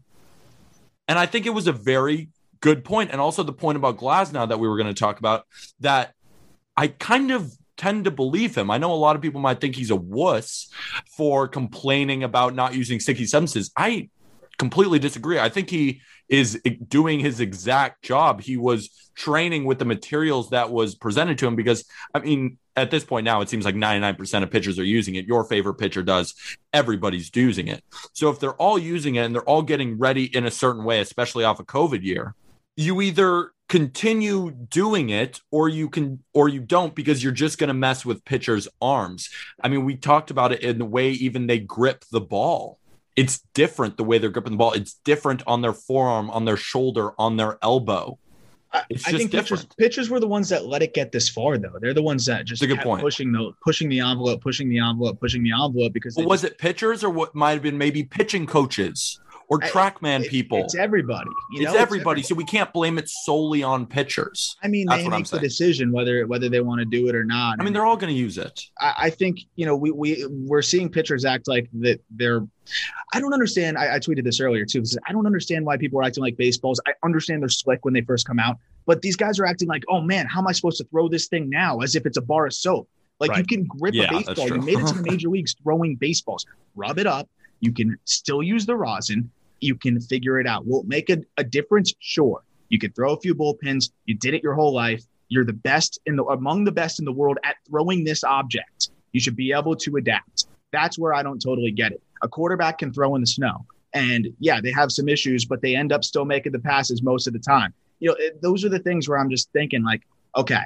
And 1.07 1.19
I 1.19 1.25
think 1.25 1.45
it 1.45 1.51
was 1.51 1.67
a 1.67 1.71
very 1.71 2.29
good 2.59 2.83
point. 2.83 3.11
And 3.11 3.21
also 3.21 3.43
the 3.43 3.53
point 3.53 3.77
about 3.77 3.97
Glasnow 3.97 4.49
that 4.49 4.59
we 4.59 4.67
were 4.67 4.77
going 4.77 4.93
to 4.93 4.99
talk 4.99 5.19
about 5.19 5.45
that 5.81 6.13
I 6.75 6.87
kind 6.87 7.31
of 7.31 7.55
tend 7.77 8.05
to 8.05 8.11
believe 8.11 8.55
him. 8.55 8.71
I 8.71 8.77
know 8.77 8.93
a 8.93 8.95
lot 8.95 9.15
of 9.15 9.21
people 9.21 9.41
might 9.41 9.59
think 9.59 9.75
he's 9.75 9.91
a 9.91 9.95
wuss 9.95 10.69
for 11.15 11.47
complaining 11.47 12.23
about 12.23 12.55
not 12.55 12.73
using 12.73 12.99
sticky 12.99 13.25
substances. 13.25 13.71
I 13.75 14.09
completely 14.57 14.99
disagree. 14.99 15.39
I 15.39 15.49
think 15.49 15.69
he 15.69 16.01
is 16.29 16.61
doing 16.87 17.19
his 17.19 17.39
exact 17.39 18.03
job. 18.03 18.41
He 18.41 18.57
was 18.57 18.89
training 19.15 19.65
with 19.65 19.79
the 19.79 19.85
materials 19.85 20.49
that 20.49 20.71
was 20.71 20.95
presented 20.95 21.37
to 21.39 21.47
him 21.47 21.55
because, 21.55 21.85
I 22.13 22.19
mean, 22.19 22.57
at 22.75 22.91
this 22.91 23.05
point 23.05 23.25
now, 23.25 23.41
it 23.41 23.49
seems 23.49 23.63
like 23.63 23.75
99% 23.75 24.43
of 24.43 24.51
pitchers 24.51 24.77
are 24.79 24.83
using 24.83 25.15
it. 25.15 25.25
Your 25.25 25.45
favorite 25.45 25.75
pitcher 25.75 26.03
does. 26.03 26.33
Everybody's 26.73 27.31
using 27.33 27.67
it. 27.67 27.83
So 28.13 28.29
if 28.29 28.39
they're 28.39 28.55
all 28.55 28.77
using 28.77 29.15
it 29.15 29.25
and 29.25 29.33
they're 29.33 29.43
all 29.43 29.61
getting 29.61 29.97
ready 29.97 30.25
in 30.35 30.45
a 30.45 30.51
certain 30.51 30.83
way, 30.83 30.99
especially 30.99 31.45
off 31.45 31.59
a 31.59 31.63
COVID 31.63 32.03
year, 32.03 32.35
you 32.75 33.01
either 33.01 33.51
continue 33.67 34.51
doing 34.51 35.09
it 35.09 35.41
or 35.49 35.67
you 35.67 35.89
can 35.89 36.23
or 36.33 36.47
you 36.47 36.59
don't 36.59 36.93
because 36.93 37.23
you're 37.23 37.33
just 37.33 37.57
going 37.57 37.67
to 37.67 37.73
mess 37.73 38.05
with 38.05 38.23
pitchers 38.23 38.67
arms 38.79 39.29
i 39.63 39.67
mean 39.67 39.83
we 39.83 39.95
talked 39.95 40.29
about 40.29 40.51
it 40.51 40.61
in 40.61 40.77
the 40.77 40.85
way 40.85 41.09
even 41.09 41.47
they 41.47 41.57
grip 41.57 42.05
the 42.11 42.21
ball 42.21 42.77
it's 43.15 43.39
different 43.55 43.97
the 43.97 44.03
way 44.03 44.19
they're 44.19 44.29
gripping 44.29 44.51
the 44.51 44.57
ball 44.57 44.73
it's 44.73 44.93
different 45.03 45.41
on 45.47 45.61
their 45.63 45.73
forearm 45.73 46.29
on 46.29 46.45
their 46.45 46.57
shoulder 46.57 47.13
on 47.17 47.37
their 47.37 47.57
elbow 47.63 48.17
I, 48.71 48.83
It's 48.89 49.07
I 49.07 49.11
just 49.11 49.19
think 49.19 49.31
pitchers, 49.31 49.49
different. 49.61 49.77
pitchers 49.77 50.09
were 50.09 50.19
the 50.19 50.27
ones 50.27 50.49
that 50.49 50.65
let 50.65 50.83
it 50.83 50.93
get 50.93 51.11
this 51.11 51.29
far, 51.29 51.57
though. 51.57 51.77
They're 51.79 51.93
the 51.93 52.01
ones 52.01 52.25
that 52.25 52.45
just 52.45 52.61
good 52.61 52.71
kept 52.71 52.83
point. 52.83 53.01
pushing 53.01 53.31
the 53.31 53.53
pushing 53.63 53.87
the 53.87 54.01
envelope, 54.01 54.41
pushing 54.41 54.67
the 54.67 54.79
envelope, 54.79 55.19
pushing 55.19 55.43
the 55.43 55.51
envelope 55.51 55.93
because 55.93 56.17
Well, 56.17 56.25
was 56.25 56.43
it 56.43 56.57
pitchers 56.57 57.03
or 57.03 57.09
what 57.09 57.33
might 57.33 57.53
have 57.53 57.61
been 57.61 57.77
maybe 57.77 58.03
pitching 58.03 58.45
coaches 58.45 59.21
or 59.47 59.63
I- 59.63 59.69
trackman 59.69 60.23
it- 60.23 60.29
people 60.31 60.59
It's 60.63 60.75
everybody. 60.75 61.29
You 61.51 61.63
it's 61.63 61.73
know? 61.73 61.79
everybody 61.79 62.21
so 62.23 62.33
we 62.35 62.43
can't 62.45 62.71
blame 62.73 62.97
it 62.97 63.07
solely 63.09 63.61
on 63.63 63.85
pitchers 63.85 64.55
I 64.63 64.67
mean, 64.67 64.87
That's 64.89 65.03
they 65.03 65.09
make 65.09 65.27
the 65.27 65.39
decision 65.39 65.91
whether 65.91 66.25
whether 66.27 66.49
they 66.49 66.61
want 66.61 66.79
to 66.79 66.85
do 66.85 67.07
it 67.09 67.15
or 67.15 67.23
not. 67.23 67.57
i 67.59 67.63
mean 67.63 67.73
they're 67.73 67.85
all 67.85 67.97
going 67.97 68.13
to 68.13 68.19
use 68.19 68.37
it 68.37 68.61
I, 68.79 68.93
I 68.97 69.09
think 69.09 69.39
you 69.55 69.65
know 69.65 69.75
we 69.75 69.91
we 69.91 70.25
we're 70.29 70.61
seeing 70.61 70.89
pitchers 70.89 71.25
act 71.25 71.47
like 71.47 71.69
that 71.81 72.01
they're. 72.09 72.45
I 73.13 73.19
don't 73.19 73.31
understand. 73.33 73.77
I, 73.77 73.95
I 73.95 73.99
tweeted 73.99 74.23
this 74.23 74.39
earlier 74.41 74.65
too. 74.65 74.79
Because 74.79 74.97
I 75.07 75.11
don't 75.11 75.27
understand 75.27 75.65
why 75.67 75.77
people 75.77 75.99
are 75.99 76.03
acting 76.03 76.23
like 76.23 76.35
baseballs. 76.35 76.81
I 76.87 76.93
understand 77.03 77.43
they're 77.43 77.49
slick 77.49 77.85
when 77.85 77.93
they 77.93 78.01
first 78.01 78.25
come 78.25 78.39
out, 78.39 78.57
but 78.87 79.03
these 79.03 79.15
guys 79.15 79.39
are 79.39 79.45
acting 79.45 79.67
like, 79.67 79.83
oh 79.87 80.01
man, 80.01 80.25
how 80.25 80.39
am 80.39 80.47
I 80.47 80.51
supposed 80.51 80.77
to 80.79 80.83
throw 80.85 81.07
this 81.07 81.27
thing 81.27 81.47
now? 81.47 81.79
As 81.81 81.95
if 81.95 82.07
it's 82.07 82.17
a 82.17 82.21
bar 82.23 82.47
of 82.47 82.53
soap. 82.55 82.89
Like 83.19 83.37
you 83.37 83.45
can 83.45 83.65
grip 83.65 83.93
Yeah, 83.93 84.05
a 84.05 84.11
baseball. 84.13 84.47
You 84.47 84.57
made 84.61 84.79
it 84.79 84.87
to 84.87 84.95
the 84.95 85.03
major 85.11 85.29
leagues 85.29 85.55
throwing 85.61 85.95
baseballs. 85.95 86.45
Rub 86.75 86.97
it 86.97 87.05
up. 87.05 87.29
You 87.59 87.71
can 87.71 87.97
still 88.05 88.41
use 88.43 88.65
the 88.65 88.75
rosin. 88.75 89.31
You 89.59 89.75
can 89.75 89.99
figure 89.99 90.39
it 90.39 90.47
out. 90.47 90.65
Will 90.65 90.81
it 90.81 90.87
make 90.87 91.09
a, 91.09 91.17
a 91.37 91.43
difference? 91.43 91.93
Sure. 91.99 92.43
You 92.69 92.79
can 92.79 92.91
throw 92.93 93.13
a 93.13 93.19
few 93.19 93.35
bullpens. 93.35 93.91
You 94.05 94.15
did 94.15 94.33
it 94.33 94.43
your 94.43 94.53
whole 94.53 94.73
life. 94.73 95.03
You're 95.29 95.45
the 95.45 95.53
best 95.53 95.99
in 96.05 96.15
the 96.15 96.23
among 96.25 96.65
the 96.65 96.71
best 96.71 96.99
in 96.99 97.05
the 97.05 97.11
world 97.11 97.37
at 97.43 97.55
throwing 97.67 98.03
this 98.03 98.23
object. 98.23 98.89
You 99.11 99.19
should 99.19 99.35
be 99.35 99.51
able 99.53 99.75
to 99.75 99.95
adapt. 99.97 100.47
That's 100.71 100.99
where 100.99 101.13
I 101.13 101.23
don't 101.23 101.41
totally 101.41 101.71
get 101.71 101.91
it. 101.93 102.01
A 102.21 102.27
quarterback 102.27 102.79
can 102.79 102.93
throw 102.93 103.15
in 103.15 103.21
the 103.21 103.27
snow. 103.27 103.65
And 103.93 104.27
yeah, 104.39 104.59
they 104.61 104.71
have 104.71 104.91
some 104.91 105.07
issues, 105.07 105.45
but 105.45 105.61
they 105.61 105.75
end 105.75 105.93
up 105.93 106.03
still 106.03 106.25
making 106.25 106.51
the 106.51 106.59
passes 106.59 107.01
most 107.01 107.27
of 107.27 107.33
the 107.33 107.39
time. 107.39 107.73
You 107.99 108.09
know, 108.09 108.15
it, 108.19 108.41
those 108.41 108.65
are 108.65 108.69
the 108.69 108.79
things 108.79 109.07
where 109.07 109.17
I'm 109.17 109.29
just 109.29 109.51
thinking, 109.53 109.83
like, 109.83 110.01
okay, 110.35 110.63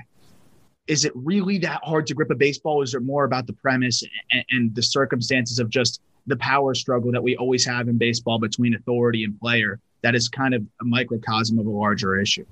is 0.87 1.05
it 1.05 1.11
really 1.15 1.59
that 1.59 1.81
hard 1.83 2.07
to 2.07 2.15
grip 2.15 2.31
a 2.31 2.35
baseball? 2.35 2.81
Is 2.81 2.95
it 2.95 3.03
more 3.03 3.25
about 3.25 3.45
the 3.45 3.53
premise 3.53 4.03
and, 4.31 4.43
and 4.49 4.75
the 4.75 4.81
circumstances 4.81 5.59
of 5.59 5.69
just 5.69 6.01
the 6.27 6.37
power 6.37 6.73
struggle 6.73 7.11
that 7.11 7.23
we 7.23 7.35
always 7.37 7.65
have 7.65 7.87
in 7.87 7.97
baseball 7.97 8.39
between 8.39 8.75
authority 8.75 9.23
and 9.23 9.39
player? 9.39 9.79
That 10.01 10.15
is 10.15 10.29
kind 10.29 10.53
of 10.53 10.63
a 10.81 10.85
microcosm 10.85 11.59
of 11.59 11.65
a 11.65 11.69
larger 11.69 12.19
issue. 12.19 12.45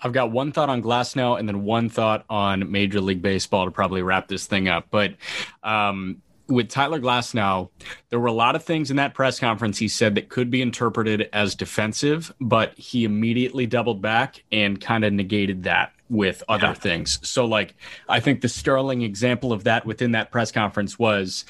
I've 0.00 0.12
got 0.12 0.30
one 0.30 0.52
thought 0.52 0.68
on 0.68 0.82
Glasnow, 0.82 1.38
and 1.38 1.48
then 1.48 1.64
one 1.64 1.88
thought 1.88 2.24
on 2.28 2.70
Major 2.70 3.00
League 3.00 3.22
Baseball 3.22 3.64
to 3.64 3.70
probably 3.70 4.02
wrap 4.02 4.28
this 4.28 4.46
thing 4.46 4.68
up. 4.68 4.86
But 4.90 5.14
um, 5.62 6.20
with 6.46 6.68
Tyler 6.68 7.00
Glasnow, 7.00 7.70
there 8.10 8.20
were 8.20 8.26
a 8.26 8.32
lot 8.32 8.54
of 8.54 8.62
things 8.62 8.90
in 8.90 8.96
that 8.96 9.14
press 9.14 9.40
conference 9.40 9.78
he 9.78 9.88
said 9.88 10.14
that 10.16 10.28
could 10.28 10.50
be 10.50 10.60
interpreted 10.60 11.30
as 11.32 11.54
defensive, 11.54 12.34
but 12.38 12.76
he 12.78 13.04
immediately 13.04 13.66
doubled 13.66 14.02
back 14.02 14.42
and 14.52 14.78
kind 14.78 15.04
of 15.04 15.12
negated 15.14 15.62
that 15.62 15.92
with 16.10 16.42
other 16.50 16.66
Yeah. 16.66 16.74
things. 16.74 17.18
So, 17.26 17.46
like, 17.46 17.74
I 18.06 18.20
think 18.20 18.42
the 18.42 18.48
sterling 18.48 19.00
example 19.00 19.54
of 19.54 19.64
that 19.64 19.86
within 19.86 20.12
that 20.12 20.30
press 20.30 20.52
conference 20.52 20.98
was 20.98 21.46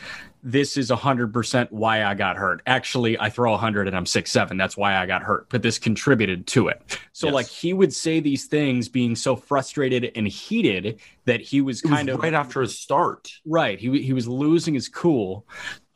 this 0.46 0.76
is 0.76 0.90
100% 0.90 1.72
why 1.72 2.04
I 2.04 2.12
got 2.14 2.36
hurt. 2.36 2.60
Actually, 2.66 3.18
I 3.18 3.30
throw 3.30 3.52
100 3.52 3.88
and 3.88 3.96
I'm 3.96 4.04
six 4.04 4.30
seven. 4.30 4.58
That's 4.58 4.76
why 4.76 4.96
I 4.96 5.06
got 5.06 5.22
hurt, 5.22 5.48
but 5.48 5.62
this 5.62 5.78
contributed 5.78 6.46
to 6.48 6.68
it. 6.68 6.98
So, 7.12 7.28
Yes. 7.28 7.34
like, 7.34 7.46
he 7.48 7.72
would 7.72 7.92
say 7.94 8.20
these 8.20 8.44
things 8.44 8.88
being 8.88 9.16
so 9.16 9.36
frustrated 9.36 10.12
and 10.14 10.28
heated 10.28 11.00
that 11.24 11.40
he 11.40 11.62
was 11.62 11.80
It 11.82 11.88
was 11.88 11.96
kind 11.96 12.08
of 12.10 12.20
right 12.20 12.34
after 12.34 12.60
his 12.60 12.78
start 12.78 13.32
Right. 13.46 13.80
He 13.80 14.02
he 14.02 14.12
was 14.12 14.28
losing 14.28 14.74
his 14.74 14.88
cool. 14.88 15.46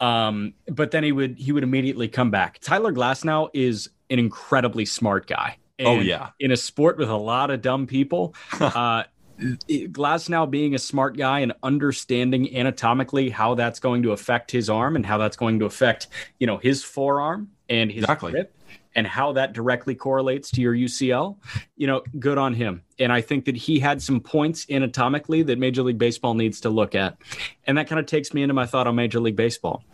Um, 0.00 0.54
but 0.66 0.90
then 0.92 1.04
he 1.04 1.12
would 1.12 1.36
he 1.38 1.52
would 1.52 1.62
immediately 1.62 2.08
come 2.08 2.30
back. 2.30 2.58
Tyler 2.60 2.92
Glasnow 2.92 3.50
is 3.52 3.90
an 4.10 4.18
incredibly 4.18 4.86
smart 4.86 5.26
guy. 5.26 5.58
Oh, 5.80 6.00
yeah. 6.00 6.30
In 6.40 6.50
a 6.52 6.56
sport 6.56 6.96
with 6.98 7.08
a 7.10 7.16
lot 7.16 7.50
of 7.50 7.60
dumb 7.62 7.86
people, 7.86 8.34
uh 8.60 9.04
Glasnow 9.38 10.50
being 10.50 10.74
a 10.74 10.78
smart 10.78 11.16
guy 11.16 11.40
and 11.40 11.52
understanding 11.62 12.54
anatomically 12.56 13.30
how 13.30 13.54
that's 13.54 13.78
going 13.78 14.02
to 14.02 14.12
affect 14.12 14.50
his 14.50 14.68
arm 14.68 14.96
and 14.96 15.06
how 15.06 15.18
that's 15.18 15.36
going 15.36 15.58
to 15.60 15.64
affect, 15.64 16.08
you 16.38 16.46
know, 16.46 16.58
his 16.58 16.82
forearm 16.82 17.48
and 17.68 17.90
his 17.90 18.04
Exactly. 18.04 18.32
grip 18.32 18.54
and 18.94 19.06
how 19.06 19.32
that 19.32 19.52
directly 19.52 19.94
correlates 19.94 20.50
to 20.50 20.60
your 20.60 20.74
UCL, 20.74 21.36
you 21.76 21.86
know, 21.86 22.02
good 22.18 22.36
on 22.36 22.52
him. 22.52 22.82
And 22.98 23.12
I 23.12 23.20
think 23.20 23.44
that 23.44 23.56
he 23.56 23.78
had 23.78 24.02
some 24.02 24.20
points 24.20 24.66
anatomically 24.68 25.42
that 25.44 25.58
Major 25.58 25.82
League 25.82 25.98
Baseball 25.98 26.34
needs 26.34 26.60
to 26.62 26.70
look 26.70 26.96
at. 26.96 27.16
And 27.66 27.78
that 27.78 27.86
kind 27.86 28.00
of 28.00 28.06
takes 28.06 28.34
me 28.34 28.42
into 28.42 28.54
my 28.54 28.66
thought 28.66 28.88
on 28.88 28.96
Major 28.96 29.20
League 29.20 29.36
Baseball. 29.36 29.84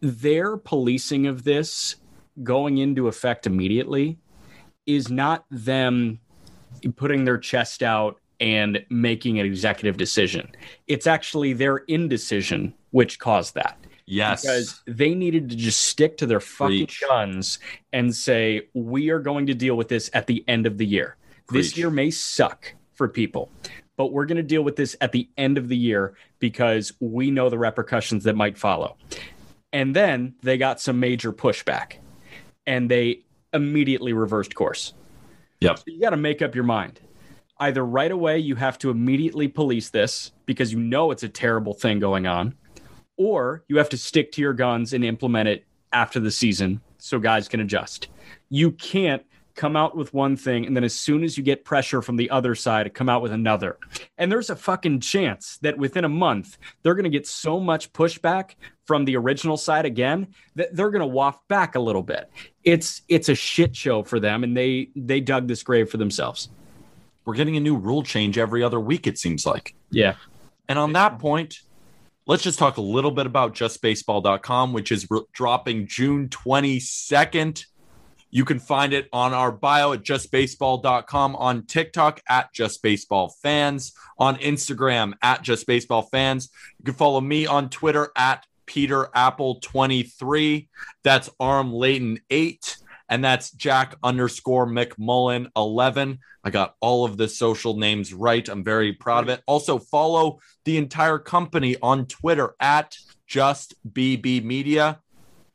Their 0.00 0.56
policing 0.56 1.26
of 1.26 1.44
this 1.44 1.96
going 2.42 2.78
into 2.78 3.08
effect 3.08 3.46
immediately 3.46 4.18
is 4.86 5.10
not 5.10 5.44
them 5.50 6.18
putting 6.96 7.24
their 7.24 7.38
chest 7.38 7.82
out 7.82 8.18
and 8.44 8.84
making 8.90 9.40
an 9.40 9.46
executive 9.46 9.96
decision. 9.96 10.52
It's 10.86 11.06
actually 11.06 11.54
their 11.54 11.78
indecision 11.78 12.74
which 12.90 13.18
caused 13.18 13.54
that 13.54 13.78
yes 14.06 14.42
because 14.42 14.82
they 14.86 15.14
needed 15.14 15.48
to 15.48 15.56
just 15.56 15.80
stick 15.84 16.18
to 16.18 16.26
their 16.26 16.40
fucking 16.40 16.86
Preach. 16.86 17.02
guns 17.08 17.58
and 17.94 18.14
say 18.14 18.68
we 18.74 19.08
are 19.08 19.18
going 19.18 19.46
to 19.46 19.54
deal 19.54 19.76
with 19.76 19.88
this 19.88 20.10
at 20.12 20.26
the 20.26 20.44
end 20.46 20.66
of 20.66 20.76
the 20.76 20.84
year. 20.84 21.16
This 21.48 21.76
year 21.76 21.88
may 21.88 22.10
suck 22.10 22.74
for 22.92 23.08
people, 23.08 23.50
but 23.96 24.12
we're 24.12 24.26
going 24.26 24.36
to 24.36 24.42
deal 24.42 24.62
with 24.62 24.76
this 24.76 24.94
at 25.00 25.12
the 25.12 25.26
end 25.38 25.56
of 25.56 25.68
the 25.68 25.76
year 25.76 26.14
because 26.38 26.92
we 27.00 27.30
know 27.30 27.48
the 27.48 27.58
repercussions 27.58 28.24
that 28.24 28.36
might 28.36 28.58
follow. 28.58 28.96
And 29.72 29.96
then 29.96 30.34
they 30.42 30.58
got 30.58 30.80
some 30.80 31.00
major 31.00 31.32
pushback 31.32 31.94
and 32.66 32.90
they 32.90 33.22
immediately 33.54 34.12
reversed 34.12 34.54
course. 34.54 34.92
Yep. 35.60 35.78
So 35.78 35.84
you 35.86 36.00
got 36.00 36.10
to 36.10 36.18
make 36.18 36.42
up 36.42 36.54
your 36.54 36.64
mind. 36.64 37.00
Either 37.58 37.84
right 37.84 38.10
away 38.10 38.38
you 38.38 38.56
have 38.56 38.78
to 38.78 38.90
immediately 38.90 39.48
police 39.48 39.90
this 39.90 40.32
because 40.46 40.72
you 40.72 40.80
know 40.80 41.10
it's 41.10 41.22
a 41.22 41.28
terrible 41.28 41.74
thing 41.74 41.98
going 41.98 42.26
on, 42.26 42.54
or 43.16 43.64
you 43.68 43.78
have 43.78 43.88
to 43.88 43.96
stick 43.96 44.32
to 44.32 44.40
your 44.40 44.52
guns 44.52 44.92
and 44.92 45.04
implement 45.04 45.48
it 45.48 45.64
after 45.92 46.18
the 46.18 46.30
season 46.30 46.80
so 46.98 47.18
guys 47.18 47.48
can 47.48 47.60
adjust. 47.60 48.08
You 48.50 48.72
can't 48.72 49.22
come 49.54 49.76
out 49.76 49.96
with 49.96 50.12
one 50.12 50.36
thing 50.36 50.66
and 50.66 50.76
then 50.76 50.84
as 50.84 50.94
soon 50.94 51.22
as 51.22 51.38
you 51.38 51.44
get 51.44 51.64
pressure 51.64 52.02
from 52.02 52.16
the 52.16 52.28
other 52.30 52.54
side 52.54 52.92
come 52.92 53.08
out 53.08 53.22
with 53.22 53.32
another. 53.32 53.78
And 54.18 54.30
there's 54.30 54.50
a 54.50 54.56
fucking 54.56 55.00
chance 55.00 55.58
that 55.62 55.78
within 55.78 56.04
a 56.04 56.08
month 56.08 56.58
they're 56.82 56.94
going 56.94 57.04
to 57.04 57.10
get 57.10 57.26
so 57.26 57.60
much 57.60 57.92
pushback 57.92 58.56
from 58.84 59.04
the 59.04 59.16
original 59.16 59.56
side 59.56 59.84
again 59.86 60.28
that 60.56 60.74
they're 60.74 60.90
going 60.90 61.00
to 61.00 61.06
waft 61.06 61.46
back 61.48 61.76
a 61.76 61.80
little 61.80 62.02
bit. 62.02 62.30
It's 62.64 63.02
it's 63.08 63.28
a 63.28 63.34
shit 63.34 63.76
show 63.76 64.02
for 64.02 64.18
them 64.18 64.42
and 64.44 64.56
they 64.56 64.90
they 64.96 65.20
dug 65.20 65.46
this 65.46 65.62
grave 65.62 65.88
for 65.88 65.98
themselves. 65.98 66.48
We're 67.24 67.34
getting 67.34 67.56
a 67.56 67.60
new 67.60 67.76
rule 67.76 68.02
change 68.02 68.38
every 68.38 68.62
other 68.62 68.80
week 68.80 69.06
it 69.06 69.18
seems 69.18 69.46
like 69.46 69.74
Yeah. 69.90 70.14
And 70.68 70.78
on 70.78 70.92
that 70.94 71.18
point, 71.18 71.60
let's 72.26 72.42
just 72.42 72.58
talk 72.58 72.76
a 72.76 72.82
little 72.82 73.10
bit 73.10 73.26
about 73.26 73.54
justbaseball.com, 73.54 74.72
which 74.72 74.90
is 74.90 75.06
re- 75.10 75.22
dropping 75.32 75.86
June 75.86 76.28
22nd. 76.28 77.64
You 78.30 78.44
can 78.44 78.58
find 78.58 78.92
it 78.92 79.08
on 79.12 79.32
our 79.32 79.52
bio 79.52 79.92
at 79.92 80.02
justbaseball.com, 80.02 81.36
on 81.36 81.66
TikTok 81.66 82.20
at 82.28 82.52
justbaseballfans, 82.52 83.92
on 84.18 84.36
Instagram 84.36 85.12
at 85.22 85.42
justbaseballfans. 85.42 86.48
You 86.78 86.84
can 86.84 86.94
follow 86.94 87.20
me 87.20 87.46
on 87.46 87.70
Twitter 87.70 88.10
at 88.16 88.44
Peter 88.66 89.08
Apple 89.14 89.60
23. 89.60 90.68
That's 91.02 91.30
Aram 91.40 91.72
Leighton 91.72 92.20
8. 92.30 92.76
And 93.14 93.24
that's 93.24 93.52
Jack 93.52 93.94
underscore 94.02 94.66
McMullen 94.66 95.46
11. 95.54 96.18
I 96.42 96.50
got 96.50 96.74
all 96.80 97.04
of 97.04 97.16
the 97.16 97.28
social 97.28 97.76
names 97.76 98.12
right. 98.12 98.48
I'm 98.48 98.64
very 98.64 98.92
proud 98.92 99.22
of 99.22 99.28
it. 99.28 99.40
Also, 99.46 99.78
follow 99.78 100.40
the 100.64 100.78
entire 100.78 101.20
company 101.20 101.76
on 101.80 102.06
Twitter 102.06 102.56
at 102.58 102.96
Just 103.28 103.76
BB 103.88 104.42
Media. 104.42 104.98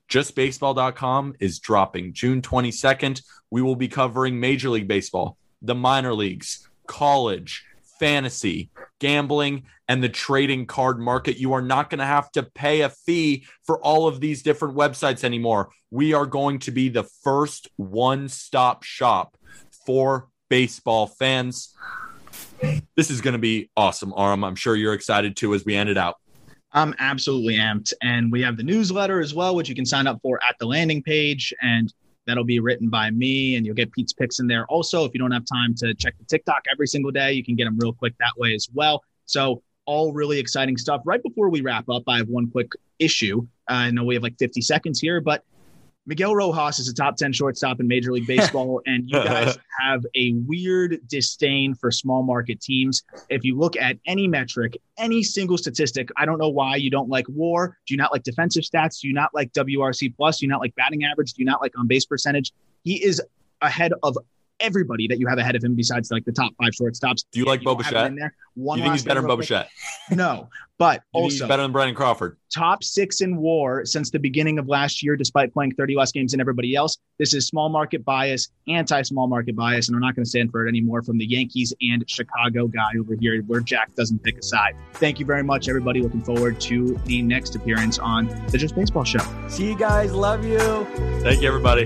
JustBaseball.com 0.10 1.36
is 1.42 1.60
dropping 1.60 2.14
June 2.14 2.42
22nd. 2.42 3.24
We 3.52 3.62
will 3.62 3.76
be 3.76 3.90
covering 3.90 4.40
Major 4.40 4.70
League 4.70 4.88
Baseball, 4.88 5.38
the 5.62 5.76
minor 5.76 6.14
leagues, 6.14 6.66
college, 6.88 7.66
fantasy, 8.00 8.70
gambling, 9.02 9.64
and 9.90 10.04
the 10.04 10.08
trading 10.08 10.68
card 10.68 11.00
market. 11.00 11.38
You 11.38 11.52
are 11.54 11.62
not 11.62 11.90
going 11.90 12.00
to 12.00 12.06
have 12.06 12.32
to 12.34 12.44
pay 12.44 12.82
a 12.82 12.90
fee 12.90 13.46
for 13.66 13.84
all 13.84 14.08
of 14.08 14.22
these 14.22 14.44
different 14.44 14.78
websites 14.78 15.24
anymore. 15.24 15.72
We 15.90 16.14
are 16.14 16.28
going 16.28 16.60
to 16.60 16.72
be 16.72 16.88
the 16.88 17.04
first 17.24 17.68
one 17.76 18.30
stop 18.30 18.84
shop 18.84 19.36
for 19.86 20.30
baseball 20.48 21.08
fans. 21.08 21.76
This 22.96 23.10
is 23.10 23.20
going 23.20 23.34
to 23.34 23.40
be 23.40 23.72
awesome, 23.76 24.14
Aram. 24.16 24.44
I'm 24.44 24.56
sure 24.56 24.76
you're 24.76 24.94
excited 24.94 25.36
too 25.36 25.56
as 25.56 25.66
we 25.66 25.76
end 25.76 25.90
it 25.90 25.98
out. 25.98 26.18
I'm 26.72 26.94
absolutely 27.00 27.56
amped. 27.56 27.94
And 28.04 28.32
we 28.32 28.44
have 28.44 28.58
the 28.58 28.64
newsletter 28.64 29.20
as 29.20 29.34
well, 29.34 29.56
which 29.56 29.70
you 29.70 29.76
can 29.76 29.88
sign 29.88 30.06
up 30.06 30.22
for 30.22 30.40
at 30.48 30.56
the 30.60 30.68
landing 30.68 31.02
page. 31.02 31.52
And 31.64 31.92
that'll 32.28 32.44
be 32.44 32.60
written 32.60 32.90
by 32.90 33.10
me, 33.10 33.56
and 33.56 33.66
you'll 33.66 33.74
get 33.74 33.92
Pete's 33.92 34.14
picks 34.14 34.40
in 34.40 34.46
there. 34.46 34.68
Also, 34.68 35.04
if 35.04 35.16
you 35.16 35.20
don't 35.20 35.32
have 35.32 35.46
time 35.52 35.74
to 35.74 35.96
check 35.96 36.16
the 36.20 36.26
TikTok 36.26 36.66
every 36.72 36.86
single 36.86 37.10
day, 37.10 37.32
you 37.32 37.44
can 37.44 37.56
get 37.56 37.66
them 37.66 37.80
real 37.80 37.94
quick 37.94 38.14
that 38.20 38.34
way 38.38 38.54
as 38.54 38.68
well. 38.72 39.04
So, 39.26 39.64
all 39.90 40.14
really 40.14 40.38
exciting 40.38 40.78
stuff. 40.78 41.02
Right 41.04 41.22
before 41.24 41.50
we 41.50 41.62
wrap 41.62 41.90
up, 41.90 42.04
I 42.08 42.18
have 42.18 42.28
one 42.28 42.52
quick 42.52 42.74
issue. 43.00 43.48
Uh, 43.68 43.74
I 43.74 43.90
know 43.90 44.04
we 44.04 44.14
have 44.14 44.22
like 44.22 44.38
50 44.38 44.62
seconds 44.62 45.00
here, 45.00 45.20
but 45.20 45.44
Miguel 46.06 46.36
Rojas 46.36 46.78
is 46.78 46.88
a 46.88 46.94
top 46.94 47.18
10 47.18 47.34
shortstop 47.34 47.80
in 47.80 47.88
Major 47.88 48.12
League 48.12 48.28
Baseball, 48.28 48.84
and 48.86 49.10
you 49.10 49.18
guys 49.18 49.58
have 49.80 50.06
a 50.16 50.34
weird 50.46 51.00
disdain 51.08 51.74
for 51.74 51.90
small 51.90 52.22
market 52.22 52.62
teams. 52.62 53.02
If 53.30 53.44
you 53.44 53.58
look 53.58 53.76
at 53.78 53.98
any 54.06 54.28
metric, 54.28 54.78
any 55.00 55.24
single 55.24 55.58
statistic, 55.58 56.10
I 56.18 56.26
don't 56.28 56.38
know 56.38 56.50
why 56.50 56.76
you 56.76 56.92
don't 56.92 57.10
like 57.10 57.26
war. 57.28 57.76
Do 57.88 57.96
you 57.96 57.98
not 57.98 58.12
like 58.12 58.22
defensive 58.22 58.66
stats? 58.66 59.02
Do 59.02 59.08
you 59.08 59.14
not 59.16 59.34
like 59.34 59.52
WRC 59.54 60.16
plus? 60.16 60.38
Do 60.38 60.46
you 60.46 60.52
not 60.52 60.62
like 60.62 60.76
batting 60.76 61.04
average? 61.04 61.34
Do 61.34 61.42
you 61.42 61.46
not 61.46 61.62
like 61.62 61.74
on 61.80 61.88
base 61.88 62.06
percentage? 62.06 62.54
He 62.84 63.04
is 63.04 63.20
ahead 63.62 63.94
of 64.04 64.20
everybody 64.60 65.08
that 65.08 65.20
you 65.20 65.28
have 65.28 65.38
ahead 65.38 65.56
of 65.56 65.64
him 65.64 65.76
besides 65.76 66.12
like 66.12 66.26
the 66.26 66.32
top 66.32 66.54
five 66.62 66.72
shortstops. 66.72 67.24
Do 67.32 67.40
you 67.40 67.46
like 67.46 67.62
don't 67.62 67.78
Bo 67.78 67.84
Bichette? 67.84 68.08
in 68.08 68.16
there. 68.16 68.34
One 68.56 68.78
you 68.78 68.84
think 68.84 68.94
he's 68.94 69.04
better 69.04 69.22
than 69.22 69.28
real 69.28 69.38
Bo. 69.38 69.42
Bichette? 69.42 69.70
No, 70.12 70.50
but 70.78 71.02
You 71.14 71.22
think 71.22 71.32
he's 71.32 71.42
also 71.42 71.50
better 71.50 71.62
than 71.64 71.72
Brandon 71.72 71.96
Crawford? 71.96 72.38
top 72.54 72.84
six 72.84 73.22
in 73.22 73.38
war 73.38 73.86
since 73.86 74.10
the 74.10 74.18
beginning 74.18 74.58
of 74.58 74.68
last 74.68 75.04
year, 75.04 75.16
despite 75.16 75.54
playing 75.54 75.72
30 75.76 75.96
less 75.96 76.12
games 76.12 76.32
than 76.32 76.42
everybody 76.42 76.76
else. 76.76 76.98
This 77.20 77.34
is 77.36 77.46
small 77.48 77.70
market 77.70 78.04
bias, 78.04 78.50
anti 78.68 79.02
small 79.04 79.28
market 79.28 79.56
bias, 79.56 79.88
and 79.88 79.96
I'm 79.96 80.02
not 80.02 80.16
going 80.16 80.24
to 80.24 80.30
stand 80.30 80.52
for 80.52 80.66
it 80.66 80.70
anymore 80.70 81.04
from 81.04 81.18
the 81.20 81.26
Yankees 81.28 81.74
and 81.82 82.04
Chicago 82.10 82.68
guy 82.68 82.90
over 83.00 83.16
here, 83.20 83.42
where 83.44 83.60
Jack 83.60 83.94
doesn't 83.96 84.24
pick 84.24 84.38
a 84.40 84.44
side. 84.44 84.76
Thank 84.94 85.20
you 85.20 85.26
very 85.26 85.44
much, 85.44 85.70
everybody. 85.70 86.02
Looking 86.02 86.22
forward 86.22 86.60
to 86.62 86.96
the 87.06 87.22
next 87.22 87.56
appearance 87.56 88.00
on 88.00 88.28
the 88.48 88.58
Just 88.58 88.76
Baseball 88.76 89.04
Show. 89.04 89.20
See 89.48 89.68
you 89.68 89.78
guys. 89.78 90.12
Love 90.12 90.44
you. 90.46 90.60
Thank 91.22 91.42
you, 91.42 91.48
everybody. 91.48 91.86